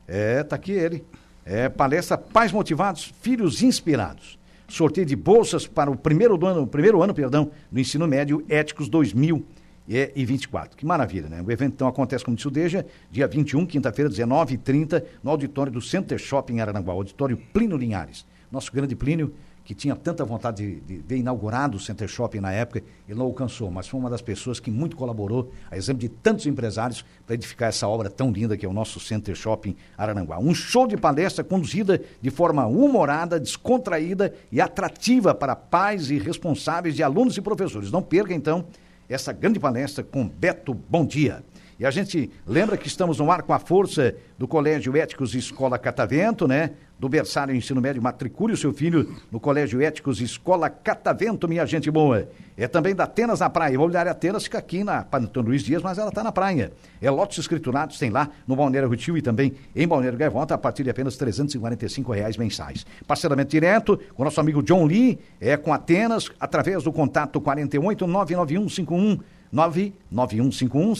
É, 0.07 0.43
tá 0.43 0.55
aqui 0.55 0.71
ele. 0.71 1.03
É, 1.45 1.67
palestra 1.67 2.17
Pais 2.17 2.51
Motivados, 2.51 3.13
Filhos 3.21 3.61
Inspirados. 3.61 4.39
Sorteio 4.69 5.05
de 5.05 5.15
bolsas 5.15 5.67
para 5.67 5.89
o 5.89 5.97
primeiro, 5.97 6.37
do 6.37 6.45
ano, 6.45 6.67
primeiro 6.67 7.01
ano 7.01 7.13
perdão, 7.13 7.51
do 7.71 7.79
ensino 7.79 8.07
médio 8.07 8.45
Éticos 8.47 8.87
2024. 8.87 10.77
Que 10.77 10.85
maravilha, 10.85 11.27
né? 11.27 11.41
O 11.45 11.51
evento 11.51 11.73
então 11.73 11.87
acontece, 11.87 12.23
como 12.23 12.37
disse 12.37 12.47
o 12.47 12.51
Deja, 12.51 12.85
dia 13.11 13.27
21, 13.27 13.65
quinta-feira, 13.65 14.09
19h30, 14.09 15.03
no 15.23 15.31
auditório 15.31 15.71
do 15.71 15.81
Center 15.81 16.17
Shopping 16.19 16.53
em 16.57 16.61
Araranguá, 16.61 16.93
auditório 16.93 17.35
Plínio 17.51 17.77
Linhares. 17.77 18.25
Nosso 18.51 18.71
grande 18.71 18.95
Plínio, 18.95 19.33
que 19.69 19.75
tinha 19.75 19.95
tanta 19.95 20.25
vontade 20.25 20.81
de, 20.81 20.97
ver 20.97 21.17
inaugurado 21.17 21.77
o 21.77 21.79
Center 21.79 22.07
Shopping 22.07 22.39
na 22.39 22.51
época, 22.51 22.81
ele 23.07 23.19
não 23.19 23.27
alcançou, 23.27 23.69
mas 23.69 23.87
foi 23.87 23.99
uma 23.99 24.09
das 24.09 24.19
pessoas 24.19 24.59
que 24.59 24.71
muito 24.71 24.95
colaborou, 24.95 25.51
a 25.69 25.77
exemplo 25.77 26.01
de 26.01 26.09
tantos 26.09 26.47
empresários, 26.47 27.05
para 27.23 27.35
edificar 27.35 27.69
essa 27.69 27.87
obra 27.87 28.09
tão 28.09 28.31
linda 28.31 28.57
que 28.57 28.65
é 28.65 28.67
o 28.67 28.73
nosso 28.73 28.99
Center 28.99 29.35
Shopping 29.35 29.75
Araranguá. 29.95 30.39
Um 30.39 30.55
show 30.55 30.87
de 30.87 30.97
palestra 30.97 31.43
conduzida 31.43 32.01
de 32.19 32.31
forma 32.31 32.65
humorada, 32.65 33.39
descontraída 33.39 34.33
e 34.51 34.59
atrativa 34.59 35.35
para 35.35 35.55
pais 35.55 36.09
e 36.09 36.17
responsáveis 36.17 36.95
de 36.95 37.03
alunos 37.03 37.37
e 37.37 37.41
professores. 37.41 37.91
Não 37.91 38.01
perca, 38.01 38.33
então, 38.33 38.65
essa 39.07 39.31
grande 39.31 39.59
palestra 39.59 40.03
com 40.03 40.27
Beto 40.27 40.73
Bom 40.73 41.05
Dia. 41.05 41.43
E 41.79 41.85
a 41.85 41.91
gente 41.91 42.29
lembra 42.45 42.75
que 42.75 42.87
estamos 42.87 43.19
no 43.19 43.31
ar 43.31 43.43
com 43.43 43.53
a 43.53 43.59
força 43.59 44.13
do 44.37 44.47
Colégio 44.47 44.97
Éticos 44.97 45.33
Escola 45.33 45.77
Catavento, 45.79 46.45
né? 46.45 46.71
Do 46.99 47.07
berçário 47.07 47.55
ensino 47.55 47.79
médio, 47.79 48.01
matricule 48.01 48.53
o 48.53 48.57
seu 48.57 48.73
filho 48.73 49.15
no 49.31 49.39
Colégio 49.39 49.81
Éticos 49.81 50.19
Escola 50.19 50.69
Catavento, 50.69 51.47
minha 51.47 51.65
gente 51.65 51.89
boa. 51.89 52.27
É 52.57 52.67
também 52.67 52.93
da 52.93 53.05
Atenas 53.05 53.39
na 53.39 53.49
Praia. 53.49 53.71
A 53.71 53.73
imobiliária 53.75 54.11
Atenas 54.11 54.43
fica 54.43 54.57
aqui 54.57 54.83
na 54.83 55.05
Antônio 55.13 55.47
Luiz 55.47 55.63
Dias, 55.63 55.81
mas 55.81 55.97
ela 55.97 56.09
está 56.09 56.21
na 56.21 56.33
praia. 56.33 56.73
É 57.01 57.09
lotes 57.09 57.37
escriturados, 57.37 57.97
tem 57.97 58.09
lá 58.09 58.29
no 58.45 58.53
Balneário 58.53 58.89
Rutil 58.89 59.17
e 59.17 59.21
também 59.21 59.53
em 59.73 59.87
Balneário 59.87 60.19
Gaivota, 60.19 60.55
a 60.55 60.57
partir 60.57 60.83
de 60.83 60.89
apenas 60.89 61.15
345 61.15 62.11
reais 62.11 62.35
mensais. 62.35 62.85
Parcelamento 63.07 63.51
direto 63.51 63.97
com 64.13 64.25
nosso 64.25 64.41
amigo 64.41 64.61
John 64.61 64.83
Lee, 64.85 65.17
é 65.39 65.55
com 65.55 65.73
Atenas, 65.73 66.29
através 66.37 66.83
do 66.83 66.91
contato 66.91 67.39
48 67.39 68.05
99151 68.05 69.19
99151 69.53 70.95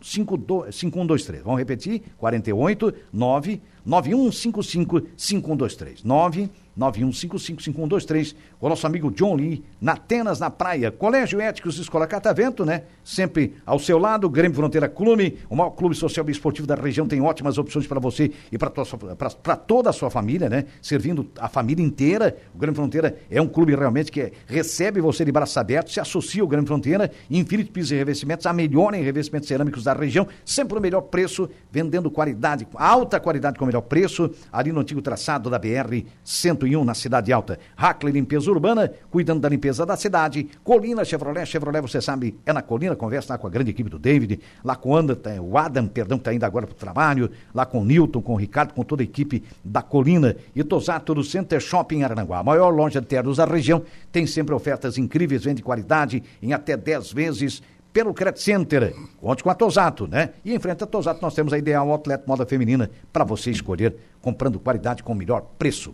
5123. 0.00 1.42
Vamos 1.42 1.58
repetir? 1.58 2.02
48 2.16 2.94
99155 3.12 3.71
5123. 3.84 6.02
9 6.02 6.50
91555123, 6.78 8.34
o 8.60 8.68
nosso 8.68 8.86
amigo 8.86 9.10
John 9.10 9.34
Lee, 9.34 9.64
na 9.80 9.92
Atenas, 9.92 10.40
na 10.40 10.50
praia. 10.50 10.90
Colégio 10.90 11.40
Éticos 11.40 11.78
Escola 11.78 12.06
Catavento, 12.06 12.64
né? 12.64 12.84
Sempre 13.04 13.54
ao 13.66 13.78
seu 13.78 13.98
lado, 13.98 14.28
Grêmio 14.28 14.56
Fronteira 14.56 14.88
Clube, 14.88 15.38
o 15.50 15.56
maior 15.56 15.70
clube 15.70 15.94
social 15.94 16.26
e 16.28 16.32
esportivo 16.32 16.66
da 16.66 16.74
região, 16.74 17.06
tem 17.06 17.20
ótimas 17.20 17.58
opções 17.58 17.86
para 17.86 18.00
você 18.00 18.30
e 18.50 18.58
para 18.58 19.56
toda 19.56 19.90
a 19.90 19.92
sua 19.92 20.10
família, 20.10 20.48
né? 20.48 20.64
Servindo 20.80 21.28
a 21.38 21.48
família 21.48 21.84
inteira. 21.84 22.36
O 22.54 22.58
Grêmio 22.58 22.76
Fronteira 22.76 23.18
é 23.30 23.40
um 23.40 23.48
clube 23.48 23.74
realmente 23.74 24.10
que 24.10 24.32
recebe 24.46 25.00
você 25.00 25.24
de 25.24 25.32
braços 25.32 25.56
abertos, 25.56 25.92
se 25.92 26.00
associa 26.00 26.42
ao 26.42 26.48
Grêmio 26.48 26.66
Fronteira, 26.66 27.10
Infinito 27.30 27.72
Pisos 27.72 27.92
e 27.92 27.96
Revestimentos, 27.96 28.46
a 28.46 28.52
melhor 28.52 28.94
em 28.94 29.02
revestimentos 29.02 29.48
cerâmicos 29.48 29.84
da 29.84 29.92
região, 29.92 30.26
sempre 30.44 30.78
o 30.78 30.80
melhor 30.80 31.02
preço, 31.02 31.48
vendendo 31.70 32.10
qualidade, 32.10 32.66
alta 32.74 33.20
qualidade 33.20 33.58
com 33.58 33.64
o 33.64 33.66
melhor 33.72 33.82
preço, 33.82 34.30
ali 34.52 34.70
no 34.70 34.80
antigo 34.80 35.02
traçado 35.02 35.50
da 35.50 35.58
BR 35.58 36.04
100 36.22 36.52
101 36.52 36.84
na 36.84 36.94
Cidade 36.94 37.32
Alta. 37.32 37.58
Hackley 37.76 38.12
Limpeza 38.12 38.50
Urbana, 38.50 38.92
cuidando 39.10 39.40
da 39.40 39.48
limpeza 39.48 39.86
da 39.86 39.96
cidade. 39.96 40.48
Colina 40.62 41.04
Chevrolet, 41.04 41.46
Chevrolet, 41.46 41.80
você 41.80 42.00
sabe, 42.00 42.36
é 42.44 42.52
na 42.52 42.62
Colina, 42.62 42.94
conversa 42.94 43.32
lá 43.32 43.38
com 43.38 43.46
a 43.46 43.50
grande 43.50 43.70
equipe 43.70 43.88
do 43.88 43.98
David, 43.98 44.40
lá 44.64 44.76
com 44.76 44.92
o 44.92 45.16
tá, 45.16 45.30
o 45.40 45.56
Adam, 45.56 45.86
perdão, 45.86 46.18
que 46.18 46.22
está 46.22 46.34
indo 46.34 46.44
agora 46.44 46.66
para 46.66 46.74
o 46.74 46.78
trabalho, 46.78 47.30
lá 47.54 47.64
com 47.64 47.80
o 47.80 47.84
Newton, 47.84 48.20
com 48.20 48.34
o 48.34 48.36
Ricardo, 48.36 48.74
com 48.74 48.84
toda 48.84 49.02
a 49.02 49.04
equipe 49.04 49.42
da 49.64 49.82
Colina. 49.82 50.36
E 50.54 50.62
Tosato 50.62 51.14
do 51.14 51.24
Center 51.24 51.60
Shopping 51.60 52.02
Arananguá, 52.02 52.38
a 52.38 52.44
maior 52.44 52.70
loja 52.70 53.00
de 53.00 53.06
ternos 53.06 53.36
da 53.36 53.44
região, 53.44 53.82
tem 54.10 54.26
sempre 54.26 54.54
ofertas 54.54 54.98
incríveis, 54.98 55.44
vende 55.44 55.62
qualidade 55.62 56.22
em 56.42 56.52
até 56.52 56.76
10 56.76 57.12
vezes 57.12 57.62
pelo 57.92 58.14
Credit 58.14 58.40
Center. 58.40 58.94
Conte 59.20 59.42
com 59.42 59.50
a 59.50 59.54
Tosato, 59.54 60.06
né? 60.06 60.30
E 60.44 60.54
em 60.54 60.58
frente 60.58 60.82
a 60.82 60.86
Tosato 60.86 61.20
nós 61.20 61.34
temos 61.34 61.52
a 61.52 61.58
Ideal 61.58 61.90
Outlet 61.90 62.22
Moda 62.26 62.46
Feminina 62.46 62.90
para 63.12 63.24
você 63.24 63.50
escolher, 63.50 63.94
comprando 64.20 64.58
qualidade 64.58 65.02
com 65.02 65.12
o 65.12 65.16
melhor 65.16 65.42
preço. 65.58 65.92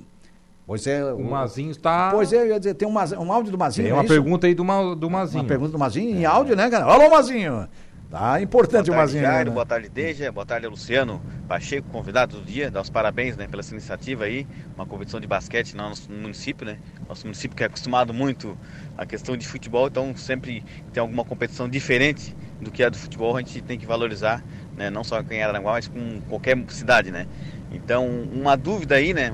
Pois 0.66 0.86
é. 0.86 1.02
O, 1.04 1.16
o 1.16 1.30
Mazinho 1.30 1.70
está. 1.70 2.10
Pois 2.10 2.32
é, 2.32 2.42
eu 2.42 2.48
ia 2.48 2.58
dizer, 2.58 2.74
tem 2.74 2.86
um, 2.86 2.94
um 2.94 3.32
áudio 3.32 3.50
do 3.50 3.58
Mazinho. 3.58 3.86
Tem 3.86 3.92
uma 3.92 4.04
é 4.04 4.06
pergunta 4.06 4.46
aí 4.46 4.54
do, 4.54 4.64
Ma, 4.64 4.94
do 4.94 5.10
Mazinho. 5.10 5.42
Uma 5.42 5.48
pergunta 5.48 5.72
do 5.72 5.78
Mazinho 5.78 6.16
é. 6.16 6.20
em 6.20 6.24
áudio, 6.24 6.54
né, 6.54 6.68
cara? 6.68 6.84
Alô, 6.84 7.10
Mazinho! 7.10 7.66
Tá 8.10 8.40
importante 8.40 8.86
boa 8.86 8.98
o 8.98 9.00
Mazinho. 9.00 9.22
Jairo, 9.22 9.50
né? 9.50 9.54
Boa 9.54 9.66
tarde, 9.66 9.88
Deja. 9.88 10.30
Boa 10.32 10.46
tarde, 10.46 10.66
Luciano 10.66 11.20
Pacheco, 11.48 11.88
convidado 11.88 12.38
do 12.38 12.44
dia. 12.44 12.70
Dá 12.70 12.80
os 12.80 12.90
parabéns 12.90 13.34
né, 13.34 13.48
pela 13.48 13.62
iniciativa 13.70 14.24
aí. 14.24 14.46
Uma 14.76 14.84
competição 14.84 15.18
de 15.18 15.26
basquete 15.26 15.74
no 15.74 15.88
nosso 15.88 16.12
município, 16.12 16.66
né? 16.66 16.78
Nosso 17.08 17.24
município 17.26 17.56
que 17.56 17.62
é 17.62 17.66
acostumado 17.66 18.12
muito 18.12 18.56
à 18.98 19.06
questão 19.06 19.34
de 19.34 19.48
futebol, 19.48 19.86
então 19.88 20.14
sempre 20.14 20.62
tem 20.92 21.00
alguma 21.00 21.24
competição 21.24 21.66
diferente 21.66 22.36
do 22.60 22.70
que 22.70 22.82
é 22.82 22.90
do 22.90 22.98
futebol, 22.98 23.34
a 23.36 23.40
gente 23.40 23.62
tem 23.62 23.78
que 23.78 23.86
valorizar, 23.86 24.44
né? 24.76 24.90
Não 24.90 25.02
só 25.02 25.22
em 25.22 25.42
Aranguá, 25.42 25.72
mas 25.72 25.88
com 25.88 26.20
qualquer 26.28 26.58
cidade, 26.68 27.10
né? 27.10 27.26
Então, 27.72 28.06
uma 28.06 28.54
dúvida 28.54 28.96
aí, 28.96 29.14
né? 29.14 29.30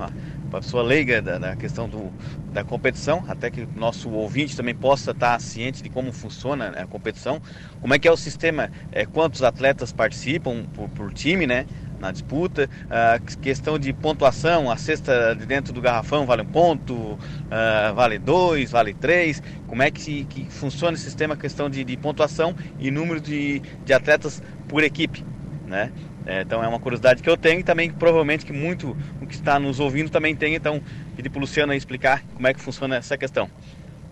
para 0.55 0.61
a 0.61 0.62
pessoa 0.62 0.85
leiga 0.85 1.20
da, 1.20 1.38
da 1.38 1.57
questão 1.57 1.88
do, 1.88 2.12
da 2.53 2.62
competição, 2.62 3.24
até 3.27 3.50
que 3.50 3.62
o 3.62 3.68
nosso 3.74 4.09
ouvinte 4.11 4.57
também 4.57 4.74
possa 4.74 5.11
estar 5.11 5.40
ciente 5.40 5.83
de 5.83 5.88
como 5.88 6.12
funciona 6.12 6.70
né, 6.70 6.83
a 6.83 6.87
competição, 6.87 7.42
como 7.81 7.92
é 7.92 7.98
que 7.98 8.07
é 8.07 8.12
o 8.12 8.16
sistema, 8.16 8.70
é, 8.92 9.05
quantos 9.05 9.42
atletas 9.42 9.92
participam 9.92 10.64
por, 10.72 10.88
por 10.90 11.12
time, 11.12 11.44
né? 11.46 11.66
Na 12.05 12.12
disputa, 12.12 12.69
a 12.90 13.19
questão 13.40 13.79
de 13.79 13.93
pontuação, 13.93 14.71
a 14.71 14.77
cesta 14.77 15.35
de 15.35 15.47
dentro 15.47 15.73
do 15.73 15.81
garrafão 15.81 16.27
vale 16.27 16.43
um 16.43 16.47
ponto, 16.47 16.95
uh, 16.95 17.95
vale 17.95 18.19
dois, 18.19 18.71
vale 18.71 18.93
três, 18.93 19.43
como 19.67 19.83
é 19.83 19.90
que, 19.90 20.25
que 20.25 20.45
funciona 20.51 20.95
esse 20.95 21.05
sistema, 21.05 21.33
a 21.33 21.37
questão 21.37 21.71
de, 21.71 21.83
de 21.83 21.97
pontuação 21.97 22.55
e 22.79 22.90
número 22.90 23.21
de, 23.21 23.61
de 23.85 23.93
atletas 23.95 24.43
por 24.69 24.85
equipe, 24.85 25.25
né? 25.67 25.90
É, 26.27 26.40
então 26.40 26.64
é 26.64 26.69
uma 26.69 26.81
curiosidade 26.81 27.23
que 27.23 27.29
eu 27.29 27.37
tenho 27.37 27.61
e 27.61 27.62
também 27.62 27.90
provavelmente 27.90 28.47
que 28.47 28.53
muito 28.53 28.97
o 29.21 29.27
que 29.27 29.35
está 29.35 29.59
nos 29.59 29.79
ouvindo 29.79 30.09
também 30.09 30.35
tem. 30.35 30.55
Então, 30.55 30.81
pedir 31.14 31.29
para 31.29 31.38
o 31.38 31.40
Luciano 31.43 31.75
explicar 31.75 32.23
como 32.35 32.47
é 32.47 32.55
que 32.55 32.61
funciona 32.61 32.97
essa 32.97 33.17
questão. 33.19 33.51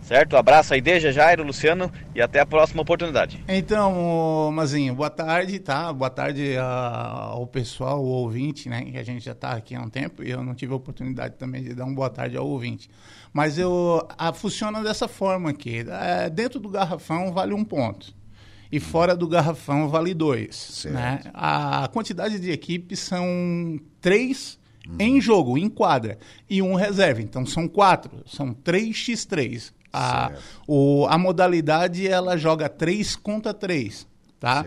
Certo? 0.02 0.36
Abraço 0.36 0.74
aí, 0.74 0.80
Deja, 0.80 1.12
Jairo, 1.12 1.44
Luciano 1.44 1.90
e 2.14 2.20
até 2.20 2.40
a 2.40 2.46
próxima 2.46 2.82
oportunidade. 2.82 3.42
Então, 3.48 4.50
Mazinho, 4.52 4.94
boa 4.94 5.08
tarde, 5.08 5.58
tá? 5.60 5.92
Boa 5.92 6.10
tarde 6.10 6.56
ao 6.58 7.46
pessoal, 7.46 7.98
ao 7.98 8.04
ouvinte, 8.04 8.68
né? 8.68 8.82
Que 8.82 8.98
a 8.98 9.04
gente 9.04 9.24
já 9.24 9.32
está 9.32 9.52
aqui 9.52 9.74
há 9.74 9.80
um 9.80 9.88
tempo 9.88 10.22
e 10.22 10.30
eu 10.30 10.42
não 10.42 10.54
tive 10.54 10.72
a 10.72 10.76
oportunidade 10.76 11.36
também 11.36 11.62
de 11.62 11.72
dar 11.72 11.84
uma 11.84 11.94
boa 11.94 12.10
tarde 12.10 12.36
ao 12.36 12.46
ouvinte. 12.46 12.90
Mas 13.32 13.58
eu, 13.58 14.06
a, 14.18 14.32
funciona 14.32 14.82
dessa 14.82 15.06
forma 15.06 15.50
aqui. 15.50 15.84
É, 15.88 16.28
dentro 16.28 16.58
do 16.58 16.68
garrafão 16.68 17.32
vale 17.32 17.54
um 17.54 17.64
ponto 17.64 18.12
e 18.72 18.80
fora 18.80 19.14
do 19.14 19.28
garrafão 19.28 19.88
vale 19.88 20.14
dois. 20.14 20.86
Né? 20.90 21.20
A 21.32 21.88
quantidade 21.92 22.40
de 22.40 22.50
equipes 22.50 22.98
são 22.98 23.78
três 24.00 24.58
hum. 24.88 24.96
em 24.98 25.20
jogo, 25.20 25.58
em 25.58 25.68
quadra, 25.68 26.18
e 26.48 26.62
um 26.62 26.74
reserva. 26.74 27.20
Então 27.20 27.44
são 27.44 27.68
quatro, 27.68 28.22
são 28.26 28.54
3x3. 28.54 29.72
A, 29.92 30.32
o, 30.66 31.06
a 31.08 31.18
modalidade 31.18 32.06
ela 32.08 32.36
joga 32.36 32.68
3 32.68 33.16
contra 33.16 33.52
3. 33.52 34.06
Tá? 34.40 34.64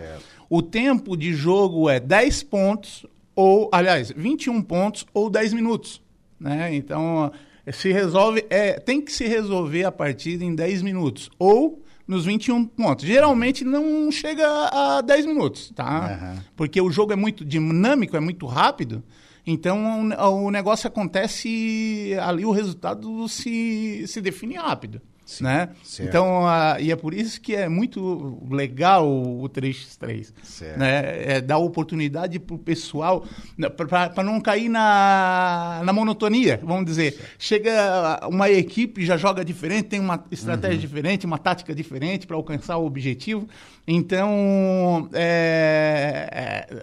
O 0.48 0.62
tempo 0.62 1.16
de 1.16 1.34
jogo 1.34 1.90
é 1.90 1.98
10 2.00 2.42
pontos, 2.44 3.04
ou, 3.34 3.68
aliás, 3.72 4.10
21 4.16 4.62
pontos 4.62 5.04
ou 5.12 5.28
10 5.28 5.52
minutos. 5.52 6.00
Né? 6.38 6.74
Então, 6.74 7.30
se 7.72 7.92
resolve, 7.92 8.46
é, 8.48 8.74
tem 8.74 9.00
que 9.00 9.12
se 9.12 9.26
resolver 9.26 9.84
a 9.84 9.92
partida 9.92 10.44
em 10.44 10.54
10 10.54 10.82
minutos. 10.82 11.28
Ou 11.38 11.82
nos 12.06 12.24
21 12.24 12.64
pontos. 12.66 13.04
Geralmente 13.04 13.64
não 13.64 14.10
chega 14.12 14.46
a 14.46 15.00
10 15.00 15.26
minutos, 15.26 15.72
tá? 15.74 16.34
Uhum. 16.36 16.42
Porque 16.54 16.80
o 16.80 16.90
jogo 16.90 17.12
é 17.12 17.16
muito 17.16 17.44
dinâmico, 17.44 18.16
é 18.16 18.20
muito 18.20 18.46
rápido. 18.46 19.02
Então 19.46 20.08
o, 20.10 20.46
o 20.46 20.50
negócio 20.50 20.86
acontece 20.86 22.16
ali, 22.20 22.44
o 22.44 22.50
resultado 22.50 23.28
se, 23.28 24.04
se 24.06 24.20
define 24.20 24.54
rápido. 24.54 25.00
Sim, 25.26 25.42
né? 25.42 25.70
Então, 25.98 26.44
e 26.78 26.92
é 26.92 26.96
por 26.96 27.12
isso 27.12 27.40
que 27.40 27.52
é 27.52 27.68
muito 27.68 28.38
legal 28.48 29.06
o 29.08 29.48
3x3. 29.48 30.32
Né? 30.76 31.34
É 31.34 31.40
dar 31.40 31.58
oportunidade 31.58 32.38
para 32.38 32.54
o 32.54 32.58
pessoal, 32.58 33.26
né, 33.58 33.68
para 33.68 34.22
não 34.22 34.40
cair 34.40 34.68
na, 34.68 35.82
na 35.84 35.92
monotonia, 35.92 36.60
vamos 36.62 36.86
dizer. 36.86 37.12
Certo. 37.12 37.30
Chega 37.40 38.20
uma 38.28 38.48
equipe, 38.48 39.04
já 39.04 39.16
joga 39.16 39.44
diferente, 39.44 39.88
tem 39.88 39.98
uma 40.00 40.24
estratégia 40.30 40.76
uhum. 40.76 40.80
diferente, 40.80 41.26
uma 41.26 41.38
tática 41.38 41.74
diferente 41.74 42.24
para 42.24 42.36
alcançar 42.36 42.76
o 42.76 42.86
objetivo. 42.86 43.48
Então, 43.88 45.08
é, 45.12 46.28
é, 46.32 46.76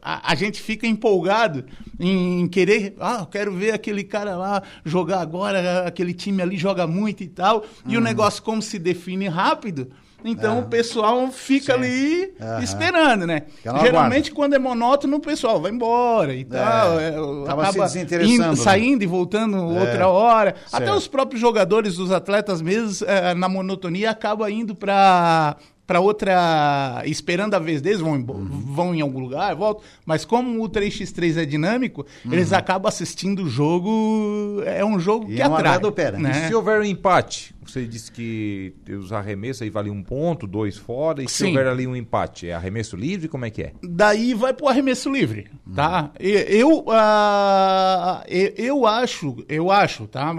a, 0.00 0.30
a, 0.30 0.34
gente 0.36 0.62
fica 0.62 0.86
empolgado 0.86 1.64
em 1.98 2.46
querer, 2.46 2.94
ah, 3.00 3.18
eu 3.20 3.26
quero 3.26 3.52
ver 3.52 3.72
aquele 3.72 4.04
cara 4.04 4.36
lá 4.36 4.62
jogar 4.84 5.20
agora, 5.20 5.86
aquele 5.86 6.14
time 6.14 6.40
ali 6.40 6.56
joga 6.56 6.86
muito 6.86 7.24
e 7.24 7.28
tal. 7.28 7.64
E 7.84 7.96
o 7.96 7.98
uhum. 7.98 8.04
negócio, 8.04 8.40
como 8.44 8.62
se 8.62 8.78
define 8.78 9.26
rápido, 9.26 9.90
então 10.24 10.58
é. 10.58 10.60
o 10.60 10.66
pessoal 10.66 11.30
fica 11.30 11.74
Sim. 11.74 11.78
ali 11.78 12.34
uhum. 12.40 12.60
esperando, 12.60 13.26
né? 13.26 13.42
Geralmente, 13.80 14.32
quando 14.32 14.54
é 14.54 14.58
monótono, 14.58 15.16
o 15.16 15.20
pessoal 15.20 15.60
vai 15.60 15.70
embora 15.70 16.34
e 16.34 16.40
é. 16.40 16.44
tal. 16.44 17.00
É, 17.00 17.14
acaba 17.44 17.88
se 17.88 18.00
indo, 18.00 18.48
né? 18.48 18.56
saindo 18.56 19.02
e 19.02 19.06
voltando 19.06 19.56
é. 19.56 19.80
outra 19.80 20.08
hora. 20.08 20.54
Certo. 20.66 20.82
Até 20.82 20.94
os 20.94 21.06
próprios 21.06 21.40
jogadores, 21.40 21.98
os 21.98 22.10
atletas 22.10 22.62
mesmo, 22.62 23.06
é, 23.06 23.34
na 23.34 23.48
monotonia, 23.48 24.10
acaba 24.10 24.50
indo 24.50 24.74
para 24.74 25.56
para 25.86 26.00
outra, 26.00 27.02
esperando 27.06 27.54
a 27.54 27.58
vez 27.58 27.80
deles, 27.80 28.00
vão, 28.00 28.14
uhum. 28.14 28.46
vão 28.48 28.94
em 28.94 29.00
algum 29.00 29.20
lugar, 29.20 29.54
voltam. 29.54 29.84
Mas 30.04 30.24
como 30.24 30.62
o 30.62 30.68
3x3 30.68 31.42
é 31.42 31.44
dinâmico, 31.44 32.04
uhum. 32.24 32.32
eles 32.32 32.52
acabam 32.52 32.88
assistindo 32.88 33.44
o 33.44 33.48
jogo. 33.48 34.62
É 34.64 34.84
um 34.84 34.98
jogo 34.98 35.30
e 35.30 35.36
que 35.36 35.42
é 35.42 35.44
atrai. 35.44 35.76
Pé, 35.92 36.12
né? 36.12 36.30
E 36.30 36.48
se 36.48 36.54
houver 36.54 36.80
um 36.80 36.84
empate? 36.84 37.54
Você 37.64 37.84
disse 37.84 38.10
que 38.10 38.74
os 38.88 39.12
arremessos 39.12 39.62
aí 39.62 39.70
valem 39.70 39.92
um 39.92 40.02
ponto, 40.02 40.46
dois 40.46 40.76
fora. 40.76 41.22
E 41.22 41.28
se 41.28 41.38
Sim. 41.38 41.48
houver 41.48 41.66
ali 41.66 41.86
um 41.86 41.94
empate, 41.94 42.48
é 42.48 42.54
arremesso 42.54 42.96
livre? 42.96 43.28
Como 43.28 43.44
é 43.44 43.50
que 43.50 43.62
é? 43.62 43.72
Daí 43.82 44.34
vai 44.34 44.52
pro 44.52 44.68
arremesso 44.68 45.10
livre, 45.10 45.48
tá? 45.76 46.10
Eu, 46.18 46.78
uh, 46.80 48.22
eu, 48.56 48.86
acho, 48.86 49.44
eu 49.48 49.70
acho, 49.70 50.06
tá, 50.06 50.32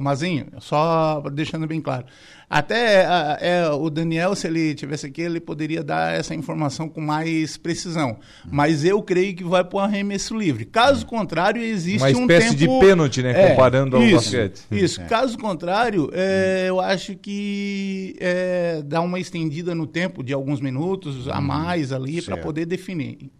Mazinho? 0.00 0.46
Só 0.60 1.22
deixando 1.32 1.66
bem 1.66 1.80
claro. 1.80 2.04
Até 2.52 3.06
é, 3.40 3.70
o 3.70 3.88
Daniel, 3.88 4.34
se 4.34 4.46
ele 4.46 4.74
tivesse 4.74 5.06
aqui, 5.06 5.22
ele 5.22 5.40
poderia 5.40 5.82
dar 5.82 6.12
essa 6.12 6.34
informação 6.34 6.86
com 6.86 7.00
mais 7.00 7.56
precisão. 7.56 8.18
Mas 8.44 8.84
eu 8.84 9.00
creio 9.00 9.34
que 9.34 9.42
vai 9.42 9.64
para 9.64 9.76
o 9.78 9.80
arremesso 9.80 10.36
livre. 10.36 10.66
Caso 10.66 11.06
contrário, 11.06 11.62
existe 11.62 12.04
um 12.04 12.12
tempo... 12.12 12.18
Uma 12.24 12.32
espécie 12.34 12.54
de 12.54 12.68
pênalti, 12.78 13.22
né? 13.22 13.30
É, 13.30 13.48
comparando 13.48 13.96
ao 13.96 14.02
isso, 14.02 14.16
basquete. 14.16 14.60
Isso. 14.70 15.00
É. 15.00 15.04
Caso 15.06 15.38
contrário, 15.38 16.10
é, 16.12 16.66
eu 16.68 16.78
acho 16.78 17.16
que 17.16 18.16
é, 18.20 18.82
dá 18.84 19.00
uma 19.00 19.18
estendida 19.18 19.74
no 19.74 19.86
tempo 19.86 20.22
de 20.22 20.34
alguns 20.34 20.60
minutos 20.60 21.28
a 21.28 21.38
hum, 21.38 21.40
mais 21.40 21.90
ali 21.90 22.20
para 22.20 22.36
poder 22.36 22.66
definir. 22.66 23.30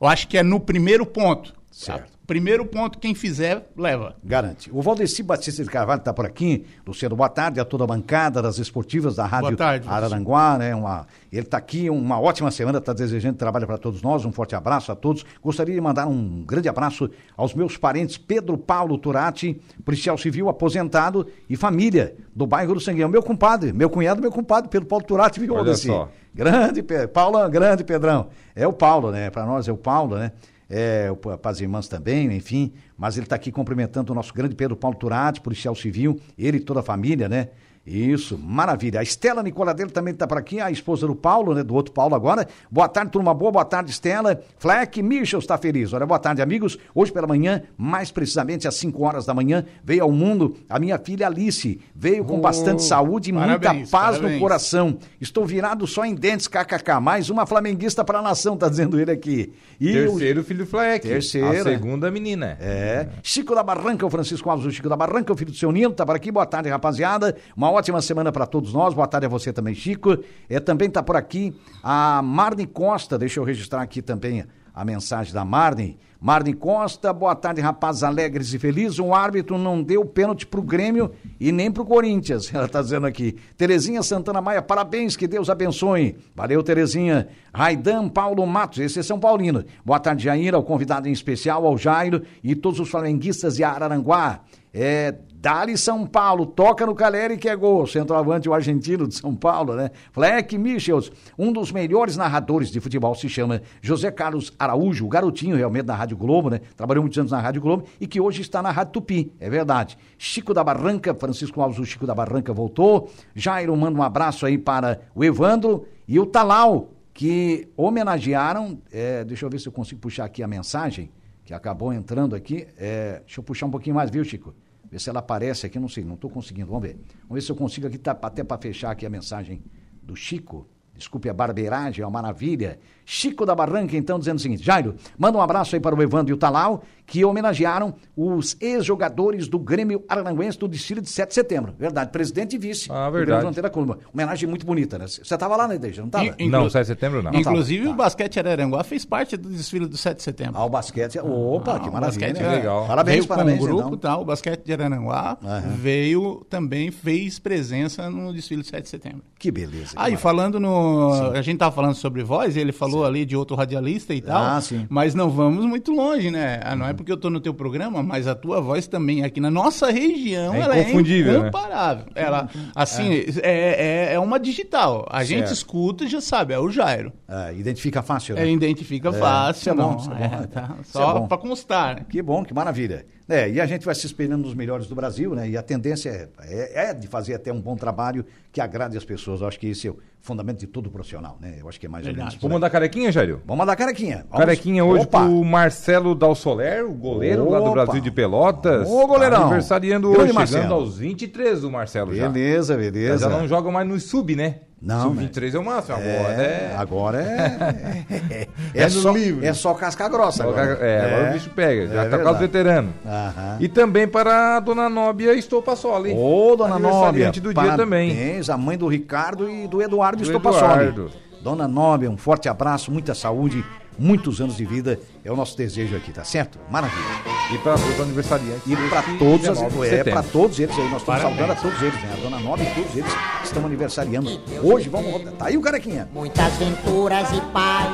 Eu 0.00 0.08
acho 0.08 0.26
que 0.26 0.38
é 0.38 0.42
no 0.42 0.58
primeiro 0.58 0.93
ponto. 1.04 1.54
Certo. 1.70 2.14
Primeiro 2.26 2.64
ponto, 2.64 2.98
quem 2.98 3.14
fizer, 3.14 3.68
leva. 3.76 4.16
Garante. 4.24 4.70
O 4.72 4.80
Valdeci 4.80 5.22
Batista 5.22 5.62
de 5.62 5.68
Carvalho 5.68 5.98
está 5.98 6.10
por 6.10 6.24
aqui. 6.24 6.64
Luciano, 6.86 7.14
boa 7.14 7.28
tarde 7.28 7.60
a 7.60 7.64
toda 7.66 7.84
a 7.84 7.86
bancada 7.86 8.40
das 8.40 8.58
esportivas 8.58 9.16
da 9.16 9.26
Rádio 9.26 9.56
tarde, 9.56 9.86
Araranguá. 9.86 10.56
Né? 10.56 10.74
Uma, 10.74 11.06
ele 11.30 11.42
está 11.42 11.58
aqui, 11.58 11.90
uma 11.90 12.18
ótima 12.18 12.50
semana, 12.50 12.78
está 12.78 12.94
desejando 12.94 13.36
trabalho 13.36 13.66
para 13.66 13.76
todos 13.76 14.00
nós. 14.00 14.24
Um 14.24 14.32
forte 14.32 14.54
abraço 14.54 14.90
a 14.90 14.94
todos. 14.94 15.26
Gostaria 15.42 15.74
de 15.74 15.80
mandar 15.82 16.06
um 16.06 16.42
grande 16.46 16.66
abraço 16.66 17.10
aos 17.36 17.52
meus 17.52 17.76
parentes 17.76 18.16
Pedro 18.16 18.56
Paulo 18.56 18.96
Turati, 18.96 19.60
policial 19.84 20.16
civil 20.16 20.48
aposentado 20.48 21.26
e 21.50 21.56
família 21.56 22.16
do 22.34 22.46
bairro 22.46 22.72
do 22.72 22.80
Sangueão. 22.80 23.10
Meu 23.10 23.22
compadre, 23.22 23.70
meu 23.70 23.90
cunhado, 23.90 24.22
meu 24.22 24.30
compadre, 24.30 24.70
Pedro 24.70 24.88
Paulo 24.88 25.04
Turati, 25.04 25.40
viu, 25.40 25.52
Valdeci? 25.52 25.90
Grande, 26.34 26.82
Paulo, 27.12 27.48
grande 27.50 27.84
Pedrão. 27.84 28.28
É 28.56 28.66
o 28.66 28.72
Paulo, 28.72 29.10
né? 29.10 29.28
Para 29.28 29.44
nós 29.44 29.68
é 29.68 29.72
o 29.72 29.76
Paulo, 29.76 30.16
né? 30.16 30.32
É, 30.68 31.12
para 31.40 31.50
as 31.50 31.60
irmãs 31.60 31.88
também, 31.88 32.34
enfim, 32.34 32.72
mas 32.96 33.16
ele 33.16 33.26
está 33.26 33.36
aqui 33.36 33.52
cumprimentando 33.52 34.12
o 34.12 34.14
nosso 34.14 34.32
grande 34.32 34.54
Pedro 34.54 34.76
Paulo 34.76 34.96
Turati, 34.96 35.40
policial 35.40 35.74
civil, 35.74 36.20
ele 36.38 36.58
e 36.58 36.60
toda 36.60 36.80
a 36.80 36.82
família, 36.82 37.28
né? 37.28 37.48
Isso, 37.86 38.38
maravilha. 38.38 39.00
A 39.00 39.02
Estela 39.02 39.42
Nicoladelli 39.42 39.90
também 39.90 40.14
está 40.14 40.26
por 40.26 40.38
aqui, 40.38 40.58
a 40.58 40.70
esposa 40.70 41.06
do 41.06 41.14
Paulo, 41.14 41.54
né? 41.54 41.62
Do 41.62 41.74
outro 41.74 41.92
Paulo 41.92 42.14
agora. 42.14 42.48
Boa 42.70 42.88
tarde, 42.88 43.12
turma 43.12 43.34
boa. 43.34 43.52
Boa 43.52 43.64
tarde, 43.64 43.90
Estela. 43.90 44.40
Fleck, 44.58 45.02
Michel 45.02 45.38
está 45.38 45.58
feliz. 45.58 45.92
Olha, 45.92 46.06
boa 46.06 46.18
tarde, 46.18 46.40
amigos. 46.40 46.78
Hoje 46.94 47.12
pela 47.12 47.26
manhã, 47.26 47.62
mais 47.76 48.10
precisamente 48.10 48.66
às 48.66 48.74
5 48.76 49.02
horas 49.02 49.26
da 49.26 49.34
manhã, 49.34 49.66
veio 49.84 50.02
ao 50.02 50.10
mundo 50.10 50.56
a 50.66 50.78
minha 50.78 50.98
filha 50.98 51.26
Alice. 51.26 51.78
Veio 51.94 52.24
com 52.24 52.38
oh, 52.38 52.40
bastante 52.40 52.82
saúde 52.82 53.28
e 53.28 53.32
muita 53.34 53.74
paz 53.74 53.90
parabéns. 53.90 54.32
no 54.32 54.40
coração. 54.40 54.98
Estou 55.20 55.44
virado 55.44 55.86
só 55.86 56.06
em 56.06 56.14
dentes, 56.14 56.48
kkk. 56.48 57.00
Mais 57.02 57.28
uma 57.28 57.44
flamenguista 57.44 58.02
para 58.02 58.20
a 58.20 58.22
nação, 58.22 58.56
tá 58.56 58.66
dizendo 58.66 58.98
ele 58.98 59.10
aqui. 59.10 59.52
E 59.78 59.92
Terceiro 59.92 60.40
o... 60.40 60.44
filho 60.44 60.66
Fleck. 60.66 61.06
Terceira. 61.06 61.60
A 61.60 61.62
segunda 61.62 62.10
menina. 62.10 62.56
É. 62.58 63.08
Chico 63.22 63.54
da 63.54 63.62
Barranca, 63.62 64.06
o 64.06 64.10
Francisco 64.10 64.48
Alves, 64.48 64.66
o 64.66 64.70
Chico 64.70 64.88
da 64.88 64.96
Barranca, 64.96 65.34
o 65.34 65.36
filho 65.36 65.50
do 65.50 65.56
seu 65.56 65.70
Nino, 65.70 65.92
tá 65.92 66.06
por 66.06 66.16
aqui. 66.16 66.32
Boa 66.32 66.46
tarde, 66.46 66.70
rapaziada. 66.70 67.36
Uma 67.54 67.73
ótima 67.74 68.00
semana 68.00 68.32
para 68.32 68.46
todos 68.46 68.72
nós. 68.72 68.94
Boa 68.94 69.06
tarde 69.06 69.26
a 69.26 69.28
você 69.28 69.52
também, 69.52 69.74
Chico. 69.74 70.16
É, 70.48 70.60
também 70.60 70.88
está 70.88 71.02
por 71.02 71.16
aqui 71.16 71.54
a 71.82 72.22
Marne 72.22 72.66
Costa. 72.66 73.18
Deixa 73.18 73.40
eu 73.40 73.44
registrar 73.44 73.82
aqui 73.82 74.00
também 74.00 74.44
a 74.74 74.84
mensagem 74.84 75.32
da 75.32 75.44
Marne. 75.44 75.98
Marne 76.20 76.54
Costa, 76.54 77.12
boa 77.12 77.34
tarde, 77.34 77.60
rapazes 77.60 78.02
alegres 78.02 78.54
e 78.54 78.58
felizes. 78.58 78.98
Um 78.98 79.14
árbitro 79.14 79.58
não 79.58 79.82
deu 79.82 80.06
pênalti 80.06 80.46
pro 80.46 80.62
Grêmio 80.62 81.10
e 81.38 81.52
nem 81.52 81.70
pro 81.70 81.84
Corinthians. 81.84 82.48
Ela 82.54 82.64
está 82.64 82.80
dizendo 82.80 83.06
aqui. 83.06 83.36
Terezinha 83.58 84.02
Santana 84.02 84.40
Maia, 84.40 84.62
parabéns, 84.62 85.16
que 85.16 85.28
Deus 85.28 85.50
abençoe. 85.50 86.16
Valeu, 86.34 86.62
Terezinha. 86.62 87.28
Raidan 87.52 88.08
Paulo 88.08 88.46
Matos, 88.46 88.78
esse 88.78 89.00
é 89.00 89.02
São 89.02 89.20
Paulino. 89.20 89.64
Boa 89.84 90.00
tarde, 90.00 90.24
Jair, 90.24 90.54
ao 90.54 90.62
convidado 90.62 91.08
em 91.08 91.12
especial, 91.12 91.66
ao 91.66 91.76
Jairo 91.76 92.22
e 92.42 92.54
todos 92.54 92.80
os 92.80 92.88
flamenguistas 92.88 93.56
de 93.56 93.64
Araranguá. 93.64 94.40
É, 94.72 95.14
Dali 95.44 95.76
São 95.76 96.06
Paulo, 96.06 96.46
toca 96.46 96.86
no 96.86 96.94
Caleri 96.94 97.36
que 97.36 97.50
é 97.50 97.54
gol. 97.54 97.86
Centroavante, 97.86 98.48
o 98.48 98.54
argentino 98.54 99.06
de 99.06 99.14
São 99.14 99.36
Paulo, 99.36 99.74
né? 99.76 99.90
Fleck 100.10 100.56
Michels, 100.56 101.12
um 101.38 101.52
dos 101.52 101.70
melhores 101.70 102.16
narradores 102.16 102.70
de 102.70 102.80
futebol, 102.80 103.14
se 103.14 103.28
chama 103.28 103.60
José 103.82 104.10
Carlos 104.10 104.54
Araújo, 104.58 105.04
o 105.04 105.08
garotinho 105.10 105.54
realmente 105.54 105.84
da 105.84 105.94
Rádio 105.94 106.16
Globo, 106.16 106.48
né? 106.48 106.62
Trabalhou 106.74 107.02
muitos 107.02 107.18
anos 107.18 107.30
na 107.30 107.40
Rádio 107.40 107.60
Globo 107.60 107.84
e 108.00 108.06
que 108.06 108.18
hoje 108.18 108.40
está 108.40 108.62
na 108.62 108.70
Rádio 108.70 108.94
Tupi, 108.94 109.30
é 109.38 109.50
verdade. 109.50 109.98
Chico 110.16 110.54
da 110.54 110.64
Barranca, 110.64 111.12
Francisco 111.12 111.60
Alves, 111.60 111.78
o 111.78 111.84
Chico 111.84 112.06
da 112.06 112.14
Barranca 112.14 112.50
voltou. 112.54 113.10
Jairo 113.34 113.76
manda 113.76 113.98
um 113.98 114.02
abraço 114.02 114.46
aí 114.46 114.56
para 114.56 115.02
o 115.14 115.22
Evandro 115.22 115.84
e 116.08 116.18
o 116.18 116.24
Talau, 116.24 116.88
que 117.12 117.68
homenagearam. 117.76 118.78
É, 118.90 119.22
deixa 119.24 119.44
eu 119.44 119.50
ver 119.50 119.60
se 119.60 119.68
eu 119.68 119.72
consigo 119.72 120.00
puxar 120.00 120.24
aqui 120.24 120.42
a 120.42 120.48
mensagem 120.48 121.10
que 121.44 121.52
acabou 121.52 121.92
entrando 121.92 122.34
aqui. 122.34 122.66
É, 122.78 123.20
deixa 123.26 123.40
eu 123.40 123.44
puxar 123.44 123.66
um 123.66 123.70
pouquinho 123.70 123.94
mais, 123.94 124.08
viu, 124.08 124.24
Chico? 124.24 124.54
Ver 124.94 125.00
se 125.00 125.10
ela 125.10 125.18
aparece 125.18 125.66
aqui, 125.66 125.76
não 125.76 125.88
sei, 125.88 126.04
não 126.04 126.14
estou 126.14 126.30
conseguindo. 126.30 126.68
Vamos 126.68 126.82
ver. 126.84 126.94
Vamos 127.22 127.34
ver 127.34 127.40
se 127.40 127.50
eu 127.50 127.56
consigo 127.56 127.88
aqui, 127.88 127.98
tá, 127.98 128.12
até 128.12 128.44
para 128.44 128.62
fechar 128.62 128.92
aqui 128.92 129.04
a 129.04 129.10
mensagem 129.10 129.60
do 130.00 130.14
Chico. 130.14 130.68
Desculpe 130.96 131.28
a 131.28 131.34
barbeiragem, 131.34 132.04
é 132.04 132.06
uma 132.06 132.22
maravilha. 132.22 132.78
Chico 133.04 133.44
da 133.44 133.54
Barranca, 133.54 133.96
então, 133.96 134.18
dizendo 134.18 134.38
o 134.38 134.40
seguinte: 134.40 134.64
Jairo, 134.64 134.94
manda 135.18 135.38
um 135.38 135.40
abraço 135.40 135.74
aí 135.74 135.80
para 135.80 135.94
o 135.94 136.02
Evandro 136.02 136.32
e 136.32 136.34
o 136.34 136.36
Talau, 136.36 136.82
que 137.06 137.24
homenagearam 137.24 137.94
os 138.16 138.56
ex-jogadores 138.60 139.46
do 139.46 139.58
Grêmio 139.58 140.02
Aranguense 140.08 140.58
do 140.58 140.66
desfile 140.66 141.00
de 141.00 141.08
7 141.08 141.28
de 141.28 141.34
setembro. 141.34 141.74
Verdade, 141.78 142.10
presidente 142.10 142.56
e 142.56 142.58
vice. 142.58 142.90
Ah, 142.90 143.10
verdade. 143.10 143.60
Da 143.60 143.70
Coluna. 143.70 143.98
Homenagem 144.12 144.48
muito 144.48 144.66
bonita, 144.66 144.98
né? 144.98 145.06
Você 145.06 145.22
estava 145.22 145.56
lá, 145.56 145.68
né, 145.68 145.78
Deja? 145.78 146.02
Não 146.02 146.08
estava? 146.08 146.34
Não, 146.48 146.68
7 146.68 146.82
de 146.82 146.86
setembro 146.86 147.22
não. 147.22 147.34
Inclusive, 147.34 147.84
não 147.84 147.92
o 147.92 147.94
basquete 147.94 148.38
Araranguá 148.38 148.82
fez 148.82 149.04
parte 149.04 149.36
do 149.36 149.48
desfile 149.48 149.86
do 149.86 149.96
7 149.96 150.16
de 150.16 150.22
setembro. 150.22 150.54
Ah, 150.56 150.64
o 150.64 150.68
basquete. 150.68 151.18
Opa, 151.18 151.76
ah, 151.76 151.80
que 151.80 151.90
maravilha. 151.90 152.00
basquete 152.00 152.42
né? 152.42 152.52
é 152.52 152.56
legal. 152.56 152.86
Parabéns, 152.86 153.16
veio 153.16 153.28
parabéns. 153.28 153.58
Com 153.58 153.64
o 153.64 153.68
grupo, 153.68 153.86
então. 153.94 153.98
tá, 153.98 154.18
o 154.18 154.24
basquete 154.24 154.64
de 154.64 154.72
Araranguá 154.72 155.38
uhum. 155.42 155.76
veio 155.76 156.46
também, 156.48 156.90
fez 156.90 157.38
presença 157.38 158.10
no 158.10 158.32
desfile 158.32 158.62
do 158.62 158.68
7 158.68 158.82
de 158.82 158.88
setembro. 158.88 159.22
Que 159.38 159.50
beleza. 159.50 159.92
Ah, 159.96 160.08
e 160.08 160.16
falando 160.16 160.58
no. 160.58 161.14
Sim. 161.14 161.38
A 161.38 161.42
gente 161.42 161.54
estava 161.54 161.74
falando 161.74 161.94
sobre 161.94 162.22
voz, 162.22 162.56
ele 162.56 162.72
falou 162.72 162.93
sim. 163.00 163.04
ali 163.04 163.24
de 163.24 163.36
outro 163.36 163.56
radialista 163.56 164.14
e 164.14 164.20
tal. 164.20 164.42
Ah, 164.42 164.60
sim. 164.60 164.86
Mas 164.88 165.14
não 165.14 165.30
vamos 165.30 165.64
muito 165.66 165.92
longe, 165.92 166.30
né? 166.30 166.60
Ah, 166.62 166.76
não 166.76 166.86
é 166.86 166.92
porque 166.92 167.10
eu 167.10 167.16
estou 167.16 167.30
no 167.30 167.40
teu 167.40 167.52
programa 167.52 168.02
mas 168.02 168.26
a 168.26 168.34
tua 168.34 168.60
voz 168.60 168.86
também 168.86 169.24
aqui 169.24 169.40
na 169.40 169.50
nossa 169.50 169.90
região, 169.90 170.54
é 170.54 170.60
ela 170.60 170.76
é 170.76 170.84
né? 170.84 170.92
incomparável. 170.92 172.06
Né? 172.06 172.12
Ela, 172.14 172.48
assim, 172.74 173.12
é. 173.12 173.40
É, 173.42 174.10
é, 174.10 174.14
é, 174.14 174.18
uma 174.18 174.38
digital. 174.38 175.06
A 175.10 175.18
certo. 175.18 175.28
gente 175.28 175.52
escuta 175.52 176.04
e 176.04 176.08
já 176.08 176.20
sabe, 176.20 176.54
é 176.54 176.58
o 176.58 176.70
Jairo. 176.70 177.12
É, 177.28 177.54
identifica 177.54 178.02
fácil, 178.02 178.34
né? 178.34 178.46
É, 178.46 178.50
identifica 178.50 179.12
fácil. 179.12 179.60
Isso 179.60 179.70
é 179.70 179.74
bom, 179.74 179.96
isso 179.96 180.12
é 180.12 180.28
bom. 180.28 180.46
Tá, 180.46 180.76
só 180.84 181.20
para 181.20 181.38
constar. 181.38 181.96
Né? 181.96 182.06
Que 182.08 182.22
bom, 182.22 182.44
que 182.44 182.54
maravilha. 182.54 183.06
É, 183.28 183.48
e 183.48 183.60
a 183.60 183.64
gente 183.64 183.86
vai 183.86 183.94
se 183.94 184.06
espelhando 184.06 184.42
nos 184.42 184.54
melhores 184.54 184.86
do 184.86 184.94
Brasil, 184.94 185.34
né? 185.34 185.48
E 185.48 185.56
a 185.56 185.62
tendência 185.62 186.10
é, 186.10 186.28
é, 186.40 186.90
é, 186.90 186.94
de 186.94 187.06
fazer 187.08 187.34
até 187.34 187.50
um 187.50 187.60
bom 187.60 187.74
trabalho 187.74 188.24
que 188.52 188.60
agrade 188.60 188.96
as 188.98 189.04
pessoas. 189.04 189.40
Eu 189.40 189.48
acho 189.48 189.58
que 189.58 189.68
esse 189.68 189.88
é 189.88 189.90
o 189.90 189.98
fundamento 190.20 190.58
de 190.58 190.66
todo 190.66 190.90
profissional, 190.90 191.38
né? 191.40 191.56
Eu 191.58 191.66
acho 191.66 191.80
que 191.80 191.86
é 191.86 191.88
mais 191.88 192.04
Verdade. 192.04 192.20
ou 192.20 192.26
menos. 192.26 192.42
Vamos 192.42 192.54
mandar 192.54 192.68
carequinha, 192.68 193.10
Jairo? 193.10 193.40
Vamos 193.46 193.58
mandar 193.58 193.76
carequinha. 193.76 194.26
Vamos... 194.28 194.38
Carequinha 194.38 194.84
hoje 194.84 195.04
Opa. 195.04 195.24
pro 195.24 195.44
Marcelo 195.44 196.14
Dalsoler, 196.14 196.84
o 196.84 196.92
goleiro 196.92 197.46
Opa. 197.46 197.58
lá 197.58 197.64
do 197.64 197.72
Brasil 197.72 198.00
de 198.02 198.10
Pelotas. 198.10 198.88
Ô, 198.88 199.06
goleirão. 199.06 199.38
Tá 199.38 199.44
aniversariando 199.44 200.08
hoje, 200.08 200.20
chegando 200.20 200.34
Marcelo. 200.34 200.74
aos 200.74 200.98
23 200.98 201.64
o 201.64 201.70
Marcelo 201.70 202.10
beleza, 202.10 202.26
já. 202.26 202.30
Beleza, 202.30 202.76
beleza. 202.76 203.30
Já 203.30 203.38
não 203.38 203.48
joga 203.48 203.70
mais 203.70 203.88
no 203.88 203.98
sub, 203.98 204.36
né? 204.36 204.56
Não, 204.84 205.14
Sub-23 205.14 205.54
é 205.54 205.58
o 205.58 205.64
máximo, 205.64 205.96
agora 205.96 206.42
é... 206.42 206.44
é... 206.44 206.76
Agora 206.76 207.22
é... 207.22 208.04
é, 208.30 208.40
é, 208.40 208.48
é 208.74 208.88
só, 208.88 209.12
livre. 209.12 209.46
é 209.46 209.54
só 209.54 209.72
casca 209.74 210.08
grossa 210.08 210.42
agora. 210.42 210.78
É, 210.80 211.06
agora 211.06 211.30
o 211.30 211.32
bicho 211.32 211.50
pega, 211.50 211.88
já 211.88 212.08
tá 212.08 212.18
quase 212.18 212.40
veterano. 212.40 212.92
Aham. 213.06 213.56
E 213.60 213.68
também 213.68 214.06
para 214.06 214.56
a 214.56 214.60
dona 214.60 214.88
Nóbia 214.88 215.32
Estopassoli. 215.34 216.12
Ô, 216.12 216.54
dona 216.54 216.78
Nóbia. 216.78 217.32
do 217.32 217.54
dia 217.54 217.76
também. 217.76 218.40
a 218.46 218.56
mãe 218.58 218.76
do 218.76 218.86
Ricardo 218.86 219.48
e 219.48 219.66
do 219.66 219.80
Eduardo 219.80 220.18
do 220.18 220.24
Estopassoli. 220.24 220.88
Eduardo. 220.88 221.10
Dona 221.40 221.66
Nóbia, 221.66 222.10
um 222.10 222.16
forte 222.16 222.48
abraço, 222.48 222.90
muita 222.90 223.14
saúde 223.14 223.64
muitos 223.98 224.40
anos 224.40 224.56
de 224.56 224.64
vida. 224.64 224.98
É 225.24 225.30
o 225.30 225.36
nosso 225.36 225.56
desejo 225.56 225.96
aqui, 225.96 226.12
tá 226.12 226.24
certo? 226.24 226.58
Maravilha. 226.70 227.33
E 227.52 227.58
para 227.58 227.74
os 227.74 228.00
aniversariantes. 228.00 228.62
E 228.66 228.76
para 228.88 229.02
todos, 229.18 229.48
as, 229.48 229.62
é, 229.84 230.04
para 230.04 230.22
todos 230.22 230.58
eles 230.58 230.76
aí. 230.78 230.88
Nós 230.88 231.00
estamos 231.02 231.22
saudando 231.22 231.52
a 231.52 231.54
todos 231.54 231.82
eles, 231.82 232.02
né? 232.02 232.10
A 232.12 232.22
dona 232.22 232.40
Nova 232.40 232.62
e 232.62 232.66
todos 232.74 232.96
eles 232.96 233.12
que 233.12 233.46
estão 233.46 233.66
aniversariando. 233.66 234.40
Hoje, 234.62 234.88
vamos 234.88 235.12
rodar. 235.12 235.32
Tá 235.34 235.46
aí 235.46 235.56
o 235.56 235.60
carequinha. 235.60 236.08
Muitas 236.12 236.52
venturas 236.54 237.28
e 237.32 237.40
paz. 237.52 237.90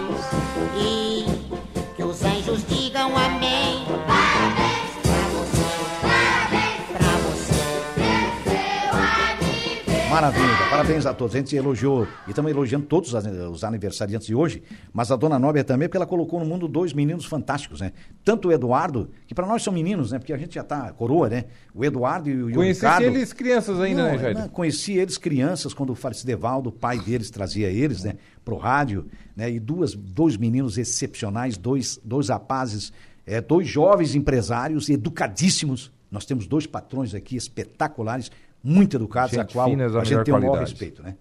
E 0.77 1.25
que 1.97 2.03
os 2.03 2.23
anjos 2.23 2.65
digam 2.69 3.17
amém. 3.17 3.40
Maravilha, 10.11 10.57
parabéns 10.69 11.07
a 11.07 11.15
todos. 11.15 11.37
A 11.37 11.39
gente 11.39 11.55
elogiou 11.55 12.05
e 12.27 12.31
estamos 12.31 12.51
elogiando 12.51 12.85
todos 12.85 13.15
os 13.15 13.63
aniversariantes 13.63 14.27
de 14.27 14.35
hoje, 14.35 14.61
mas 14.93 15.13
a 15.13 15.15
dona 15.17 15.39
Nóbia 15.39 15.63
também, 15.63 15.87
porque 15.87 15.97
ela 15.97 16.07
colocou 16.07 16.41
no 16.41 16.47
mundo 16.47 16.67
dois 16.67 16.93
meninos 16.93 17.25
fantásticos, 17.27 17.81
né? 17.81 17.93
Tanto 18.25 18.49
o 18.49 18.53
Eduardo, 18.53 19.09
que 19.29 19.37
para 19.37 19.47
nós 19.47 19.63
são 19.63 19.73
meninos, 19.73 20.11
né? 20.11 20.19
Porque 20.19 20.33
a 20.33 20.37
gente 20.37 20.57
já 20.57 20.65
tá 20.65 20.93
coroa, 20.93 21.29
né? 21.29 21.45
O 21.73 21.85
Eduardo 21.85 22.29
e 22.29 22.43
o, 22.43 22.53
Conheci 22.53 22.81
Ricardo. 22.81 23.05
eles 23.05 23.33
crianças 23.33 23.79
ainda, 23.81 24.03
Não, 24.03 24.11
né, 24.11 24.19
Jair? 24.19 24.37
não, 24.37 24.49
conheci 24.49 24.95
eles 24.95 25.17
crianças 25.17 25.73
quando 25.73 25.91
o 25.91 25.95
falecido 25.95 26.33
Evaldo, 26.33 26.71
o 26.71 26.73
pai 26.73 26.99
deles, 26.99 27.31
trazia 27.31 27.69
eles, 27.69 28.03
né, 28.03 28.15
pro 28.45 28.57
rádio, 28.57 29.07
né, 29.37 29.49
e 29.49 29.61
duas, 29.61 29.95
dois 29.95 30.37
meninos 30.37 30.77
excepcionais, 30.77 31.57
dois, 31.57 32.01
dois 32.05 32.31
rapazes, 32.31 32.93
é, 33.25 33.41
dois 33.41 33.69
jovens 33.69 34.17
empresários 34.17 34.89
educadíssimos. 34.89 35.93
Nós 36.11 36.25
temos 36.25 36.49
dois 36.49 36.67
patrões 36.67 37.15
aqui 37.15 37.37
espetaculares, 37.37 38.33
muito 38.63 38.97
educados, 38.97 39.33
Gente 39.33 39.41
a 39.41 39.53
qual 39.53 39.69
finas 39.69 39.93
da 39.93 40.01
a 40.01 40.05
gente 40.05 40.25
tem 40.25 40.35
o 40.35 40.41
maior 40.41 40.59
respeito, 40.59 41.03
né? 41.03 41.17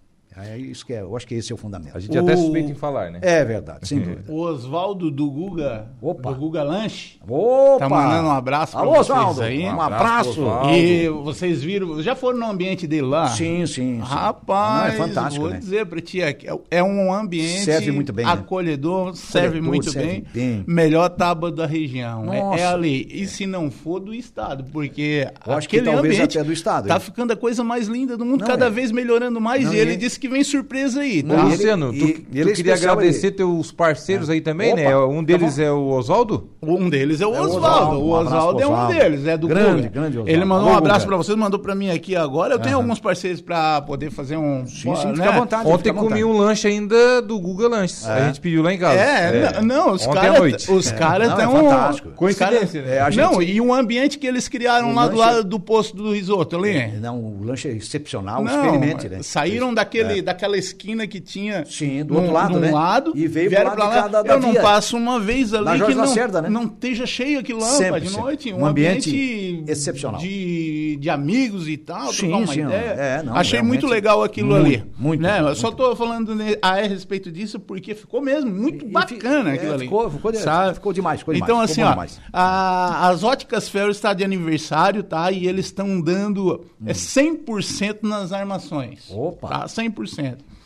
É 0.47 0.57
isso 0.57 0.85
que 0.85 0.93
é, 0.93 1.01
eu 1.01 1.15
acho 1.15 1.27
que 1.27 1.35
esse 1.35 1.51
é 1.51 1.55
o 1.55 1.57
fundamento. 1.57 1.95
A 1.95 1.99
gente 1.99 2.17
até 2.17 2.33
O- 2.33 2.37
suspeita 2.37 2.71
em 2.71 2.75
falar, 2.75 3.11
né? 3.11 3.19
É 3.21 3.43
verdade, 3.43 3.87
sem 3.87 3.99
dúvida. 4.01 4.23
O 4.31 4.39
Oswaldo 4.41 5.09
do 5.11 5.29
Guga, 5.29 5.87
Opa. 6.01 6.31
do 6.31 6.35
Guga 6.39 6.63
Lanche, 6.63 7.17
Opa! 7.27 7.79
Tá 7.79 7.89
mandando 7.89 8.27
um 8.27 8.31
abraço 8.31 8.77
Alô, 8.77 8.91
vocês 8.91 9.09
Oswaldo, 9.09 9.41
aí. 9.41 9.63
Um 9.65 9.81
abraço. 9.81 10.41
E 10.73 11.07
vocês 11.09 11.61
viram, 11.63 12.01
já 12.01 12.15
foram 12.15 12.39
no 12.39 12.45
ambiente 12.45 12.87
dele 12.87 13.03
lá? 13.07 13.27
Sim, 13.29 13.65
sim, 13.65 13.95
sim. 13.95 13.99
Rapaz, 14.01 14.97
Não, 14.97 15.03
é 15.03 15.07
fantástico, 15.07 15.41
vou 15.45 15.53
né? 15.53 15.59
dizer 15.59 15.85
pra 15.85 15.99
ti, 16.01 16.21
é, 16.21 16.37
é 16.71 16.83
um 16.83 17.13
ambiente 17.13 17.63
Serve 17.65 17.91
muito 17.91 18.13
bem, 18.13 18.25
né? 18.25 18.31
acolhedor, 18.31 19.15
serve 19.15 19.47
Acolhedor, 19.59 19.67
muito 19.69 19.91
serve 19.91 20.07
bem, 20.07 20.25
bem. 20.33 20.63
melhor 20.67 21.09
tábua 21.09 21.51
da 21.51 21.65
região, 21.65 22.31
é, 22.33 22.59
é 22.61 22.65
ali. 22.65 23.07
E 23.11 23.27
se 23.27 23.45
não 23.45 23.69
for 23.71 23.99
do 23.99 24.13
estado, 24.13 24.63
porque 24.71 25.27
Eu 25.45 25.53
acho 25.53 25.67
que 25.67 25.81
talvez 25.81 26.15
ambiente 26.15 26.37
até 26.37 26.45
do 26.45 26.53
estado, 26.53 26.87
tá 26.87 26.95
hein? 26.95 26.99
ficando 26.99 27.33
a 27.33 27.35
coisa 27.35 27.63
mais 27.63 27.87
linda 27.87 28.17
do 28.17 28.25
mundo, 28.25 28.41
Não, 28.41 28.47
cada 28.47 28.67
é. 28.67 28.69
vez 28.69 28.91
melhorando 28.91 29.39
mais, 29.41 29.65
Não, 29.65 29.73
e 29.73 29.77
ele 29.77 29.89
ele- 29.91 29.97
disse 29.97 30.19
que 30.19 30.27
vem 30.29 30.43
surpresa 30.43 31.01
aí, 31.01 31.21
tá? 31.23 31.35
Não, 31.35 31.47
e 31.47 31.51
Luciano, 31.51 31.89
ele- 31.89 31.99
tu, 31.99 32.05
e- 32.07 32.13
tu 32.13 32.25
e 32.31 32.39
ele 32.41 32.51
é 32.51 32.53
queria 32.53 32.73
agradecer 32.75 33.27
ele- 33.27 33.35
teus 33.35 33.71
parceiros 33.71 34.29
aí 34.29 34.39
também, 34.41 34.73
Opa, 34.73 34.81
né? 34.81 34.95
Um 34.97 35.17
tá 35.17 35.21
deles 35.33 35.57
bom. 35.57 35.63
é 35.63 35.71
o 35.71 35.87
Oswaldo? 35.89 36.49
Um 36.61 36.89
deles 36.89 37.21
é 37.21 37.25
o 37.27 37.35
É 37.35 37.39
o 37.39 37.43
Oswaldo. 37.43 37.99
O 37.99 38.07
um 38.09 38.11
Oswaldo 38.11 38.59
é 38.61 38.65
pro 38.65 38.73
um 38.75 38.87
deles, 38.87 39.25
é 39.25 39.37
do 39.37 39.47
Grande, 39.47 39.75
Guga. 39.83 39.89
grande 39.89 40.09
Oswaldo. 40.17 40.31
Ele 40.31 40.45
mandou 40.45 40.69
um 40.69 40.77
abraço 40.77 40.99
Guga. 41.05 41.07
pra 41.07 41.17
vocês, 41.17 41.37
mandou 41.37 41.59
pra 41.59 41.75
mim 41.75 41.89
aqui 41.89 42.15
agora. 42.15 42.53
Eu 42.53 42.59
tenho 42.59 42.75
alguns 42.77 42.99
parceiros 42.99 43.41
pra 43.41 43.81
poder 43.81 44.11
fazer 44.11 44.37
um. 44.37 44.65
Sim, 44.67 44.95
sim, 44.95 45.07
né? 45.07 45.13
fica 45.15 45.29
à 45.29 45.39
vontade. 45.39 45.67
Ontem 45.67 45.93
comi 45.93 46.23
um 46.23 46.37
lanche 46.37 46.67
ainda 46.67 47.21
do 47.21 47.39
Google 47.39 47.69
Lanches. 47.69 48.05
A 48.07 48.27
gente 48.27 48.39
pediu 48.41 48.61
lá 48.61 48.73
em 48.73 48.77
casa. 48.77 48.99
É, 48.99 49.59
n- 49.59 49.65
não, 49.65 49.93
os 49.93 50.05
caras 50.05 50.67
os 50.69 50.91
caras 50.91 51.29
Não, 51.29 51.39
é 51.39 51.43
estão. 51.45 51.63
fantástico. 51.63 52.09
Coincidência, 52.11 52.81
né? 52.81 52.97
É, 52.97 53.09
Não, 53.15 53.41
e 53.41 53.59
um 53.61 53.73
ambiente 53.73 54.17
que 54.17 54.27
eles 54.27 54.47
criaram 54.47 54.93
lá 54.93 55.07
do 55.07 55.17
lado 55.17 55.43
do 55.43 55.59
posto 55.59 55.95
do 55.95 56.13
risoto 56.13 56.55
ali. 56.57 56.69
É, 56.77 56.91
Não, 56.99 57.17
o 57.17 57.43
lanche 57.43 57.67
é 57.67 57.71
excepcional, 57.71 58.45
experimente, 58.45 59.07
né? 59.09 59.19
Saíram 59.21 59.73
daquele, 59.73 60.18
daquela 60.21 60.57
esquina 60.57 61.07
que 61.07 61.19
tinha. 61.19 61.65
Sim, 61.65 62.03
do 62.03 62.15
outro 62.15 62.31
lado, 62.31 62.59
né? 62.59 62.71
lado, 62.71 63.11
E 63.15 63.27
veio 63.27 63.49
vieram 63.49 63.71
de 63.71 63.77
lá. 63.77 64.07
da- 64.07 64.21
da 64.23 64.33
Eu 64.33 64.39
não 64.39 64.51
via. 64.51 64.61
passo 64.61 64.97
uma 64.97 65.19
vez 65.19 65.53
ali 65.53 65.65
Na 65.65 65.77
Jorge 65.77 65.93
que 65.93 65.97
não, 65.99 66.07
Lacerda, 66.07 66.41
né? 66.41 66.49
não 66.49 66.63
esteja 66.63 67.05
cheio 67.05 67.39
aquilo 67.39 67.59
lá 67.59 67.67
Sempre, 67.67 68.01
de 68.01 68.11
noite. 68.11 68.53
Um, 68.53 68.59
Um 68.61 68.65
ambiente 68.65 69.09
ambiente, 69.09 69.63
excepcional. 69.71 70.19
De, 70.19 70.97
de 70.99 71.09
amigos 71.09 71.67
e 71.67 71.77
tal, 71.77 72.11
Sim, 72.13 72.27
trocar 72.29 72.37
uma 72.37 72.53
sim, 72.53 72.61
ideia. 72.61 72.77
é, 72.97 73.23
não, 73.23 73.35
Achei 73.35 73.61
muito 73.61 73.87
legal 73.87 74.23
aquilo 74.23 74.49
muito, 74.49 74.65
ali. 74.65 74.83
muito, 74.97 75.21
né? 75.21 75.35
muito. 75.39 75.49
Eu 75.49 75.55
só 75.55 75.71
tô 75.71 75.95
falando 75.95 76.35
a 76.61 76.75
respeito 76.75 77.31
disso 77.31 77.59
porque 77.59 77.93
ficou 77.95 78.21
mesmo 78.21 78.49
muito 78.51 78.85
E- 78.85 78.87
e 78.87 78.91
bacana 78.91 79.51
fi- 79.51 79.55
aquilo 79.57 79.71
é, 79.71 79.75
ali. 79.75 79.83
ficou- 79.85 80.09
ficou 80.09 80.33
sabe? 80.33 80.73
ficou 80.75 80.93
demais, 80.93 81.19
ficou 81.19 81.33
demais, 81.33 81.49
Então, 81.49 81.61
assim, 81.61 81.81
ó, 81.83 81.95
a- 82.31 83.09
as 83.09 83.23
óticas 83.23 83.67
Ferro 83.69 83.89
está 83.89 84.13
de 84.13 84.23
aniversário, 84.23 85.03
tá? 85.03 85.31
E 85.31 85.47
eles 85.47 85.65
estão 85.65 85.99
dando 86.01 86.65
é 86.85 86.93
100% 86.93 88.03
nas 88.03 88.31
armações. 88.31 89.09
Opa. 89.11 89.47
Tá? 89.47 89.67
100%. 89.67 89.98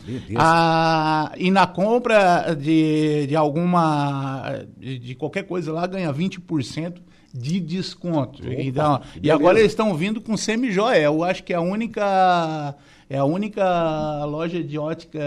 Beleza. 0.04 0.34
Ah, 0.36 1.32
e 1.36 1.50
na 1.50 1.66
compra 1.66 2.54
de, 2.54 3.26
de 3.26 3.34
alguma. 3.34 4.64
De, 4.76 4.98
de 4.98 5.14
qualquer 5.14 5.44
coisa 5.44 5.72
lá, 5.72 5.86
ganha 5.86 6.12
20% 6.12 6.96
de 7.34 7.58
desconto. 7.58 8.42
então, 8.52 9.00
que 9.12 9.26
e 9.26 9.30
agora 9.30 9.58
eles 9.58 9.72
estão 9.72 9.94
vindo 9.94 10.20
com 10.20 10.36
semi-joia. 10.36 11.00
Eu 11.00 11.24
acho 11.24 11.42
que 11.42 11.52
é 11.52 11.56
a 11.56 11.60
única. 11.60 12.76
É 13.08 13.18
a 13.18 13.24
única 13.24 14.24
loja 14.24 14.62
de 14.62 14.78
ótica 14.78 15.18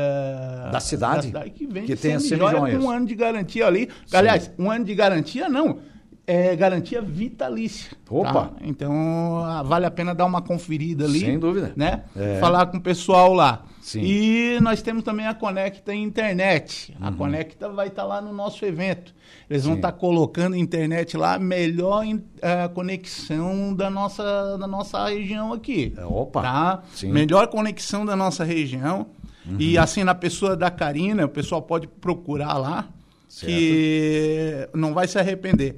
Da 0.71 0.79
cidade 1.27 1.51
que 1.51 1.67
vende 1.67 1.87
que 1.87 1.95
tem 1.95 2.17
semi-joia 2.19 2.77
com 2.77 2.85
um 2.85 2.89
ano 2.89 3.05
de 3.05 3.13
garantia 3.13 3.67
ali. 3.67 3.89
Aliás, 4.11 4.51
um 4.57 4.71
ano 4.71 4.85
de 4.85 4.95
garantia 4.95 5.49
não. 5.49 5.79
É 6.25 6.55
garantia 6.55 7.01
vitalícia. 7.01 7.95
Opa. 8.09 8.33
tá? 8.33 8.51
Então, 8.61 9.45
ah, 9.45 9.63
vale 9.63 9.85
a 9.85 9.91
pena 9.91 10.13
dar 10.13 10.25
uma 10.25 10.41
conferida 10.41 11.05
ali. 11.05 11.21
Sem 11.21 11.39
dúvida. 11.39 11.71
Né? 11.75 12.03
É. 12.15 12.37
Falar 12.39 12.65
com 12.65 12.77
o 12.77 12.81
pessoal 12.81 13.33
lá. 13.33 13.63
Sim. 13.87 14.01
E 14.03 14.59
nós 14.61 14.81
temos 14.81 15.01
também 15.01 15.25
a 15.25 15.33
Conecta 15.33 15.95
Internet. 15.95 16.93
A 16.99 17.07
Uhum. 17.09 17.15
Conecta 17.15 17.69
vai 17.69 17.87
estar 17.87 18.03
lá 18.03 18.19
no 18.21 18.33
nosso 18.33 18.65
evento. 18.65 19.15
Eles 19.49 19.63
vão 19.63 19.75
Sim. 19.75 19.79
estar 19.79 19.93
colocando 19.93 20.57
internet 20.57 21.15
lá, 21.15 21.39
melhor 21.39 22.03
in- 22.03 22.21
eh, 22.41 22.67
conexão 22.67 23.73
da 23.73 23.89
nossa, 23.89 24.57
da 24.57 24.67
nossa 24.67 25.07
região 25.07 25.53
aqui. 25.53 25.93
É, 25.97 26.05
opa. 26.05 26.41
Tá? 26.41 26.83
Sim. 26.93 27.07
Uhum. 27.07 27.13
Melhor 27.13 27.47
conexão 27.47 28.05
da 28.05 28.13
nossa 28.15 28.43
região. 28.43 29.07
E 29.57 29.77
assim, 29.77 30.03
na 30.03 30.13
pessoa 30.13 30.57
da 30.57 30.69
Karina, 30.69 31.23
o 31.23 31.29
pessoal 31.29 31.61
pode 31.61 31.87
procurar 31.87 32.57
lá, 32.57 32.89
que 33.39 34.67
não 34.73 34.93
vai 34.93 35.07
se 35.07 35.17
arrepender. 35.17 35.77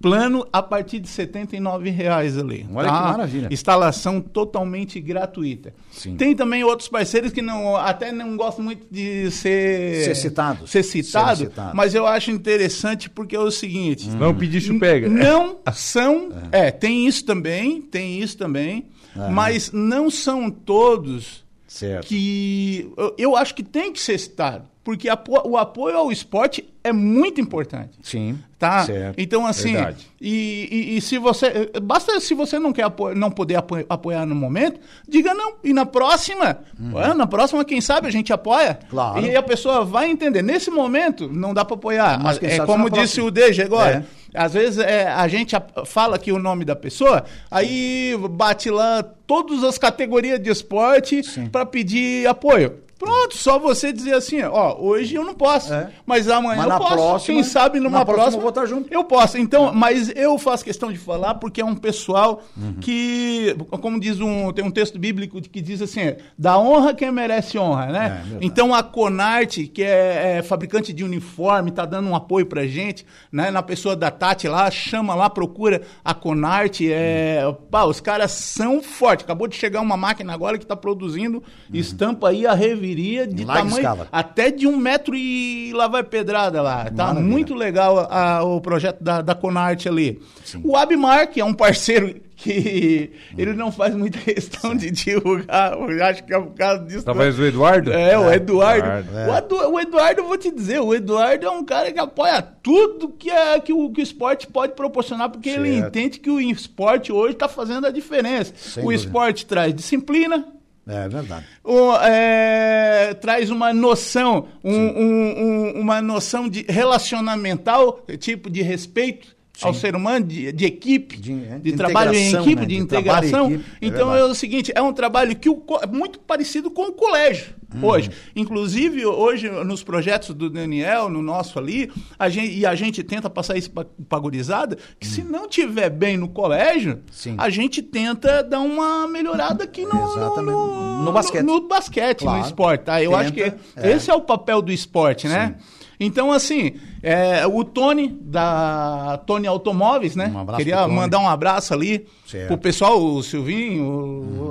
Plano 0.00 0.46
a 0.52 0.62
partir 0.62 1.00
de 1.00 1.08
79 1.08 1.90
reais 1.90 2.38
ali. 2.38 2.66
Olha 2.72 2.88
tá? 2.88 2.96
que 2.96 3.08
maravilha. 3.08 3.48
Instalação 3.50 4.20
totalmente 4.20 5.00
gratuita. 5.00 5.74
Sim. 5.90 6.16
Tem 6.16 6.34
também 6.36 6.62
outros 6.62 6.88
parceiros 6.88 7.32
que 7.32 7.42
não, 7.42 7.76
até 7.76 8.12
não 8.12 8.36
gostam 8.36 8.64
muito 8.64 8.86
de 8.90 9.30
ser, 9.30 10.04
Ser 10.04 10.14
citados. 10.14 10.70
ser 10.70 10.82
citado, 10.82 11.36
Ser 11.38 11.44
citado. 11.46 11.76
mas 11.76 11.94
eu 11.94 12.06
acho 12.06 12.30
interessante 12.30 13.10
porque 13.10 13.34
é 13.34 13.40
o 13.40 13.50
seguinte. 13.50 14.08
Não 14.10 14.34
pedir 14.34 14.60
chupega. 14.60 15.08
Não 15.08 15.58
são. 15.72 16.28
É, 16.52 16.70
tem 16.70 17.06
isso 17.06 17.24
também, 17.24 17.82
tem 17.82 18.20
isso 18.20 18.36
também, 18.36 18.86
mas 19.32 19.72
não 19.72 20.10
são 20.10 20.50
todos 20.50 21.44
Certo. 21.68 22.06
que. 22.06 22.90
eu- 22.96 23.14
Eu 23.18 23.36
acho 23.36 23.54
que 23.54 23.62
tem 23.62 23.92
que 23.92 24.00
ser 24.00 24.18
citado, 24.18 24.64
porque 24.82 25.06
o 25.44 25.56
apoio 25.58 25.96
ao 25.96 26.10
esporte 26.10 26.66
é 26.82 26.92
muito 26.92 27.40
importante. 27.40 27.90
Sim. 28.02 28.38
Tá? 28.58 28.84
Certo. 28.86 29.16
Então, 29.18 29.46
assim, 29.46 29.74
e, 30.20 30.68
e- 30.70 30.96
e 30.96 31.00
se 31.00 31.18
você. 31.18 31.70
Basta 31.80 32.18
se 32.20 32.34
você 32.34 32.58
não 32.58 32.72
quer 32.72 32.82
apo- 32.84 33.14
não 33.14 33.30
poder 33.30 33.56
apo- 33.56 33.84
apoiar 33.88 34.24
no 34.26 34.34
momento, 34.34 34.80
diga 35.06 35.32
não. 35.34 35.54
E 35.62 35.72
na 35.72 35.84
próxima, 35.86 36.58
ah, 36.96 37.14
na 37.14 37.26
próxima, 37.26 37.64
quem 37.64 37.80
sabe 37.80 38.08
a 38.08 38.10
gente 38.10 38.32
apoia. 38.32 38.78
Uhum. 38.84 38.88
Claro. 38.90 39.20
E 39.20 39.28
aí 39.30 39.36
a 39.36 39.42
pessoa 39.42 39.84
vai 39.84 40.10
entender. 40.10 40.42
Nesse 40.42 40.70
momento, 40.70 41.28
não 41.30 41.52
dá 41.54 41.64
para 41.64 41.76
apoiar. 41.76 42.20
Mas 42.22 42.38
é 42.42 42.56
como 42.66 42.88
disse 43.02 43.20
o 43.20 43.30
Deja 43.30 43.64
agora. 43.64 44.06
É. 44.14 44.17
Às 44.34 44.52
vezes 44.52 44.78
é, 44.78 45.08
a 45.08 45.26
gente 45.28 45.56
fala 45.86 46.16
aqui 46.16 46.30
o 46.30 46.38
nome 46.38 46.64
da 46.64 46.76
pessoa, 46.76 47.24
aí 47.50 48.14
bate 48.30 48.70
lá 48.70 49.02
todas 49.02 49.64
as 49.64 49.78
categorias 49.78 50.40
de 50.40 50.50
esporte 50.50 51.22
para 51.50 51.64
pedir 51.64 52.26
apoio. 52.26 52.87
Pronto, 52.98 53.36
só 53.36 53.58
você 53.58 53.92
dizer 53.92 54.14
assim, 54.14 54.42
ó, 54.42 54.76
hoje 54.80 55.14
eu 55.14 55.24
não 55.24 55.34
posso, 55.34 55.72
É. 55.72 55.90
mas 56.04 56.28
amanhã 56.28 56.62
Mas 56.66 56.72
eu 56.72 56.78
posso. 56.78 56.92
próxima- 56.94 57.34
Quem 57.36 57.44
sabe 57.44 57.78
numa 57.78 58.04
próxima 58.04 58.42
próxima 58.42 58.62
eu 58.62 58.66
junto. 58.66 58.92
eu 58.92 59.04
posso. 59.04 59.38
Então, 59.38 59.72
mas 59.72 60.10
eu 60.16 60.36
faço 60.36 60.64
questão 60.64 60.90
de 60.92 60.98
falar 60.98 61.34
porque 61.36 61.60
é 61.60 61.64
um 61.64 61.76
pessoal 61.76 62.42
que, 62.80 63.54
como 63.80 64.00
diz 64.00 64.20
um, 64.20 64.52
tem 64.52 64.64
um 64.64 64.70
texto 64.70 64.98
bíblico 64.98 65.40
que 65.40 65.60
diz 65.60 65.80
assim, 65.80 66.14
dá 66.36 66.58
honra 66.58 66.92
quem 66.92 67.12
merece 67.12 67.56
honra, 67.58 67.86
né? 67.86 68.24
É, 68.34 68.38
então 68.40 68.74
a 68.74 68.82
Conarte, 68.82 69.66
que 69.68 69.82
é, 69.82 70.38
é 70.38 70.42
fabricante 70.42 70.92
de 70.92 71.04
uniforme, 71.04 71.70
tá 71.70 71.84
dando 71.84 72.08
um 72.08 72.16
apoio 72.16 72.46
pra 72.46 72.66
gente, 72.66 73.06
né? 73.30 73.50
Na 73.50 73.62
pessoa 73.62 73.94
da 73.94 74.10
Tati 74.10 74.48
lá, 74.48 74.68
chama 74.70 75.14
lá, 75.14 75.30
procura 75.30 75.82
a 76.04 76.12
Conarte, 76.14 76.90
é, 76.92 77.42
pá, 77.70 77.84
os 77.84 78.00
caras 78.00 78.32
são 78.32 78.82
fortes. 78.82 79.24
Acabou 79.24 79.46
de 79.46 79.54
chegar 79.56 79.80
uma 79.80 79.96
máquina 79.96 80.32
agora 80.34 80.58
que 80.58 80.66
tá 80.66 80.74
produzindo 80.74 81.42
estampa 81.72 82.30
aí 82.30 82.46
a 82.46 82.54
reviria 82.88 83.26
de 83.26 83.44
larga 83.44 83.62
tamanho 83.62 83.76
escala. 83.78 84.08
até 84.10 84.50
de 84.50 84.66
um 84.66 84.76
metro 84.76 85.14
e 85.14 85.72
lá 85.74 85.86
vai 85.88 86.02
pedrada 86.02 86.62
lá. 86.62 86.84
Tá 86.86 87.06
Maravilha. 87.08 87.24
muito 87.26 87.54
legal 87.54 87.98
a- 88.10 88.42
o 88.42 88.60
projeto 88.60 89.02
da, 89.02 89.20
da 89.20 89.34
Conarte 89.34 89.88
ali. 89.88 90.20
O 90.64 90.76
Abmar, 90.76 91.28
que 91.30 91.40
é 91.40 91.44
um 91.44 91.52
parceiro 91.54 92.20
que 92.36 93.10
ele 93.36 93.52
não 93.52 93.70
faz 93.72 93.94
muita 93.94 94.18
questão 94.18 94.74
de 94.74 94.90
divulgar, 94.90 95.72
eu 95.72 96.04
acho 96.04 96.24
que 96.24 96.32
é 96.32 96.38
por 96.40 96.54
causa 96.54 96.84
disso. 96.84 97.04
Talvez 97.04 97.38
o 97.38 97.44
Eduardo? 97.44 97.92
É, 97.92 98.18
o 98.18 98.32
Eduardo. 98.32 98.86
Eduardo. 98.88 99.10
O, 99.32 99.36
Edu- 99.36 99.72
o 99.74 99.80
Eduardo, 99.80 100.20
eu 100.20 100.28
vou 100.28 100.38
te 100.38 100.50
dizer, 100.50 100.80
o 100.80 100.94
Eduardo 100.94 101.44
é 101.46 101.50
um 101.50 101.64
cara 101.64 101.92
que 101.92 101.98
apoia 101.98 102.40
tudo 102.40 103.08
que, 103.08 103.28
é, 103.30 103.58
que, 103.60 103.72
o, 103.72 103.90
que 103.90 104.00
o 104.00 104.02
esporte 104.02 104.46
pode 104.46 104.74
proporcionar, 104.74 105.28
porque 105.30 105.48
ele 105.48 105.72
Certo. 105.74 105.88
entende 105.88 106.20
que 106.20 106.30
o 106.30 106.40
esporte 106.40 107.12
hoje 107.12 107.32
está 107.34 107.48
fazendo 107.48 107.86
a 107.86 107.90
diferença. 107.90 108.52
Sem 108.56 108.82
o 108.82 108.86
dúvida. 108.86 109.02
esporte 109.04 109.44
traz 109.46 109.74
disciplina, 109.74 110.46
É 110.88 111.08
verdade. 111.08 111.44
o- 111.62 111.94
é, 111.96 113.12
traz 113.20 113.50
uma 113.50 113.72
noção, 113.74 114.48
um- 114.64 114.74
um- 114.74 115.44
um- 115.76 115.80
uma 115.80 116.00
noção 116.00 116.48
de 116.48 116.64
relacionamental, 116.68 118.00
tipo 118.18 118.48
de 118.50 118.62
respeito, 118.62 119.36
ao 119.62 119.74
ser 119.74 119.96
humano, 119.96 120.26
de, 120.26 120.52
de 120.52 120.64
equipe, 120.64 121.16
De- 121.16 121.34
de, 121.40 121.58
de 121.60 121.72
trabalho 121.72 122.14
em 122.14 122.32
equipe, 122.34 122.56
né? 122.60 122.66
de 122.66 122.76
integração. 122.76 123.46
equipe, 123.52 123.64
é 123.80 123.86
então 123.86 124.08
é, 124.10 124.12
verdade. 124.14 124.32
o 124.32 124.34
seguinte, 124.34 124.72
é 124.74 124.80
um 124.82 124.92
trabalho 124.92 125.34
que 125.36 125.48
o, 125.48 125.62
é 125.82 125.86
muito 125.86 126.18
parecido 126.20 126.70
com 126.70 126.82
o 126.88 126.92
colégio 126.92 127.56
hoje. 127.82 128.10
Inclusive, 128.34 129.04
hoje, 129.04 129.50
nos 129.50 129.82
projetos 129.82 130.34
do 130.34 130.48
Daniel, 130.48 131.08
no 131.10 131.20
nosso 131.20 131.58
ali, 131.58 131.90
a 132.18 132.28
gente, 132.28 132.56
e 132.58 132.64
a 132.64 132.74
gente 132.74 133.02
tenta 133.02 133.28
passar 133.28 133.58
isso 133.58 133.70
para 133.70 133.86
a 134.10 134.18
gurizada, 134.18 134.78
que 134.98 135.06
se 135.06 135.22
não 135.22 135.46
tiver 135.48 135.90
bem 135.90 136.16
no 136.16 136.28
colégio, 136.28 137.00
Sim. 137.10 137.34
a 137.36 137.50
gente 137.50 137.82
tenta 137.82 138.42
dar 138.42 138.60
uma 138.60 139.06
melhorada 139.06 139.64
aqui 139.64 139.84
no, 139.84 139.92
no, 140.16 140.42
no, 140.42 141.02
No 141.04 141.12
basquete. 141.12 141.42
no 141.44 141.60
basquete, 141.68 142.18
Claro. 142.20 142.38
no 142.40 142.44
esporte, 142.46 142.84
tá? 142.84 143.02
Eu 143.02 143.14
acho 143.14 143.32
que 143.32 143.42
Tenta, 143.42 143.58
é. 143.76 143.92
esse 143.92 144.10
é 144.10 144.14
o 144.14 144.20
papel 144.22 144.62
do 144.62 144.72
esporte, 144.72 145.28
né? 145.28 145.56
Então, 146.00 146.30
assim, 146.30 146.74
é, 147.02 147.46
o 147.46 147.64
Tony, 147.64 148.08
da 148.20 149.20
Tony 149.26 149.46
Automóveis, 149.46 150.14
né? 150.14 150.32
Um 150.34 150.56
Queria 150.56 150.86
mandar 150.86 151.18
um 151.18 151.28
abraço 151.28 151.74
ali 151.74 152.06
Certo. 152.26 152.46
pro 152.48 152.58
pessoal, 152.58 153.02
o 153.02 153.22
Silvinho, 153.22 153.84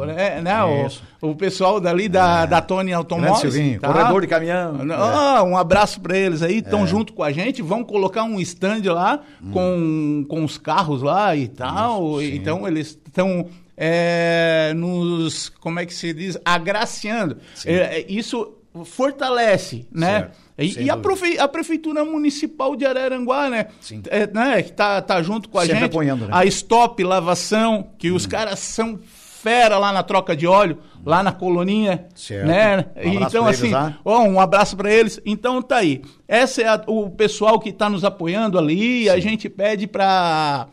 o, 0.02 0.06
né, 0.06 0.42
né, 0.42 0.64
o- 0.64 0.88
Isso. 0.88 1.04
o, 1.22 1.34
pessoal 1.36 1.80
dali 1.80 2.10
da, 2.10 2.46
da 2.46 2.62
Tony 2.62 2.92
Automóveis. 2.92 3.40
Grande 3.42 3.56
Silvinho, 3.56 3.80
corredor 3.82 4.22
de 4.22 4.28
caminhão. 4.28 4.76
Ah, 4.94 5.44
Um 5.44 5.56
abraço 5.58 6.02
para 6.02 6.18
eles 6.18 6.42
aí, 6.42 6.58
estão 6.58 6.86
junto 6.86 7.14
com 7.14 7.24
a 7.24 7.32
gente, 7.32 7.62
vão 7.62 7.84
colocar 7.84 8.24
um 8.24 8.40
stand 8.42 8.82
lá 8.92 9.22
com, 9.54 10.26
com 10.28 10.44
os 10.44 10.58
carros 10.58 11.02
lá 11.02 11.36
e 11.36 11.48
tal. 11.48 12.20
sim. 12.20 12.36
então 12.36 12.68
eles 12.68 13.00
estão 13.08 13.48
é, 13.78 14.74
nos, 14.76 15.50
como 15.50 15.80
é 15.80 15.86
que 15.86 15.94
se 15.94 16.12
diz, 16.14 16.38
agraciando. 16.44 17.38
É, 17.66 18.00
é, 18.00 18.06
isso 18.10 18.54
fortalece, 18.86 19.88
né? 19.92 20.20
Certo, 20.20 20.38
E, 20.58 20.84
e 20.84 20.90
a, 20.90 20.98
profe- 20.98 21.38
a 21.38 21.48
prefeitura 21.48 22.04
municipal 22.04 22.76
de 22.76 22.86
Araranguá, 22.86 23.50
né? 23.50 23.68
Sim. 23.80 24.02
É, 24.10 24.26
né? 24.26 24.62
Que 24.64 24.72
tá, 24.72 25.02
tá 25.02 25.22
junto 25.22 25.50
com 25.50 25.60
a 25.60 25.62
Sempre 25.62 25.80
gente. 25.82 25.90
apoiando, 25.90 26.26
né? 26.26 26.32
A 26.34 26.46
Stop 26.46 27.04
Lavação, 27.04 27.90
que 27.98 28.10
os 28.12 28.26
caras 28.26 28.60
são 28.60 28.98
fera 29.08 29.78
lá 29.78 29.94
na 29.94 30.02
troca 30.02 30.36
de 30.36 30.48
óleo, 30.48 30.80
lá 31.06 31.22
na 31.22 31.32
coloninha, 31.32 32.08
Certo. 32.16 32.48
né? 32.48 32.86
Um 32.98 33.22
então 33.22 33.46
eles 33.48 33.60
assim, 33.62 33.70
lá. 33.72 33.98
ó, 34.04 34.22
um 34.24 34.40
abraço 34.42 34.76
para 34.76 34.92
eles. 34.92 35.22
Então 35.26 35.62
tá 35.62 35.78
aí. 35.78 36.02
Essa 36.28 36.62
é 36.64 36.68
a- 36.68 36.84
o 36.88 37.10
pessoal 37.12 37.60
que 37.60 37.70
está 37.70 37.88
nos 37.88 38.04
apoiando 38.04 38.58
ali. 38.58 39.04
e 39.04 39.10
A 39.10 39.20
gente 39.20 39.48
pede 39.48 39.86
para 39.88 40.68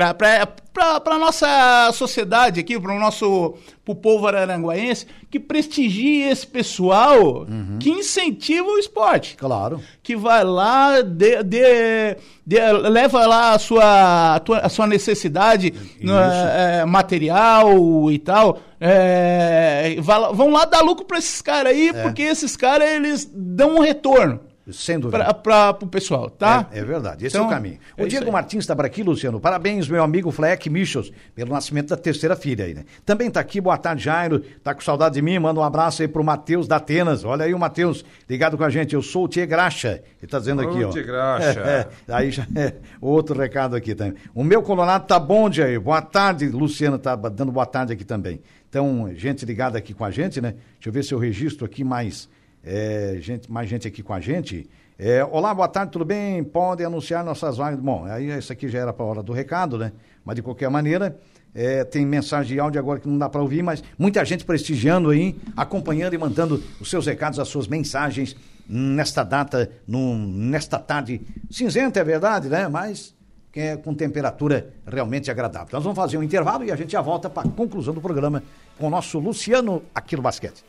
para 0.00 1.14
a 1.14 1.18
nossa 1.18 1.90
sociedade 1.94 2.60
aqui, 2.60 2.78
para 2.78 2.94
o 2.94 2.98
nosso 2.98 3.54
pro 3.84 3.94
povo 3.94 4.26
araranguaense, 4.26 5.06
que 5.30 5.38
prestigie 5.40 6.22
esse 6.28 6.46
pessoal 6.46 7.46
Uhum. 7.48 7.78
que 7.80 7.88
incentiva 7.88 8.66
o 8.68 8.78
esporte 8.78 9.36
Claro. 9.36 9.80
que 10.02 10.16
vai 10.16 10.42
lá, 10.44 11.00
de, 11.00 11.42
de- 11.44 12.16
de- 12.44 12.72
leva 12.90 13.24
lá 13.26 13.52
a 13.52 13.58
sua, 13.58 14.34
a 14.34 14.40
tua- 14.40 14.58
a 14.58 14.68
sua 14.68 14.86
necessidade 14.86 15.72
né, 16.00 16.80
é, 16.80 16.84
material 16.84 18.10
e 18.10 18.18
tal. 18.18 18.58
é, 18.78 19.96
vai 20.00 20.20
vão 20.34 20.50
lá 20.50 20.66
dar 20.66 20.82
lucro 20.82 21.06
para 21.06 21.16
esses 21.18 21.40
caras 21.40 21.72
aí, 21.72 21.88
É. 21.88 22.02
porque 22.02 22.20
esses 22.22 22.56
caras 22.56 22.86
eles 22.90 23.30
dão 23.32 23.76
um 23.76 23.80
retorno 23.80 24.40
Sem 24.72 24.98
dúvida. 24.98 25.32
para 25.32 25.70
o 25.80 25.86
pessoal, 25.86 26.28
tá? 26.28 26.68
É, 26.72 26.80
é 26.80 26.84
verdade, 26.84 27.24
esse 27.24 27.36
Então, 27.36 27.46
é 27.46 27.48
o 27.48 27.50
caminho. 27.50 27.78
O 27.96 28.02
é 28.02 28.06
Diego. 28.06 28.32
Martins 28.32 28.64
está 28.64 28.74
por 28.74 28.84
aqui, 28.84 29.02
Luciano. 29.02 29.38
Parabéns, 29.38 29.88
meu 29.88 30.02
amigo 30.02 30.32
Fleck 30.32 30.68
Michels, 30.68 31.12
pelo 31.34 31.52
nascimento 31.52 31.90
da 31.90 31.96
terceira 31.96 32.34
filha 32.34 32.64
aí, 32.64 32.74
né? 32.74 32.84
Também 33.04 33.30
tá 33.30 33.38
aqui, 33.38 33.60
boa 33.60 33.78
tarde, 33.78 34.02
Jairo. 34.02 34.40
Tá 34.64 34.74
com 34.74 34.80
saudade 34.80 35.14
de 35.14 35.22
mim? 35.22 35.38
Manda 35.38 35.60
um 35.60 35.62
abraço 35.62 36.02
aí 36.02 36.08
pro 36.08 36.24
Matheus 36.24 36.66
da 36.66 36.76
Atenas. 36.76 37.24
Olha 37.24 37.44
aí 37.44 37.54
o 37.54 37.58
Matheus 37.58 38.04
ligado 38.28 38.58
com 38.58 38.64
a 38.64 38.70
gente. 38.70 38.94
Eu 38.94 39.02
sou 39.02 39.26
o 39.26 39.28
Tia 39.28 39.46
Graxa. 39.46 40.02
Ele 40.20 40.28
tá 40.28 40.38
dizendo 40.40 40.62
aqui, 40.62 40.82
ó. 40.82 40.90
Tia 40.90 41.02
Graxa. 41.04 41.60
É, 41.60 41.88
é. 42.10 42.14
Aí 42.14 42.32
já 42.32 42.46
é 42.56 42.74
outro 43.00 43.38
recado 43.38 43.76
aqui 43.76 43.94
também. 43.94 44.14
O 44.34 44.42
meu 44.42 44.62
Colorado 44.62 45.06
tá 45.06 45.18
bom, 45.20 45.50
Jair. 45.50 45.80
Boa 45.80 46.02
tarde, 46.02 46.48
Luciano 46.48 46.98
tá 46.98 47.14
dando 47.14 47.52
boa 47.52 47.66
tarde 47.66 47.92
aqui 47.92 48.04
também. 48.04 48.40
Então, 48.68 49.10
gente 49.14 49.46
ligada 49.46 49.78
aqui 49.78 49.94
com 49.94 50.04
a 50.04 50.10
gente, 50.10 50.40
né? 50.40 50.54
Deixa 50.74 50.88
eu 50.88 50.92
ver 50.92 51.04
se 51.04 51.14
eu 51.14 51.18
registro 51.18 51.64
aqui 51.64 51.84
mais, 51.84 52.28
é, 52.66 53.16
gente, 53.20 53.50
mais 53.50 53.68
gente 53.68 53.86
aqui 53.86 54.02
com 54.02 54.12
a 54.12 54.20
gente. 54.20 54.68
É, 54.98 55.24
olá, 55.24 55.54
boa 55.54 55.68
tarde, 55.68 55.92
tudo 55.92 56.04
bem? 56.04 56.42
Podem 56.42 56.84
anunciar 56.86 57.24
nossas 57.24 57.56
vagas. 57.56 57.78
Bom, 57.78 58.04
aí 58.06 58.36
isso 58.36 58.52
aqui 58.52 58.66
já 58.68 58.80
era 58.80 58.92
para 58.92 59.04
a 59.04 59.08
hora 59.08 59.22
do 59.22 59.32
recado, 59.32 59.78
né? 59.78 59.92
Mas 60.24 60.34
de 60.36 60.42
qualquer 60.42 60.68
maneira, 60.68 61.16
é, 61.54 61.84
tem 61.84 62.04
mensagem 62.04 62.54
de 62.54 62.60
áudio 62.60 62.80
agora 62.80 62.98
que 62.98 63.06
não 63.08 63.16
dá 63.16 63.28
para 63.28 63.40
ouvir, 63.40 63.62
mas 63.62 63.84
muita 63.96 64.24
gente 64.24 64.44
prestigiando 64.44 65.10
aí, 65.10 65.36
acompanhando 65.56 66.14
e 66.14 66.18
mandando 66.18 66.62
os 66.80 66.90
seus 66.90 67.06
recados, 67.06 67.38
as 67.38 67.46
suas 67.46 67.68
mensagens 67.68 68.34
nesta 68.68 69.22
data, 69.22 69.70
num- 69.86 70.26
nesta 70.26 70.78
tarde 70.78 71.20
cinzenta, 71.48 72.00
é 72.00 72.04
verdade, 72.04 72.48
né? 72.48 72.66
Mas 72.66 73.14
é 73.54 73.76
com 73.76 73.94
temperatura 73.94 74.70
realmente 74.86 75.30
agradável. 75.30 75.68
Nós 75.72 75.82
vamos 75.82 75.96
fazer 75.96 76.18
um 76.18 76.22
intervalo 76.22 76.64
e 76.64 76.72
a 76.72 76.76
gente 76.76 76.92
já 76.92 77.00
volta 77.00 77.30
para 77.30 77.48
a 77.48 77.50
conclusão 77.50 77.94
do 77.94 78.02
programa 78.02 78.42
com 78.78 78.86
o 78.88 78.90
nosso 78.90 79.18
Luciano 79.18 79.82
aqui 79.94 80.14
no 80.16 80.20
basquete. 80.20 80.62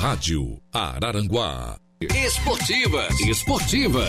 Rádio 0.00 0.58
Araranguá. 0.72 1.76
Esportivas. 2.00 3.20
Esportivas. 3.20 4.08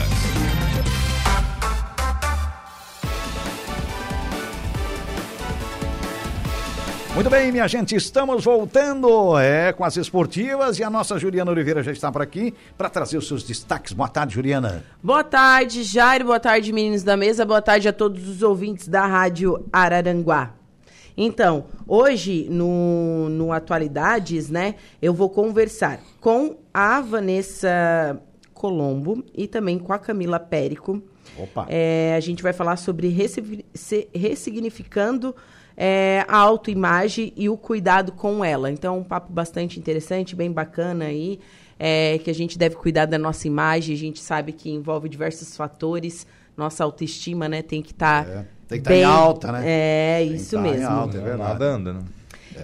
Muito 7.14 7.30
bem, 7.30 7.52
minha 7.52 7.68
gente, 7.68 7.94
estamos 7.94 8.46
voltando 8.46 9.38
é, 9.38 9.74
com 9.74 9.84
as 9.84 9.98
esportivas 9.98 10.80
e 10.80 10.84
a 10.86 10.90
nossa 10.90 11.20
Juliana 11.20 11.52
Oliveira 11.52 11.84
já 11.84 11.92
está 11.92 12.10
por 12.10 12.22
aqui 12.22 12.54
para 12.78 12.90
trazer 12.90 13.18
os 13.18 13.28
seus 13.28 13.44
destaques. 13.44 13.92
Boa 13.92 14.08
tarde, 14.08 14.36
Juliana. 14.36 14.86
Boa 15.04 15.26
tarde, 15.26 15.84
Jairo. 15.84 16.24
Boa 16.24 16.40
tarde, 16.40 16.72
meninos 16.72 17.04
da 17.04 17.18
mesa. 17.18 17.46
Boa 17.46 17.62
tarde 17.62 17.90
a 17.90 17.94
todos 17.94 18.30
os 18.30 18.42
ouvintes 18.42 18.88
da 18.88 19.06
Rádio 19.06 19.68
Araranguá. 19.74 20.61
Então, 21.16 21.66
hoje, 21.88 22.48
no, 22.50 23.30
no 23.30 23.52
Atualidades, 23.52 24.50
né, 24.50 24.76
eu 25.02 25.14
vou 25.14 25.30
conversar 25.30 26.00
com 26.20 26.58
a 26.74 27.02
Vanessa 27.02 28.22
Colombo 28.54 29.24
e 29.34 29.48
também 29.48 29.78
com 29.78 29.92
a 29.94 30.00
Camila 30.00 30.40
Périco. 30.40 31.02
Opa. 31.38 31.66
É, 31.70 32.14
a 32.16 32.20
gente 32.20 32.44
vai 32.44 32.54
falar 32.54 32.78
sobre 32.78 33.10
ressignificando 34.14 35.36
é, 35.76 36.26
a 36.28 36.38
autoimagem 36.38 37.34
e 37.36 37.50
o 37.50 37.58
cuidado 37.58 38.12
com 38.12 38.44
ela. 38.44 38.70
Então, 38.72 39.00
um 39.00 39.04
papo 39.04 39.32
bastante 39.32 39.80
interessante, 39.80 40.36
bem 40.36 40.52
bacana 40.52 41.06
aí, 41.06 41.40
é, 41.80 42.20
que 42.20 42.30
a 42.30 42.34
gente 42.34 42.58
deve 42.58 42.76
cuidar 42.76 43.06
da 43.06 43.18
nossa 43.18 43.48
imagem. 43.48 43.96
A 43.96 43.98
gente 43.98 44.20
sabe 44.20 44.52
que 44.52 44.70
envolve 44.70 45.10
diversos 45.10 45.56
fatores. 45.56 46.28
Nossa 46.56 46.84
autoestima, 46.84 47.48
né, 47.48 47.62
tem 47.62 47.82
que 47.82 47.92
estar 47.92 48.28
É, 48.28 48.46
tem 48.72 48.80
que 48.82 48.86
tá 48.88 48.96
em 48.96 49.04
alta, 49.04 49.52
né? 49.52 49.62
É, 49.66 50.20
Tem 50.20 50.30
que 50.30 50.36
isso 50.36 50.56
tá 50.56 50.60
em 50.68 50.72
mesmo. 50.72 50.88
alta, 50.88 51.18
é 51.18 51.22
verdade. 51.22 51.50
Nada 51.50 51.66
anda, 51.66 51.94
né? 51.94 52.00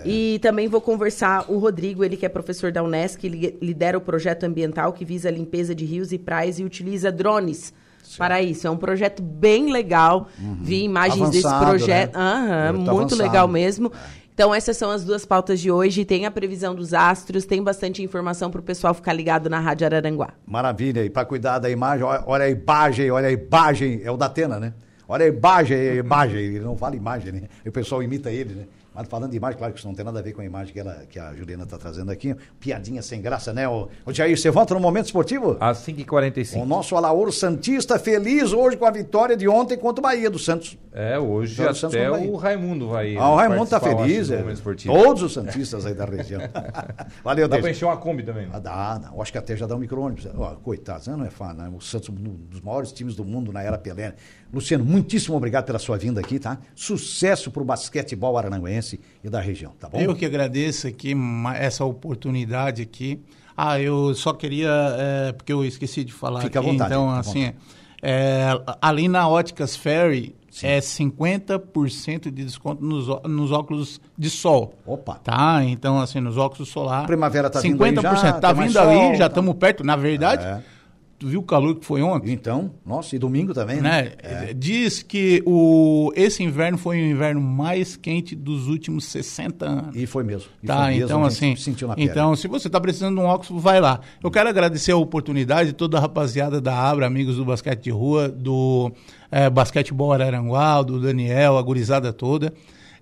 E 0.05 0.39
também 0.41 0.67
vou 0.67 0.79
conversar 0.79 1.45
o 1.49 1.57
Rodrigo, 1.57 2.03
ele 2.03 2.15
que 2.15 2.25
é 2.25 2.29
professor 2.29 2.71
da 2.71 2.83
Unesc, 2.83 3.25
ele 3.25 3.57
lidera 3.61 3.97
o 3.97 4.01
projeto 4.01 4.43
ambiental 4.43 4.93
que 4.93 5.03
visa 5.03 5.27
a 5.27 5.31
limpeza 5.31 5.73
de 5.73 5.85
rios 5.85 6.11
e 6.11 6.17
praias 6.17 6.59
e 6.59 6.63
utiliza 6.63 7.11
drones 7.11 7.73
para 8.17 8.41
isso. 8.41 8.67
É 8.67 8.69
um 8.69 8.77
projeto 8.77 9.21
bem 9.21 9.71
legal. 9.71 10.27
Vi 10.61 10.83
imagens 10.83 11.29
desse 11.31 11.45
Uhum. 11.45 11.51
Avançado, 11.51 11.77
projeto. 11.77 12.13
né? 12.15 12.21
Aham, 12.21 12.73
Muito 12.73 12.89
avançado. 12.91 13.21
legal 13.21 13.47
mesmo. 13.47 13.91
Então, 14.33 14.53
essas 14.53 14.77
são 14.77 14.91
as 14.91 15.03
duas 15.03 15.25
pautas 15.25 15.59
de 15.59 15.71
hoje. 15.71 16.05
Tem 16.05 16.27
a 16.27 16.31
previsão 16.31 16.75
dos 16.75 16.93
astros, 16.93 17.43
tem 17.45 17.63
bastante 17.63 18.03
informação 18.03 18.51
para 18.51 18.59
o 18.61 18.63
pessoal 18.63 18.93
ficar 18.93 19.11
ligado 19.13 19.49
na 19.49 19.59
Rádio 19.59 19.87
Araranguá. 19.87 20.29
Maravilha, 20.45 21.03
e 21.03 21.09
para 21.09 21.25
cuidar 21.25 21.57
da 21.57 21.71
imagem, 21.71 22.05
olha, 22.05 22.23
olha 22.27 22.45
a 22.45 22.49
imagem, 22.49 23.09
olha 23.09 23.27
a 23.29 23.31
imagem, 23.31 24.01
é 24.03 24.11
o 24.11 24.15
da 24.17 24.27
Atena, 24.27 24.59
né? 24.59 24.73
Olha 25.07 25.25
a 25.25 25.27
imagem, 25.29 25.77
a 25.77 25.95
imagem, 25.95 26.39
ele 26.39 26.59
não 26.59 26.75
fala 26.75 26.95
imagem, 26.95 27.31
né? 27.31 27.41
O 27.65 27.71
pessoal 27.71 28.03
imita 28.03 28.29
ele, 28.31 28.53
né? 28.53 28.65
Mas 28.97 29.07
falando 29.07 29.29
de 29.29 29.37
imagem, 29.37 29.59
claro 29.59 29.71
que 29.73 29.79
isso 29.79 29.87
não 29.87 29.93
tem 29.93 30.03
nada 30.03 30.17
a 30.17 30.21
ver 30.23 30.33
com 30.33 30.41
a 30.41 30.45
imagem 30.45 30.73
que, 30.73 30.79
ela, 30.79 31.03
que 31.07 31.19
a 31.19 31.31
Juliana 31.35 31.65
está 31.65 31.77
trazendo 31.77 32.11
aqui. 32.11 32.35
Piadinha 32.59 32.99
sem 33.03 33.21
graça, 33.21 33.53
né? 33.53 33.69
O, 33.69 33.87
o 34.03 34.11
Jair, 34.11 34.35
você 34.35 34.49
volta 34.49 34.73
no 34.73 34.79
momento 34.79 35.05
esportivo? 35.05 35.55
Às 35.59 35.85
5h45. 35.85 36.59
O 36.59 36.65
nosso 36.65 36.95
Alaor 36.95 37.31
Santista 37.31 37.99
feliz 37.99 38.53
hoje 38.53 38.75
com 38.75 38.85
a 38.87 38.89
vitória 38.89 39.37
de 39.37 39.47
ontem 39.47 39.77
contra 39.77 40.01
o 40.01 40.01
Bahia 40.01 40.31
do 40.31 40.39
Santos. 40.39 40.79
É, 40.91 41.19
hoje 41.19 41.55
Santos 41.57 41.83
até 41.83 42.09
o. 42.09 42.35
Raimundo 42.37 42.87
vai. 42.87 43.15
Ah, 43.17 43.29
o 43.29 43.35
Raimundo 43.35 43.69
tá 43.69 43.77
acho, 43.77 43.85
feliz, 43.85 44.31
é. 44.31 44.43
Todos 44.87 45.21
os 45.21 45.31
Santistas 45.31 45.85
aí 45.85 45.93
da 45.93 46.05
região. 46.05 46.41
Valeu, 47.23 47.47
Dá 47.47 47.57
Deus. 47.57 47.67
encher 47.67 47.85
uma 47.85 47.97
Kombi 47.97 48.23
também. 48.23 48.47
Ah, 48.51 48.57
dá. 48.57 49.11
Eu 49.13 49.21
acho 49.21 49.31
que 49.31 49.37
até 49.37 49.55
já 49.55 49.67
dá 49.67 49.75
um 49.75 49.79
micro-ônibus. 49.79 50.27
Ó, 50.35 50.55
coitados, 50.55 51.05
né? 51.05 51.15
não 51.15 51.25
é 51.25 51.29
fácil, 51.29 51.57
né? 51.57 51.71
O 51.71 51.79
Santos, 51.79 52.09
um 52.09 52.13
dos 52.15 52.61
maiores 52.61 52.91
times 52.91 53.15
do 53.15 53.23
mundo 53.23 53.53
na 53.53 53.61
era 53.61 53.77
Pelé. 53.77 54.15
Luciano, 54.53 54.85
muitíssimo 54.85 55.35
obrigado 55.35 55.65
pela 55.65 55.79
sua 55.79 55.97
vinda 55.97 56.21
aqui, 56.21 56.39
tá? 56.39 56.57
Sucesso 56.75 57.51
pro 57.51 57.65
basquetebol 57.65 58.37
aranguense 58.37 58.99
e 59.23 59.29
da 59.29 59.39
região, 59.39 59.73
tá 59.79 59.89
bom? 59.89 59.99
Eu 59.99 60.15
que 60.15 60.25
agradeço 60.25 60.87
aqui 60.87 61.13
essa 61.55 61.83
oportunidade 61.83 62.81
aqui. 62.81 63.21
Ah, 63.55 63.79
eu 63.79 64.13
só 64.13 64.33
queria, 64.33 64.69
é, 64.69 65.31
porque 65.31 65.51
eu 65.51 65.65
esqueci 65.65 66.03
de 66.03 66.13
falar 66.13 66.41
Fica 66.41 66.59
à 66.59 66.61
aqui, 66.61 66.71
vontade, 66.71 66.91
então, 66.91 67.09
à 67.09 67.19
assim, 67.19 67.53
é, 68.01 68.49
ali 68.81 69.07
na 69.07 69.27
Óticas 69.27 69.75
Ferry 69.75 70.35
é 70.63 70.79
50% 70.79 72.31
de 72.31 72.43
desconto 72.43 72.83
nos, 72.83 73.07
nos 73.25 73.51
óculos 73.51 73.99
de 74.17 74.29
sol. 74.29 74.73
Opa. 74.85 75.15
Tá? 75.15 75.63
Então, 75.63 75.99
assim, 75.99 76.19
nos 76.19 76.37
óculos 76.37 76.69
solar. 76.69 77.05
Primavera 77.05 77.49
tá 77.49 77.59
vindo 77.59 77.77
50%. 77.77 78.05
aí 78.05 78.17
já, 78.21 78.33
tá 78.33 78.53
vindo 78.53 78.77
ali, 78.79 78.95
sol, 78.95 79.15
já 79.15 79.19
tá. 79.19 79.27
estamos 79.27 79.55
perto. 79.55 79.83
Na 79.83 79.95
verdade, 79.95 80.45
É. 80.45 80.76
Tu 81.19 81.27
viu 81.27 81.39
o 81.39 81.43
calor 81.43 81.75
que 81.75 81.83
foi 81.83 82.03
ontem? 82.03 82.31
Então, 82.31 82.71
nossa, 82.85 83.15
e 83.15 83.19
domingo 83.19 83.51
também, 83.51 83.81
né? 83.81 84.13
né? 84.21 84.53
Diz 84.53 85.01
que 85.01 85.41
o, 85.47 86.11
esse 86.15 86.43
inverno 86.43 86.77
foi 86.77 87.01
o 87.01 87.05
inverno 87.09 87.41
mais 87.41 87.95
quente 87.95 88.35
dos 88.35 88.67
últimos 88.67 89.05
60 89.05 89.65
anos. 89.65 89.95
E 89.95 90.05
foi 90.05 90.23
mesmo. 90.23 90.49
E 90.61 90.67
Tá, 90.67 90.83
foi 90.83 90.91
mesmo, 90.91 91.05
então 91.05 91.25
assim, 91.25 91.55
sentiu 91.55 91.87
na 91.87 91.95
pele. 91.95 92.07
então 92.07 92.35
se 92.35 92.47
você 92.47 92.67
está 92.67 92.79
precisando 92.79 93.15
de 93.15 93.21
um 93.21 93.25
óculos, 93.25 93.63
vai 93.63 93.81
lá. 93.81 93.99
Eu 94.23 94.29
quero 94.29 94.47
agradecer 94.47 94.91
a 94.91 94.97
oportunidade 94.97 95.69
de 95.69 95.73
toda 95.73 95.97
a 95.97 96.01
rapaziada 96.01 96.61
da 96.61 96.75
Abra, 96.75 97.07
amigos 97.07 97.37
do 97.37 97.45
basquete 97.45 97.85
de 97.85 97.89
rua, 97.89 98.29
do 98.29 98.91
eh, 99.31 99.49
basquetebol 99.49 100.13
Araranguá, 100.13 100.83
do 100.83 100.99
Daniel, 101.01 101.57
a 101.57 101.61
gurizada 101.63 102.13
toda. 102.13 102.53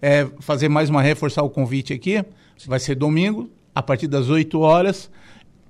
Eh, 0.01 0.26
fazer 0.39 0.70
mais 0.70 0.89
uma 0.89 1.01
reforçar 1.01 1.43
o 1.43 1.49
convite 1.49 1.91
aqui. 1.91 2.24
Vai 2.66 2.80
ser 2.80 2.95
domingo, 2.95 3.49
a 3.74 3.84
partir 3.84 4.07
das 4.07 4.30
8 4.30 4.57
horas. 4.57 5.11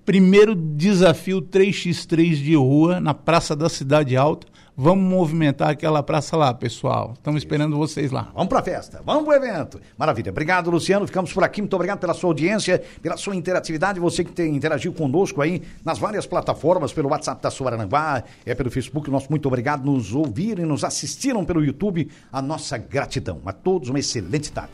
Primeiro 0.05 0.53
desafio 0.53 1.41
3x3 1.41 2.35
de 2.35 2.55
rua 2.55 2.99
na 2.99 3.11
Praça 3.11 3.55
da 3.55 3.67
Cidade 3.67 4.15
Alta. 4.15 4.45
Vamos 4.77 5.03
movimentar 5.03 5.69
aquela 5.69 6.03
praça 6.03 6.37
lá, 6.37 6.53
pessoal. 6.53 7.13
Estamos 7.15 7.41
esperando 7.41 7.75
vocês 7.75 8.11
lá. 8.11 8.29
Vamos 8.35 8.49
pra 8.49 8.61
festa, 8.61 9.01
vamos 9.03 9.23
pro 9.23 9.33
evento. 9.33 9.81
Maravilha. 9.97 10.29
Obrigado, 10.29 10.69
Luciano. 10.69 11.07
Ficamos 11.07 11.33
por 11.33 11.43
aqui. 11.43 11.59
Muito 11.59 11.73
obrigado 11.73 11.97
pela 11.97 12.13
sua 12.13 12.29
audiência, 12.29 12.83
pela 13.01 13.17
sua 13.17 13.35
interatividade. 13.35 13.99
Você 13.99 14.23
que 14.23 14.31
tem, 14.31 14.55
interagiu 14.55 14.93
conosco 14.93 15.41
aí 15.41 15.63
nas 15.83 15.97
várias 15.97 16.27
plataformas, 16.27 16.93
pelo 16.93 17.09
WhatsApp 17.09 17.41
da 17.41 17.49
Suarananguá, 17.49 18.23
é 18.45 18.53
pelo 18.53 18.69
Facebook. 18.69 19.09
Nosso 19.09 19.31
muito 19.31 19.47
obrigado. 19.47 19.85
Nos 19.85 20.13
ouviram 20.13 20.61
e 20.61 20.67
nos 20.67 20.83
assistiram 20.83 21.43
pelo 21.43 21.65
YouTube. 21.65 22.11
A 22.31 22.43
nossa 22.43 22.77
gratidão. 22.77 23.41
A 23.43 23.53
todos 23.53 23.89
uma 23.89 23.97
excelente 23.97 24.51
tarde. 24.51 24.73